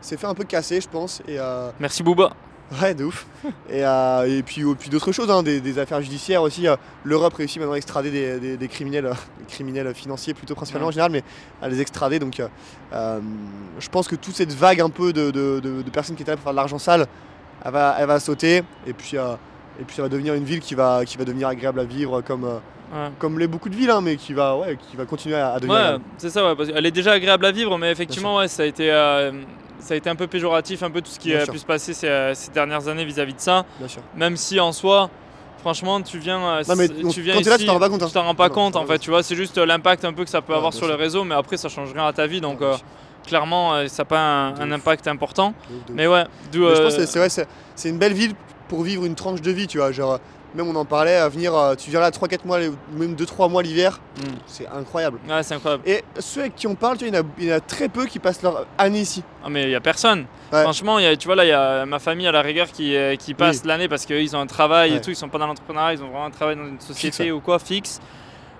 s'est 0.00 0.16
fait 0.16 0.26
un 0.26 0.32
peu 0.32 0.44
casser, 0.44 0.80
je 0.80 0.88
pense. 0.88 1.20
Et, 1.28 1.36
Merci 1.78 2.02
Booba. 2.02 2.32
Ouais, 2.80 2.94
de 2.94 3.04
ouf. 3.04 3.26
et, 3.68 3.84
euh, 3.84 4.38
et 4.38 4.42
puis, 4.42 4.62
puis 4.78 4.88
d'autres 4.88 5.12
choses, 5.12 5.30
hein, 5.30 5.42
des, 5.42 5.60
des 5.60 5.78
affaires 5.78 6.00
judiciaires 6.00 6.42
aussi. 6.42 6.66
euh, 6.68 6.76
L'Europe 7.04 7.34
réussit 7.34 7.58
maintenant 7.58 7.74
à 7.74 7.76
extrader 7.76 8.10
des, 8.10 8.38
des- 8.40 8.56
des 8.56 8.68
criminels, 8.68 9.06
euh, 9.06 9.12
criminels 9.48 9.92
financiers 9.94 10.32
plutôt 10.32 10.54
principalement 10.54 10.88
en 10.88 10.90
général, 10.90 11.10
mais 11.12 11.22
à 11.60 11.68
les 11.68 11.80
extrader. 11.80 12.18
Donc, 12.18 12.40
je 12.92 13.88
pense 13.90 14.08
que 14.08 14.16
toute 14.16 14.34
cette 14.34 14.52
vague 14.52 14.80
un 14.80 14.90
peu 14.90 15.12
de, 15.12 15.30
de- 15.30 15.60
de- 15.60 15.82
de 15.82 15.90
personnes 15.90 16.16
qui 16.16 16.22
étaient 16.22 16.30
là 16.32 16.36
pour 16.36 16.44
faire 16.44 16.52
de 16.52 16.56
l'argent 16.56 16.78
sale, 16.78 17.06
elle 17.64 17.72
va, 17.72 17.96
elle 17.98 18.06
va 18.06 18.20
sauter. 18.20 18.62
Et 18.86 18.92
puis, 18.92 19.16
et 19.16 19.84
puis, 19.86 19.96
ça 19.96 20.02
va 20.02 20.08
devenir 20.08 20.34
une 20.34 20.44
ville 20.44 20.60
qui 20.60 20.74
va, 20.74 21.04
qui 21.04 21.16
va 21.16 21.24
devenir 21.24 21.48
agréable 21.48 21.80
à 21.80 21.84
vivre, 21.84 22.20
comme, 22.22 22.44
Ouais. 22.44 23.08
comme 23.18 23.38
l'est 23.38 23.46
beaucoup 23.46 23.70
de 23.70 23.74
villes, 23.74 23.90
hein, 23.90 24.02
mais 24.02 24.16
qui 24.16 24.34
va, 24.34 24.54
ouais, 24.54 24.76
qui 24.76 24.96
va 24.98 25.06
continuer 25.06 25.36
à, 25.36 25.52
à 25.54 25.60
devenir. 25.60 25.78
Ouais, 25.94 25.96
c'est 26.18 26.28
ça, 26.28 26.44
ouais, 26.46 26.54
parce 26.54 26.68
qu'elle 26.68 26.84
est 26.84 26.90
déjà 26.90 27.12
agréable 27.12 27.46
à 27.46 27.50
vivre, 27.50 27.78
mais 27.78 27.90
effectivement, 27.90 28.36
ouais, 28.36 28.48
ça 28.48 28.64
a 28.64 28.66
été, 28.66 28.90
euh, 28.92 29.32
ça 29.82 29.94
a 29.94 29.96
été 29.96 30.08
un 30.08 30.16
peu 30.16 30.26
péjoratif, 30.26 30.82
un 30.82 30.90
peu 30.90 31.00
tout 31.02 31.10
ce 31.10 31.18
qui 31.18 31.28
Bien 31.28 31.40
a 31.40 31.44
sûr. 31.44 31.52
pu 31.52 31.58
se 31.58 31.66
passer 31.66 31.92
ces, 31.92 32.08
euh, 32.08 32.34
ces 32.34 32.50
dernières 32.52 32.88
années 32.88 33.04
vis-à-vis 33.04 33.34
de 33.34 33.40
ça. 33.40 33.64
Bien 33.78 33.88
sûr. 33.88 34.02
Même 34.16 34.36
si 34.36 34.60
en 34.60 34.72
soi, 34.72 35.10
franchement, 35.58 36.00
tu 36.00 36.18
viens, 36.18 36.40
euh, 36.40 36.62
Non, 36.68 36.76
mais 36.76 36.88
tu 36.88 37.20
viens 37.20 37.34
quand 37.34 37.42
t'es 37.42 37.50
là, 37.50 37.56
tu 37.56 37.62
ici, 37.62 37.66
t'en 37.66 37.74
rends 37.74 37.80
pas 37.80 37.88
compte, 37.88 38.02
hein. 38.02 38.06
Tu 38.06 38.12
t'en 38.12 38.22
rends 38.22 38.34
pas 38.34 38.48
Non, 38.48 38.54
compte, 38.54 38.76
en 38.76 38.86
fait, 38.86 38.98
tu 38.98 39.10
vois, 39.10 39.22
c'est 39.22 39.36
juste 39.36 39.58
euh, 39.58 39.66
l'impact 39.66 40.04
un 40.04 40.12
peu 40.12 40.24
que 40.24 40.30
ça 40.30 40.40
peut 40.40 40.52
Ouais, 40.52 40.56
avoir 40.58 40.72
sur 40.72 40.86
les 40.86 40.92
sûr. 40.92 41.00
réseaux, 41.00 41.24
mais 41.24 41.34
après, 41.34 41.56
ça 41.56 41.68
change 41.68 41.92
rien 41.92 42.06
à 42.06 42.12
ta 42.12 42.26
vie, 42.26 42.40
donc 42.40 42.60
Ouais, 42.60 42.66
euh, 42.66 42.76
clairement, 43.26 43.74
euh, 43.74 43.86
ça 43.88 44.02
n'a 44.02 44.04
pas 44.06 44.20
un, 44.20 44.72
impact 44.72 45.08
important. 45.08 45.54
De 45.68 45.74
ouf, 45.74 45.86
de 45.86 45.92
ouf. 45.92 45.96
Mais 45.96 46.06
ouais, 46.06 46.24
d'où. 46.52 46.60
Je 46.62 46.66
euh, 46.66 46.84
pense 46.84 46.96
que 46.96 47.06
c'est 47.06 47.18
vrai, 47.18 47.28
c'est 47.28 47.46
c'est 47.74 47.88
une 47.88 47.98
belle 47.98 48.12
ville 48.14 48.34
pour 48.68 48.82
vivre 48.82 49.04
une 49.04 49.14
tranche 49.14 49.40
de 49.40 49.50
vie, 49.50 49.66
tu 49.66 49.78
vois. 49.78 49.92
Genre, 49.92 50.18
même 50.54 50.68
on 50.68 50.74
en 50.76 50.84
parlait, 50.84 51.16
à 51.16 51.28
venir, 51.28 51.54
euh, 51.54 51.74
tu 51.74 51.90
viens 51.90 52.00
là 52.00 52.10
3-4 52.10 52.40
mois, 52.44 52.58
ou 52.60 52.98
même 52.98 53.14
2-3 53.14 53.48
mois 53.50 53.62
l'hiver, 53.62 54.00
hmm. 54.18 54.22
c'est 54.46 54.66
incroyable. 54.68 55.18
Ouais, 55.28 55.42
c'est 55.42 55.54
incroyable. 55.54 55.82
Et 55.86 56.02
ceux 56.18 56.40
avec 56.40 56.56
qui 56.56 56.66
on 56.66 56.74
parle, 56.74 56.98
tu 56.98 57.08
vois, 57.08 57.08
il 57.08 57.16
y, 57.16 57.18
en 57.18 57.22
a, 57.22 57.26
il 57.38 57.44
y 57.46 57.52
en 57.52 57.56
a 57.56 57.60
très 57.60 57.88
peu 57.88 58.06
qui 58.06 58.18
passent 58.18 58.42
leur 58.42 58.66
année 58.78 59.00
ici. 59.00 59.22
Ah, 59.44 59.48
mais 59.48 59.62
il 59.62 59.68
n'y 59.68 59.74
a 59.74 59.80
personne. 59.80 60.26
Ouais. 60.52 60.62
Franchement, 60.62 60.98
il 60.98 61.04
y 61.04 61.08
a- 61.08 61.16
tu 61.16 61.26
vois, 61.26 61.36
là, 61.36 61.44
il 61.44 61.48
y 61.48 61.52
a 61.52 61.86
ma 61.86 61.98
famille 61.98 62.26
à 62.26 62.32
la 62.32 62.42
rigueur 62.42 62.70
qui, 62.70 62.94
euh, 62.96 63.16
qui 63.16 63.34
passe 63.34 63.64
l'année 63.64 63.88
parce 63.88 64.04
qu'ils 64.06 64.36
ont 64.36 64.40
un 64.40 64.46
travail 64.46 64.94
et 64.94 65.00
tout, 65.00 65.10
ils 65.10 65.16
sont 65.16 65.28
pas 65.28 65.38
dans 65.38 65.46
l'entrepreneuriat, 65.46 65.94
ils 65.94 66.02
ont 66.02 66.08
vraiment 66.08 66.26
un 66.26 66.30
travail 66.30 66.56
dans 66.56 66.66
une 66.66 66.80
société 66.80 67.24
Fixe, 67.24 67.32
ou 67.34 67.40
quoi, 67.40 67.58
fixe. 67.58 68.00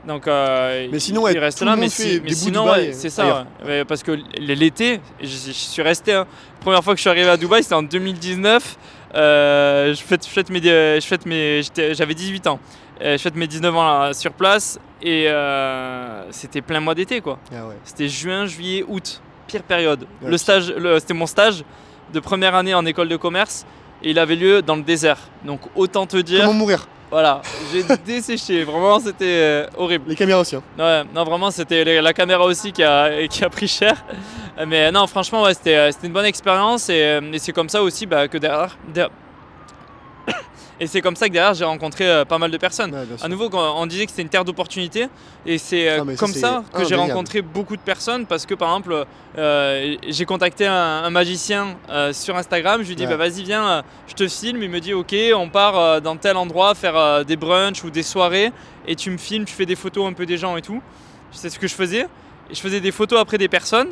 Donc, 0.06 0.26
euh, 0.26 0.88
Mais 0.90 0.96
ils- 0.96 1.00
sinon, 1.00 1.22
ouais, 1.22 1.32
là, 1.34 1.48
le 1.48 1.76
mais, 1.76 1.88
si- 1.88 2.20
sinon, 2.30 2.68
ouais, 2.68 2.92
c'est 2.92 3.10
ça. 3.10 3.46
ouais. 3.64 3.84
Parce 3.84 4.02
que 4.02 4.18
l'été, 4.36 5.00
je, 5.20 5.26
je 5.26 5.52
suis 5.52 5.82
resté. 5.82 6.12
hein. 6.14 6.26
Première 6.60 6.82
fois 6.82 6.94
que 6.94 6.98
je 6.98 7.02
suis 7.02 7.10
arrivé 7.10 7.28
à 7.28 7.36
Dubaï, 7.36 7.62
c'était 7.62 7.76
en 7.76 7.82
2019. 7.84 8.76
Euh, 9.14 9.94
je 9.94 10.02
fête, 10.02 10.24
je 10.26 10.30
fête 10.30 10.48
mes, 10.50 10.60
je 10.62 11.06
fête 11.06 11.26
mes, 11.26 11.62
j'étais- 11.62 11.94
j'avais 11.94 12.14
18 12.14 12.46
ans. 12.46 12.58
Euh, 13.00 13.16
je 13.16 13.22
fête 13.22 13.34
mes 13.36 13.46
19 13.46 13.74
ans 13.76 13.84
là, 14.04 14.14
sur 14.14 14.32
place 14.32 14.78
et 15.02 15.24
euh, 15.28 16.24
c'était 16.30 16.60
plein 16.62 16.80
mois 16.80 16.94
d'été 16.94 17.20
quoi. 17.20 17.38
Ah 17.52 17.66
ouais. 17.66 17.74
C'était 17.84 18.08
juin, 18.08 18.46
juillet, 18.46 18.84
août, 18.86 19.20
pire 19.46 19.62
période. 19.64 20.06
Ouais. 20.22 20.30
Le 20.30 20.36
stage, 20.36 20.72
c'était 20.98 21.14
mon 21.14 21.26
stage 21.26 21.64
de 22.12 22.20
première 22.20 22.54
année 22.54 22.74
en 22.74 22.86
école 22.86 23.08
de 23.08 23.16
commerce 23.16 23.66
et 24.02 24.10
il 24.10 24.18
avait 24.18 24.36
lieu 24.36 24.62
dans 24.62 24.76
le 24.76 24.82
désert. 24.82 25.18
Donc 25.44 25.60
autant 25.74 26.06
te 26.06 26.16
dire, 26.18 26.40
Comment 26.40 26.52
mourir 26.54 26.86
voilà, 27.10 27.42
j'ai 27.70 27.82
desséché. 28.06 28.64
Vraiment, 28.64 28.98
c'était 28.98 29.24
euh, 29.26 29.66
horrible. 29.76 30.04
Les 30.08 30.16
caméras 30.16 30.40
aussi. 30.40 30.56
Hein. 30.56 30.62
Ouais, 30.78 31.02
non, 31.14 31.24
vraiment, 31.24 31.50
c'était 31.50 32.00
la 32.00 32.14
caméra 32.14 32.42
aussi 32.42 32.72
qui 32.72 32.82
a, 32.82 33.26
qui 33.30 33.44
a 33.44 33.50
pris 33.50 33.68
cher. 33.68 34.02
Mais 34.66 34.90
non, 34.90 35.06
franchement, 35.06 35.42
ouais, 35.42 35.52
c'était 35.52 35.76
euh, 35.76 35.90
c'était 35.92 36.06
une 36.06 36.14
bonne 36.14 36.24
expérience 36.24 36.88
et, 36.88 37.02
euh, 37.02 37.20
et 37.30 37.38
c'est 37.38 37.52
comme 37.52 37.68
ça 37.68 37.82
aussi 37.82 38.06
bah, 38.06 38.28
que 38.28 38.38
derrière. 38.38 38.78
der- 38.94 39.10
Et 40.82 40.88
c'est 40.88 41.00
comme 41.00 41.14
ça 41.14 41.28
que 41.28 41.32
derrière 41.32 41.54
j'ai 41.54 41.64
rencontré 41.64 42.08
euh, 42.08 42.24
pas 42.24 42.38
mal 42.38 42.50
de 42.50 42.56
personnes. 42.56 42.92
Ouais. 42.92 43.06
À 43.22 43.28
nouveau, 43.28 43.48
quand 43.48 43.80
on 43.80 43.86
disait 43.86 44.04
que 44.04 44.10
c'était 44.10 44.22
une 44.22 44.28
terre 44.28 44.44
d'opportunités, 44.44 45.06
et 45.46 45.56
c'est 45.56 45.88
euh, 45.88 46.02
Ah, 46.02 46.16
comme 46.18 46.32
ça 46.32 46.64
que 46.74 46.84
j'ai 46.84 46.96
rencontré 46.96 47.40
beaucoup 47.40 47.76
de 47.76 47.80
personnes 47.82 48.26
parce 48.26 48.46
que 48.46 48.54
par 48.54 48.68
exemple, 48.70 49.04
euh, 49.38 49.94
j'ai 50.08 50.24
contacté 50.24 50.66
un, 50.66 50.74
un 51.04 51.10
magicien 51.10 51.76
sur 52.10 52.36
Instagram, 52.36 52.82
je 52.82 52.88
lui 52.88 52.96
dis 52.96 53.04
Ouais. 53.04 53.10
bah 53.10 53.16
vas-y 53.16 53.44
viens, 53.44 53.84
je 54.08 54.14
te 54.14 54.26
filme, 54.26 54.60
il 54.60 54.70
me 54.70 54.80
dit 54.80 54.92
ok, 54.92 55.14
on 55.36 55.48
part 55.48 56.00
dans 56.00 56.16
tel 56.16 56.36
endroit 56.36 56.74
faire 56.74 57.24
des 57.24 57.36
brunchs 57.36 57.84
ou 57.84 57.90
des 57.90 58.02
soirées 58.02 58.50
et 58.88 58.96
tu 58.96 59.10
me 59.10 59.18
filmes, 59.18 59.44
tu 59.44 59.54
fais 59.54 59.66
des 59.66 59.76
photos 59.76 60.08
un 60.10 60.14
peu 60.14 60.26
des 60.26 60.36
gens 60.36 60.56
et 60.56 60.62
tout. 60.62 60.82
C'est 61.30 61.48
ce 61.48 61.60
que 61.60 61.68
je 61.68 61.74
faisais, 61.74 62.06
et 62.50 62.54
je 62.54 62.60
faisais 62.60 62.80
des 62.80 62.90
photos 62.90 63.20
après 63.20 63.38
des 63.38 63.48
personnes. 63.48 63.90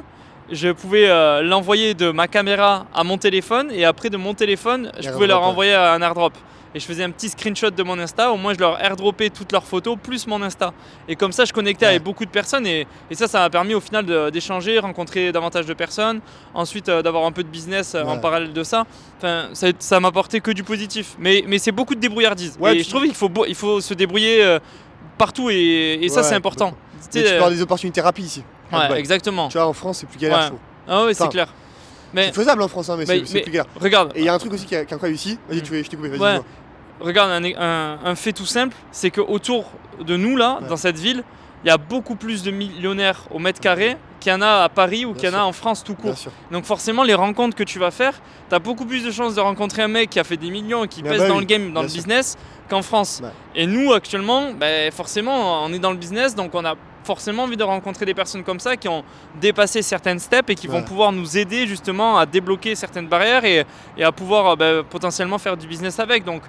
Je 0.51 0.71
pouvais 0.71 1.09
euh, 1.09 1.43
l'envoyer 1.43 1.95
de 1.95 2.11
ma 2.11 2.27
caméra 2.27 2.87
à 2.93 3.05
mon 3.05 3.17
téléphone 3.17 3.71
et 3.73 3.85
après 3.85 4.11
de 4.11 4.17
mon 4.17 4.35
téléphone, 4.35 4.91
je 4.99 5.09
pouvais 5.11 5.29
leur 5.29 5.43
envoyer 5.45 5.75
un 5.75 6.03
airdrop. 6.03 6.33
Et 6.75 6.81
je 6.81 6.85
faisais 6.87 7.03
un 7.05 7.11
petit 7.11 7.29
screenshot 7.29 7.71
de 7.71 7.83
mon 7.83 7.99
Insta, 7.99 8.31
au 8.33 8.37
moins 8.37 8.55
je 8.55 8.59
leur 8.61 8.81
airdroppais 8.83 9.31
toutes 9.31 9.53
leurs 9.53 9.65
photos 9.65 9.97
plus 10.03 10.27
mon 10.27 10.41
Insta. 10.43 10.73
Et 11.09 11.17
comme 11.17 11.33
ça, 11.33 11.45
je 11.45 11.53
connectais 11.53 11.87
Ouais. 11.87 11.91
avec 11.93 12.03
beaucoup 12.05 12.25
de 12.25 12.31
personnes 12.31 12.67
et, 12.67 12.87
et 13.11 13.15
ça, 13.15 13.27
ça 13.29 13.41
m'a 13.41 13.51
permis 13.51 13.75
au 13.75 13.81
final 13.81 14.31
d'échanger, 14.31 14.79
rencontrer 14.79 15.33
davantage 15.33 15.67
de 15.67 15.75
personnes, 15.75 16.21
ensuite 16.55 16.89
euh, 16.89 17.03
d'avoir 17.03 17.25
un 17.25 17.33
peu 17.33 17.43
de 17.43 17.49
business 17.49 17.95
euh, 17.95 18.03
en 18.05 18.15
Ouais. 18.15 18.21
parallèle 18.21 18.53
de 18.53 18.63
ça. 18.63 18.85
Enfin, 19.19 19.49
ça 19.79 20.01
m'a 20.01 20.09
apporté 20.09 20.41
que 20.41 20.51
du 20.53 20.63
positif. 20.63 21.17
Mais, 21.19 21.45
mais 21.47 21.59
c'est 21.59 21.73
beaucoup 21.73 21.95
de 21.95 22.01
débrouillardise. 22.01 22.57
Ouais, 22.61 22.73
et 22.73 22.75
puis- 22.77 22.85
je 22.85 22.89
trouve 22.91 23.03
qu'il 23.05 23.15
faut, 23.15 23.31
il 23.49 23.55
faut 23.55 23.81
se 23.81 23.95
débrouiller 23.95 24.45
euh, 24.45 24.59
partout 25.19 25.51
et, 25.51 25.99
et 26.03 26.09
ça, 26.09 26.21
Ouais, 26.21 26.27
c'est 26.29 26.35
important. 26.35 26.75
Tu 27.13 27.23
tu 27.23 27.29
avoir 27.29 27.51
des 27.51 27.63
opportunités 27.63 28.01
rapides 28.01 28.27
ici. 28.27 28.43
ouais, 28.73 28.99
exactement. 28.99 29.49
Tu 29.49 29.59
vois, 29.59 29.67
en 29.67 29.73
France, 29.73 29.99
c'est 29.99 30.07
plus 30.09 30.19
galère, 30.19 30.53
Ouais. 30.53 30.59
Ah 30.89 31.05
oui, 31.07 31.15
c'est 31.15 31.29
clair. 31.29 31.49
Mais 32.13 32.27
C'est 32.27 32.35
faisable 32.35 32.61
en 32.63 32.67
France, 32.69 32.89
hein, 32.91 32.97
mais, 32.99 33.05
mais- 33.07 33.25
c'est- 33.25 33.41
plus 33.43 33.53
galère. 33.53 33.67
regarde, 33.81 34.11
Et 34.17 34.21
il 34.21 34.25
y 34.25 34.29
a 34.29 34.35
un 34.35 34.39
truc 34.39 34.53
aussi 34.53 34.67
qui 34.67 34.75
est, 34.75 34.85
qui 34.85 34.91
est 34.91 34.95
incroyable 34.95 35.15
ici. 35.17 35.39
Vas-y, 35.49 35.59
Mm. 35.59 35.63
tu 35.63 35.85
je 35.85 35.89
t'ai 35.91 35.97
coupé, 35.97 36.09
vas-y. 36.09 36.21
Ouais. 36.21 36.41
Regarde 37.01 37.31
un, 37.31 37.45
un- 37.45 37.99
un 38.05 38.15
fait 38.15 38.33
tout 38.33 38.47
simple, 38.47 38.75
c'est 38.93 39.11
qu'autour 39.11 39.71
de 40.01 40.17
nous, 40.17 40.37
là, 40.37 40.59
Ouais. 40.61 40.69
dans 40.69 40.77
cette 40.77 40.99
ville, 40.99 41.25
il 41.65 41.69
y 41.69 41.71
a 41.71 41.77
beaucoup 41.79 42.15
plus 42.15 42.43
de 42.43 42.51
millionnaires 42.51 43.25
au 43.31 43.39
mètre 43.39 43.61
carré 43.61 43.97
qu'il 44.19 44.33
y 44.33 44.35
en 44.35 44.41
a 44.43 44.63
à 44.65 44.69
Paris 44.69 45.05
ou 45.05 45.13
qu'il 45.15 45.29
y 45.29 45.33
en 45.33 45.39
a 45.39 45.43
en 45.43 45.53
France 45.53 45.83
tout 45.85 45.95
court. 45.95 46.15
Donc 46.51 46.65
forcément, 46.65 47.03
les 47.03 47.15
rencontres 47.15 47.55
que 47.57 47.65
tu 47.65 47.79
vas 47.79 47.91
faire, 47.91 48.15
tu 48.49 48.55
as 48.55 48.59
beaucoup 48.59 48.85
plus 48.87 49.05
de 49.05 49.11
chances 49.11 49.35
de 49.35 49.41
rencontrer 49.41 49.83
un 49.83 49.89
mec 49.89 50.11
qui 50.11 50.19
a 50.21 50.25
fait 50.25 50.37
des 50.39 50.51
millions 50.51 50.85
et 50.85 50.89
qui 50.89 51.03
Ah 51.05 51.09
pèse 51.11 51.19
bah 51.21 51.29
dans 51.29 51.35
oui, 51.35 51.41
le 51.41 51.47
game, 51.47 51.67
dans 51.69 51.73
bien 51.81 51.83
le 51.83 51.89
sûr. 51.89 51.97
business, 51.99 52.37
qu'en 52.69 52.83
France. 52.83 53.21
Ouais. 53.23 53.31
Et 53.55 53.67
nous, 53.67 53.93
actuellement, 53.93 54.53
ben, 54.53 54.91
forcément, 54.93 55.65
on 55.65 55.73
est 55.73 55.79
dans 55.79 55.91
le 55.91 55.97
business, 55.99 56.35
donc 56.35 56.55
on 56.55 56.65
a 56.65 56.75
forcément 57.05 57.45
envie 57.45 57.57
de 57.57 57.63
rencontrer 57.65 58.05
des 58.07 58.13
personnes 58.15 58.45
comme 58.45 58.61
ça 58.61 58.77
qui 58.77 58.87
ont 58.89 59.03
dépassé 59.41 59.81
certaines 59.83 60.19
steps 60.19 60.51
et 60.51 60.55
qui 60.55 60.67
vont 60.67 60.83
pouvoir 60.83 61.13
nous 61.13 61.37
aider 61.39 61.67
justement 61.67 62.19
à 62.19 62.27
débloquer 62.27 62.75
certaines 62.75 63.09
barrières 63.09 63.45
et, 63.45 63.65
et 63.97 64.05
à 64.05 64.13
pouvoir 64.13 64.57
ben, 64.57 64.83
potentiellement 64.85 65.39
faire 65.39 65.57
du 65.57 65.67
business 65.67 65.99
avec. 65.99 66.25
Donc 66.25 66.43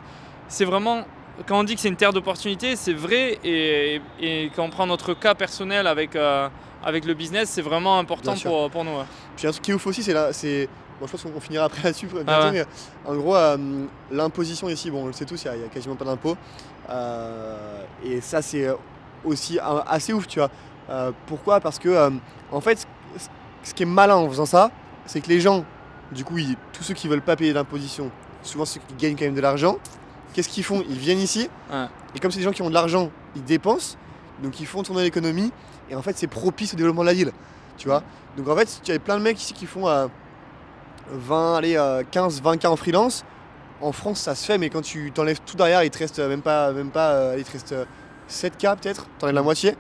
c'est 0.52 0.66
vraiment, 0.66 1.04
quand 1.48 1.60
on 1.60 1.64
dit 1.64 1.76
que 1.76 1.82
c'est 1.82 1.88
une 1.88 1.96
terre 1.96 2.12
d'opportunités, 2.14 2.76
c'est 2.76 2.94
vrai 2.94 3.40
et, 3.44 4.02
et 4.20 4.52
quand 4.56 4.64
on 4.64 4.70
prend 4.70 4.86
notre 4.86 5.14
cas 5.14 5.34
personnel 5.34 5.88
avec, 5.88 6.16
euh, 6.16 6.50
avec 6.84 7.06
le 7.06 7.14
business, 7.14 7.50
c'est 7.50 7.62
vraiment 7.62 7.98
important 8.00 8.34
pour, 8.44 8.70
pour 8.70 8.84
nous. 8.84 8.92
ouais. 8.92 9.06
Puis 9.38 9.48
un 9.48 9.52
truc 9.52 9.64
qui 9.64 9.72
est 9.72 9.74
ouf 9.74 9.88
aussi, 9.88 10.04
c'est 10.04 10.14
là, 10.14 10.34
c'est. 10.34 10.68
Bon, 11.00 11.08
je 11.08 11.12
pense 11.14 11.24
qu'on 11.24 11.40
finira 11.40 11.66
après 11.66 11.82
là-dessus, 11.86 12.08
Ah 12.28 12.50
ouais. 12.52 12.66
en 13.08 13.16
gros, 13.16 13.36
euh, 13.36 13.58
l'imposition 14.12 14.70
ici, 14.70 14.92
bon, 14.92 15.04
on 15.04 15.08
le 15.08 15.14
sait 15.14 15.26
tous, 15.26 15.44
il 15.46 15.52
n'y 15.60 15.64
a, 15.66 15.68
quasiment 15.70 15.96
pas 15.96 16.06
d'impôt. 16.06 16.36
Euh, 16.90 17.84
et 18.04 18.22
ça, 18.22 18.42
c'est 18.42 18.68
aussi 19.24 19.58
assez 19.88 20.14
ouf, 20.14 20.28
tu 20.28 20.40
vois. 20.40 20.50
Pourquoi? 21.28 21.60
Parce 21.60 21.80
que, 21.80 22.12
en 22.52 22.62
fait, 22.62 22.80
ce- 23.18 23.28
ce 23.64 23.74
qui 23.74 23.84
est 23.84 23.88
malin 23.88 24.16
en 24.16 24.28
faisant 24.30 24.46
ça, 24.46 24.72
c'est 25.06 25.22
que 25.22 25.30
les 25.30 25.40
gens, 25.40 25.64
du 26.12 26.24
coup, 26.24 26.38
ils- 26.38 26.58
tous 26.74 26.84
ceux 26.84 26.94
qui 26.94 27.08
veulent 27.08 27.22
pas 27.22 27.36
payer 27.36 27.54
d'imposition, 27.54 28.12
souvent 28.44 28.66
ceux 28.66 28.82
qui 28.88 28.94
gagnent 28.96 29.16
quand 29.16 29.26
même 29.26 29.36
de 29.36 29.42
l'argent, 29.42 29.78
qu'est-ce 30.34 30.50
qu'ils 30.50 30.64
font 30.64 30.84
Ils 30.90 30.98
viennent 30.98 31.20
ici, 31.20 31.50
Ouais. 31.72 31.86
et 32.16 32.20
comme 32.20 32.32
c'est 32.32 32.38
des 32.40 32.44
gens 32.44 32.52
qui 32.52 32.62
ont 32.62 32.70
de 32.70 32.74
l'argent, 32.74 33.10
ils 33.36 33.44
dépensent, 33.44 33.98
donc 34.44 34.60
ils 34.60 34.66
font 34.66 34.84
tourner 34.84 35.04
l'économie, 35.04 35.52
et 35.90 35.96
en 35.96 36.02
fait, 36.02 36.18
c'est 36.18 36.28
propice 36.28 36.74
au 36.74 36.78
développement 36.78 37.02
de 37.02 37.08
la 37.08 37.14
ville, 37.14 37.32
tu 37.78 37.88
vois. 37.88 38.04
Donc 38.38 38.48
en 38.48 38.56
fait, 38.56 38.80
tu 38.84 38.92
as 38.92 39.00
plein 39.00 39.18
de 39.18 39.24
mecs 39.24 39.40
ici 39.42 39.54
qui 39.54 39.66
font 39.66 39.88
euh, 39.88 40.08
20, 41.12 41.56
allez, 41.58 41.76
euh, 41.78 42.04
15, 42.10 42.42
20 42.42 42.58
k 42.58 42.66
en 42.66 42.76
freelance. 42.76 43.26
En 43.82 43.92
France, 43.92 44.20
ça 44.22 44.36
se 44.36 44.46
fait, 44.46 44.58
mais 44.58 44.70
quand 44.70 44.82
tu 44.82 45.12
t'enlèves 45.12 45.40
tout 45.46 45.58
derrière, 45.58 45.84
il 45.84 45.90
te 45.90 45.98
reste 45.98 46.20
euh, 46.20 46.30
même 46.30 46.42
pas, 46.42 46.72
même 46.72 46.92
pas, 46.92 47.12
euh, 47.14 47.36
il 47.38 47.44
te 47.44 47.52
reste 47.52 47.76
7 48.28 48.58
k 48.58 48.68
peut-être, 48.80 49.08
t'enlèves 49.20 49.36
la 49.36 49.42
moitié. 49.42 49.76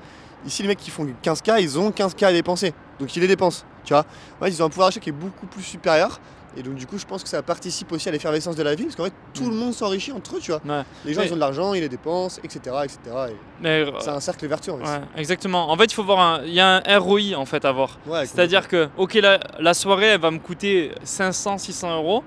Ici, 0.45 0.63
les 0.63 0.67
mecs 0.67 0.79
qui 0.79 0.89
font 0.89 1.07
15 1.21 1.41
k, 1.43 1.51
ils 1.59 1.77
ont 1.77 1.91
15 1.91 2.15
k 2.15 2.23
à 2.23 2.31
dépenser, 2.33 2.73
donc 2.99 3.15
ils 3.15 3.19
les 3.19 3.27
dépensent, 3.27 3.63
tu 3.83 3.93
vois. 3.93 4.05
Ils 4.47 4.61
ont 4.61 4.65
un 4.65 4.69
pouvoir 4.69 4.87
d'achat 4.89 4.99
qui 4.99 5.09
est 5.09 5.13
beaucoup 5.13 5.45
plus 5.45 5.61
supérieur. 5.61 6.19
Et 6.57 6.63
donc 6.63 6.75
du 6.75 6.85
coup, 6.85 6.97
je 6.97 7.05
pense 7.05 7.23
que 7.23 7.29
ça 7.29 7.41
participe 7.41 7.91
aussi 7.93 8.09
à 8.09 8.11
l'effervescence 8.11 8.55
de 8.57 8.63
la 8.63 8.75
ville, 8.75 8.87
parce 8.87 8.95
qu'en 8.97 9.05
fait, 9.05 9.13
tout 9.33 9.49
le 9.49 9.55
monde 9.55 9.73
s'enrichit 9.73 10.11
entre 10.11 10.35
eux, 10.35 10.39
tu 10.41 10.51
vois. 10.51 10.59
Ouais. 10.65 10.83
Les 11.05 11.13
gens, 11.13 11.21
Mais- 11.21 11.27
ils 11.27 11.31
ont 11.31 11.35
de 11.35 11.39
l'argent, 11.39 11.73
ils 11.73 11.79
les 11.81 11.87
dépensent, 11.89 12.41
etc., 12.43 12.59
etc. 12.83 12.99
Et 13.29 13.35
Mais, 13.61 13.69
euh, 13.85 13.91
c'est 13.99 14.09
un 14.09 14.19
cercle 14.19 14.45
vertueux, 14.47 14.73
en 14.73 14.77
fait. 14.79 14.83
ouais, 14.83 15.01
exactement. 15.15 15.71
En 15.71 15.77
fait, 15.77 15.85
il 15.85 15.93
faut 15.93 16.03
voir 16.03 16.41
il 16.45 16.53
y 16.53 16.59
a 16.59 16.81
un 16.85 16.99
ROI 16.99 17.35
en 17.37 17.45
fait 17.45 17.63
à 17.63 17.71
voir. 17.71 17.97
C'est-à-dire 18.25 18.67
que, 18.67 18.89
ok, 18.97 19.13
la, 19.15 19.39
la 19.59 19.73
soirée, 19.73 20.07
elle 20.07 20.19
va 20.21 20.31
me 20.31 20.39
coûter 20.39 20.91
500, 21.03 21.57
600 21.57 21.95
euros. 21.95 22.23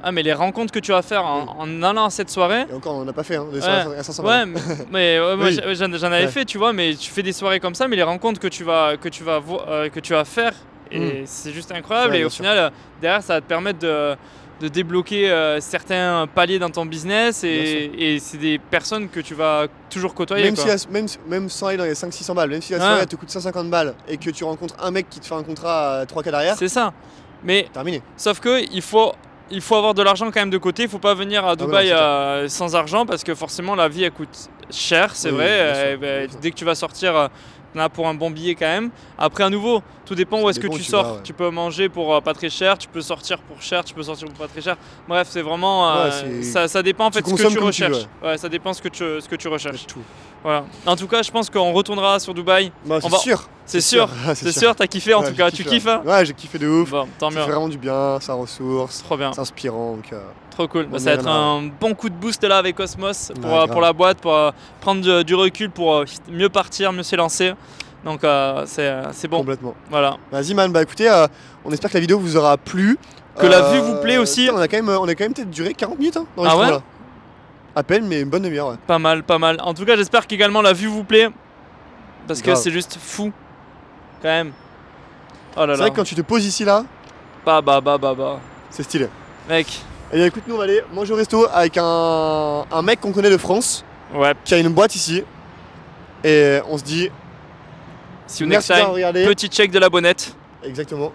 Ah, 0.00 0.12
mais 0.12 0.22
les 0.22 0.32
rencontres 0.32 0.72
que 0.72 0.78
tu 0.78 0.92
vas 0.92 1.02
faire 1.02 1.24
en, 1.26 1.56
en 1.58 1.82
allant 1.82 2.04
à 2.04 2.10
cette 2.10 2.30
soirée. 2.30 2.66
Et 2.70 2.72
encore, 2.74 2.94
on 2.94 3.04
n'a 3.04 3.12
pas 3.12 3.24
fait, 3.24 3.34
hein, 3.34 3.46
des 3.52 3.60
soirées 3.60 3.96
à 3.98 4.02
500 4.04 4.22
Ouais, 4.24 4.46
mais, 4.46 4.60
mais, 4.92 5.18
ouais, 5.20 5.34
Oui. 5.36 5.58
j'ai- 5.76 5.98
j'en 5.98 6.12
avais 6.12 6.28
fait, 6.28 6.44
tu 6.44 6.56
vois, 6.56 6.72
mais 6.72 6.94
tu 6.94 7.10
fais 7.10 7.24
des 7.24 7.32
soirées 7.32 7.58
comme 7.58 7.74
ça, 7.74 7.88
mais 7.88 7.96
les 7.96 8.04
rencontres 8.04 8.38
que 8.38 8.46
tu 8.46 8.62
vas, 8.62 8.96
que 8.96 9.08
tu 9.08 9.24
vas, 9.24 9.40
euh, 9.66 9.88
que 9.88 9.98
tu 9.98 10.12
vas 10.12 10.24
faire, 10.24 10.52
et 10.90 11.22
c'est 11.26 11.52
juste 11.52 11.72
incroyable. 11.72 12.12
Ouais, 12.14 12.20
et 12.20 12.24
au 12.24 12.30
sûr. 12.30 12.44
final, 12.44 12.72
derrière, 13.00 13.22
ça 13.22 13.34
va 13.34 13.40
te 13.40 13.46
permettre 13.46 13.78
de, 13.78 14.16
de 14.60 14.68
débloquer 14.68 15.30
euh, 15.30 15.60
certains 15.60 16.26
paliers 16.34 16.58
dans 16.58 16.70
ton 16.70 16.84
business, 16.86 17.44
et, 17.44 17.90
et 17.96 18.18
c'est 18.18 18.38
des 18.38 18.58
personnes 18.58 19.08
que 19.08 19.20
tu 19.20 19.34
vas 19.34 19.66
toujours 19.90 20.14
côtoyer. 20.14 20.44
Même, 20.46 20.54
quoi. 20.54 20.64
si 20.64 20.86
la- 20.86 20.92
même, 20.92 21.06
même 21.28 21.48
sans 21.48 21.66
aller 21.68 21.76
dans 21.76 21.84
les 21.84 21.94
500-600 21.94 22.34
balles, 22.34 22.50
même 22.50 22.62
si 22.62 22.72
la 22.72 22.78
Ouais. 22.78 22.84
soirée 22.84 23.00
elle 23.02 23.06
te 23.08 23.16
coûte 23.16 23.30
150 23.30 23.70
balles 23.70 23.94
et 24.08 24.16
que 24.16 24.30
tu 24.30 24.44
rencontres 24.44 24.74
un 24.82 24.90
mec 24.90 25.08
qui 25.08 25.20
te 25.20 25.26
fait 25.26 25.34
un 25.34 25.42
contrat 25.44 26.00
à 26.00 26.06
3 26.06 26.22
cas 26.22 26.30
derrière, 26.30 26.56
C'est 26.56 26.68
ça. 26.68 26.92
Mais 27.44 27.68
terminé. 27.72 28.02
Sauf 28.16 28.40
que 28.40 28.64
il 28.72 28.82
faut, 28.82 29.12
il 29.50 29.60
faut 29.60 29.76
avoir 29.76 29.94
de 29.94 30.02
l'argent 30.02 30.26
quand 30.26 30.40
même 30.40 30.50
de 30.50 30.58
côté. 30.58 30.82
Il 30.82 30.88
faut 30.88 30.98
pas 30.98 31.14
venir 31.14 31.44
à 31.44 31.50
ouais, 31.50 31.56
Dubaï 31.56 31.92
euh, 31.92 32.48
sans 32.48 32.74
argent 32.74 33.06
parce 33.06 33.22
que 33.22 33.32
forcément 33.36 33.76
la 33.76 33.88
vie 33.88 34.02
elle 34.02 34.10
coûte 34.10 34.50
cher, 34.70 35.14
c'est 35.14 35.30
Oui, 35.30 35.36
vrai. 35.36 35.46
sûr, 35.46 35.56
Euh, 35.84 35.96
ben, 35.96 36.28
dès 36.42 36.50
que 36.50 36.56
tu 36.56 36.64
vas 36.64 36.74
sortir, 36.74 37.14
euh, 37.16 37.28
t'en 37.74 37.80
as 37.80 37.88
pour 37.88 38.08
un 38.08 38.14
bon 38.14 38.30
billet 38.30 38.54
quand 38.54 38.66
même. 38.66 38.90
Après 39.18 39.44
à 39.44 39.50
nouveau, 39.50 39.82
tout 40.06 40.14
dépend 40.14 40.40
où 40.42 40.48
est-ce 40.48 40.60
que 40.60 40.66
tu 40.68 40.82
sors. 40.82 41.04
vas, 41.04 41.12
ouais. 41.14 41.20
Tu 41.24 41.32
peux 41.32 41.50
manger 41.50 41.88
pour 41.88 42.14
euh, 42.14 42.20
pas 42.20 42.34
très 42.34 42.48
cher, 42.50 42.78
tu 42.78 42.88
peux 42.88 43.00
sortir 43.00 43.38
pour 43.40 43.60
cher, 43.62 43.84
tu 43.84 43.94
peux 43.94 44.02
sortir 44.02 44.28
pour 44.28 44.36
pas 44.38 44.48
très 44.48 44.60
cher. 44.62 44.76
Bref, 45.06 45.28
c'est 45.30 45.42
vraiment 45.42 45.88
euh, 45.96 46.08
Ouais, 46.08 46.42
ça, 46.42 46.68
ça 46.68 46.82
dépend 46.82 47.06
en 47.06 47.10
tu 47.10 47.18
fait 47.18 47.28
ce 47.28 47.34
que 47.34 47.48
tu 47.52 47.58
recherches. 47.58 48.06
ouais. 48.22 48.38
ça 48.38 48.48
dépend 48.48 48.72
ce 48.72 48.80
que 48.82 48.88
tu, 48.88 49.04
ce 49.20 49.28
que 49.28 49.36
tu 49.36 49.48
recherches. 49.48 49.86
Tout. 49.86 50.02
Voilà. 50.42 50.64
En 50.86 50.96
tout 50.96 51.06
cas, 51.08 51.22
je 51.22 51.30
pense 51.30 51.50
qu'on 51.50 51.72
retournera 51.72 52.18
sur 52.20 52.32
Dubaï. 52.34 52.70
Bah, 52.86 52.98
c'est 53.02 53.08
va- 53.10 53.18
sûr. 53.18 53.48
C'est 53.66 53.80
sûr. 53.80 54.08
Ah, 54.26 54.34
C'est 54.34 54.52
sûr, 54.52 54.74
t'as 54.74 54.86
kiffé 54.86 55.12
en 55.14 55.20
Ouais, 55.22 55.28
tout 55.30 55.34
cas. 55.36 55.50
Tu 55.50 55.62
kiffes 55.64 55.84
ouais. 55.84 55.90
hein 55.92 56.02
Ouais, 56.04 56.24
j'ai 56.24 56.32
kiffé 56.32 56.58
de 56.58 56.68
ouf. 56.68 56.90
Bon, 56.90 57.06
tant 57.18 57.30
mieux. 57.30 57.40
vraiment 57.42 57.68
du 57.68 57.76
bien, 57.76 58.18
ça 58.20 58.32
ressource, 58.34 59.02
Trop 59.02 59.16
bien. 59.16 59.32
c'est 59.32 59.40
inspirant. 59.40 59.96
Donc, 59.96 60.12
euh, 60.12 60.20
Trop 60.50 60.66
cool. 60.68 60.86
Bah, 60.86 60.98
ça 60.98 61.06
va 61.06 61.12
être 61.12 61.28
un 61.28 61.68
bon 61.80 61.94
coup 61.94 62.08
de 62.08 62.14
boost 62.14 62.42
là 62.44 62.56
avec 62.58 62.76
Cosmos 62.76 63.30
pour, 63.40 63.50
Ouais, 63.52 63.58
euh, 63.58 63.66
pour 63.66 63.80
la 63.80 63.92
boîte, 63.92 64.18
pour 64.20 64.34
euh, 64.34 64.50
prendre 64.80 65.02
du, 65.02 65.24
du 65.24 65.34
recul, 65.34 65.70
pour 65.70 66.04
mieux 66.30 66.48
partir, 66.48 66.92
mieux 66.92 67.02
s'élancer. 67.02 67.52
Donc 68.04 68.20
c'est 68.66 69.28
bon. 69.28 69.38
complètement. 69.38 69.74
Voilà. 69.90 70.16
Vas-y, 70.32 70.54
man, 70.54 70.72
bah 70.72 70.82
écoutez, 70.82 71.10
on 71.64 71.70
espère 71.72 71.90
que 71.90 71.94
la 71.96 72.00
vidéo 72.00 72.18
vous 72.18 72.36
aura 72.36 72.56
plu. 72.56 72.96
Que 73.38 73.46
la 73.46 73.70
vue 73.72 73.78
vous 73.80 73.96
plaît 74.00 74.16
aussi. 74.16 74.48
On 74.52 74.56
a 74.58 74.66
quand 74.66 74.76
même, 74.82 74.88
on 74.88 75.06
a 75.06 75.14
quand 75.14 75.24
même 75.24 75.34
peut-être 75.34 75.50
duré 75.50 75.74
40 75.74 75.98
minutes 75.98 76.16
hein, 76.16 76.26
dans 76.36 76.44
Ah 76.44 76.56
ouais 76.56 76.70
là. 76.70 76.82
À 77.78 77.84
peine, 77.84 78.08
mais 78.08 78.22
une 78.22 78.28
bonne 78.28 78.42
demi-heure, 78.42 78.70
ouais. 78.70 78.76
Pas 78.88 78.98
mal, 78.98 79.22
pas 79.22 79.38
mal. 79.38 79.58
En 79.62 79.72
tout 79.72 79.84
cas, 79.84 79.94
j'espère 79.94 80.26
qu'également 80.26 80.62
la 80.62 80.72
vue 80.72 80.88
vous 80.88 81.04
plaît. 81.04 81.28
Parce 82.26 82.40
que 82.40 82.46
Grave. 82.50 82.58
c'est 82.60 82.72
juste 82.72 82.98
fou. 83.00 83.32
Quand 84.20 84.26
même. 84.28 84.50
Oh 85.56 85.60
là 85.60 85.66
C'est 85.66 85.66
là. 85.68 85.76
vrai 85.76 85.90
que 85.92 85.96
quand 85.96 86.02
tu 86.04 86.16
te 86.16 86.22
poses 86.22 86.44
ici, 86.44 86.64
là, 86.64 86.84
Bah 87.46 87.60
bah 87.62 87.80
bah 87.80 87.96
bah 87.96 88.14
bah. 88.18 88.40
c'est 88.68 88.82
stylé. 88.82 89.06
Mec. 89.48 89.80
Et 90.12 90.16
bien 90.16 90.26
écoute, 90.26 90.42
nous 90.48 90.56
on 90.56 90.58
va 90.58 90.64
aller 90.64 90.82
manger 90.92 91.12
au 91.12 91.16
resto 91.16 91.46
avec 91.52 91.76
un, 91.78 92.64
un 92.72 92.82
mec 92.82 93.00
qu'on 93.00 93.12
connaît 93.12 93.30
de 93.30 93.36
France, 93.38 93.84
Ouais. 94.12 94.32
qui 94.44 94.54
a 94.54 94.58
une 94.58 94.70
boîte 94.70 94.96
ici. 94.96 95.22
Et 96.24 96.58
on 96.68 96.78
se 96.78 96.82
dit, 96.82 97.10
Si 98.26 98.42
vous 98.42 98.48
next 98.48 98.68
merci 98.68 98.72
d'avoir 98.72 98.86
time, 98.88 98.94
regardé. 98.96 99.24
petit 99.26 99.46
check 99.48 99.70
de 99.70 99.78
l'abonnette. 99.78 100.34
Exactement. 100.64 101.12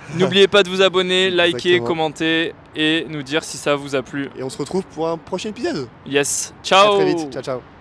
N'oubliez 0.18 0.48
pas 0.48 0.62
de 0.62 0.68
vous 0.68 0.82
abonner, 0.82 1.30
liker, 1.30 1.56
Exactement. 1.56 1.86
commenter 1.86 2.54
et 2.74 3.06
nous 3.08 3.22
dire 3.22 3.44
si 3.44 3.56
ça 3.56 3.74
vous 3.76 3.94
a 3.94 4.02
plu. 4.02 4.30
Et 4.36 4.42
on 4.42 4.50
se 4.50 4.58
retrouve 4.58 4.84
pour 4.94 5.08
un 5.08 5.16
prochain 5.18 5.50
épisode. 5.50 5.88
Yes. 6.06 6.52
À 6.60 6.64
Ciao. 6.64 6.96
très 6.96 7.06
vite. 7.06 7.32
Ciao, 7.32 7.42
ciao. 7.42 7.60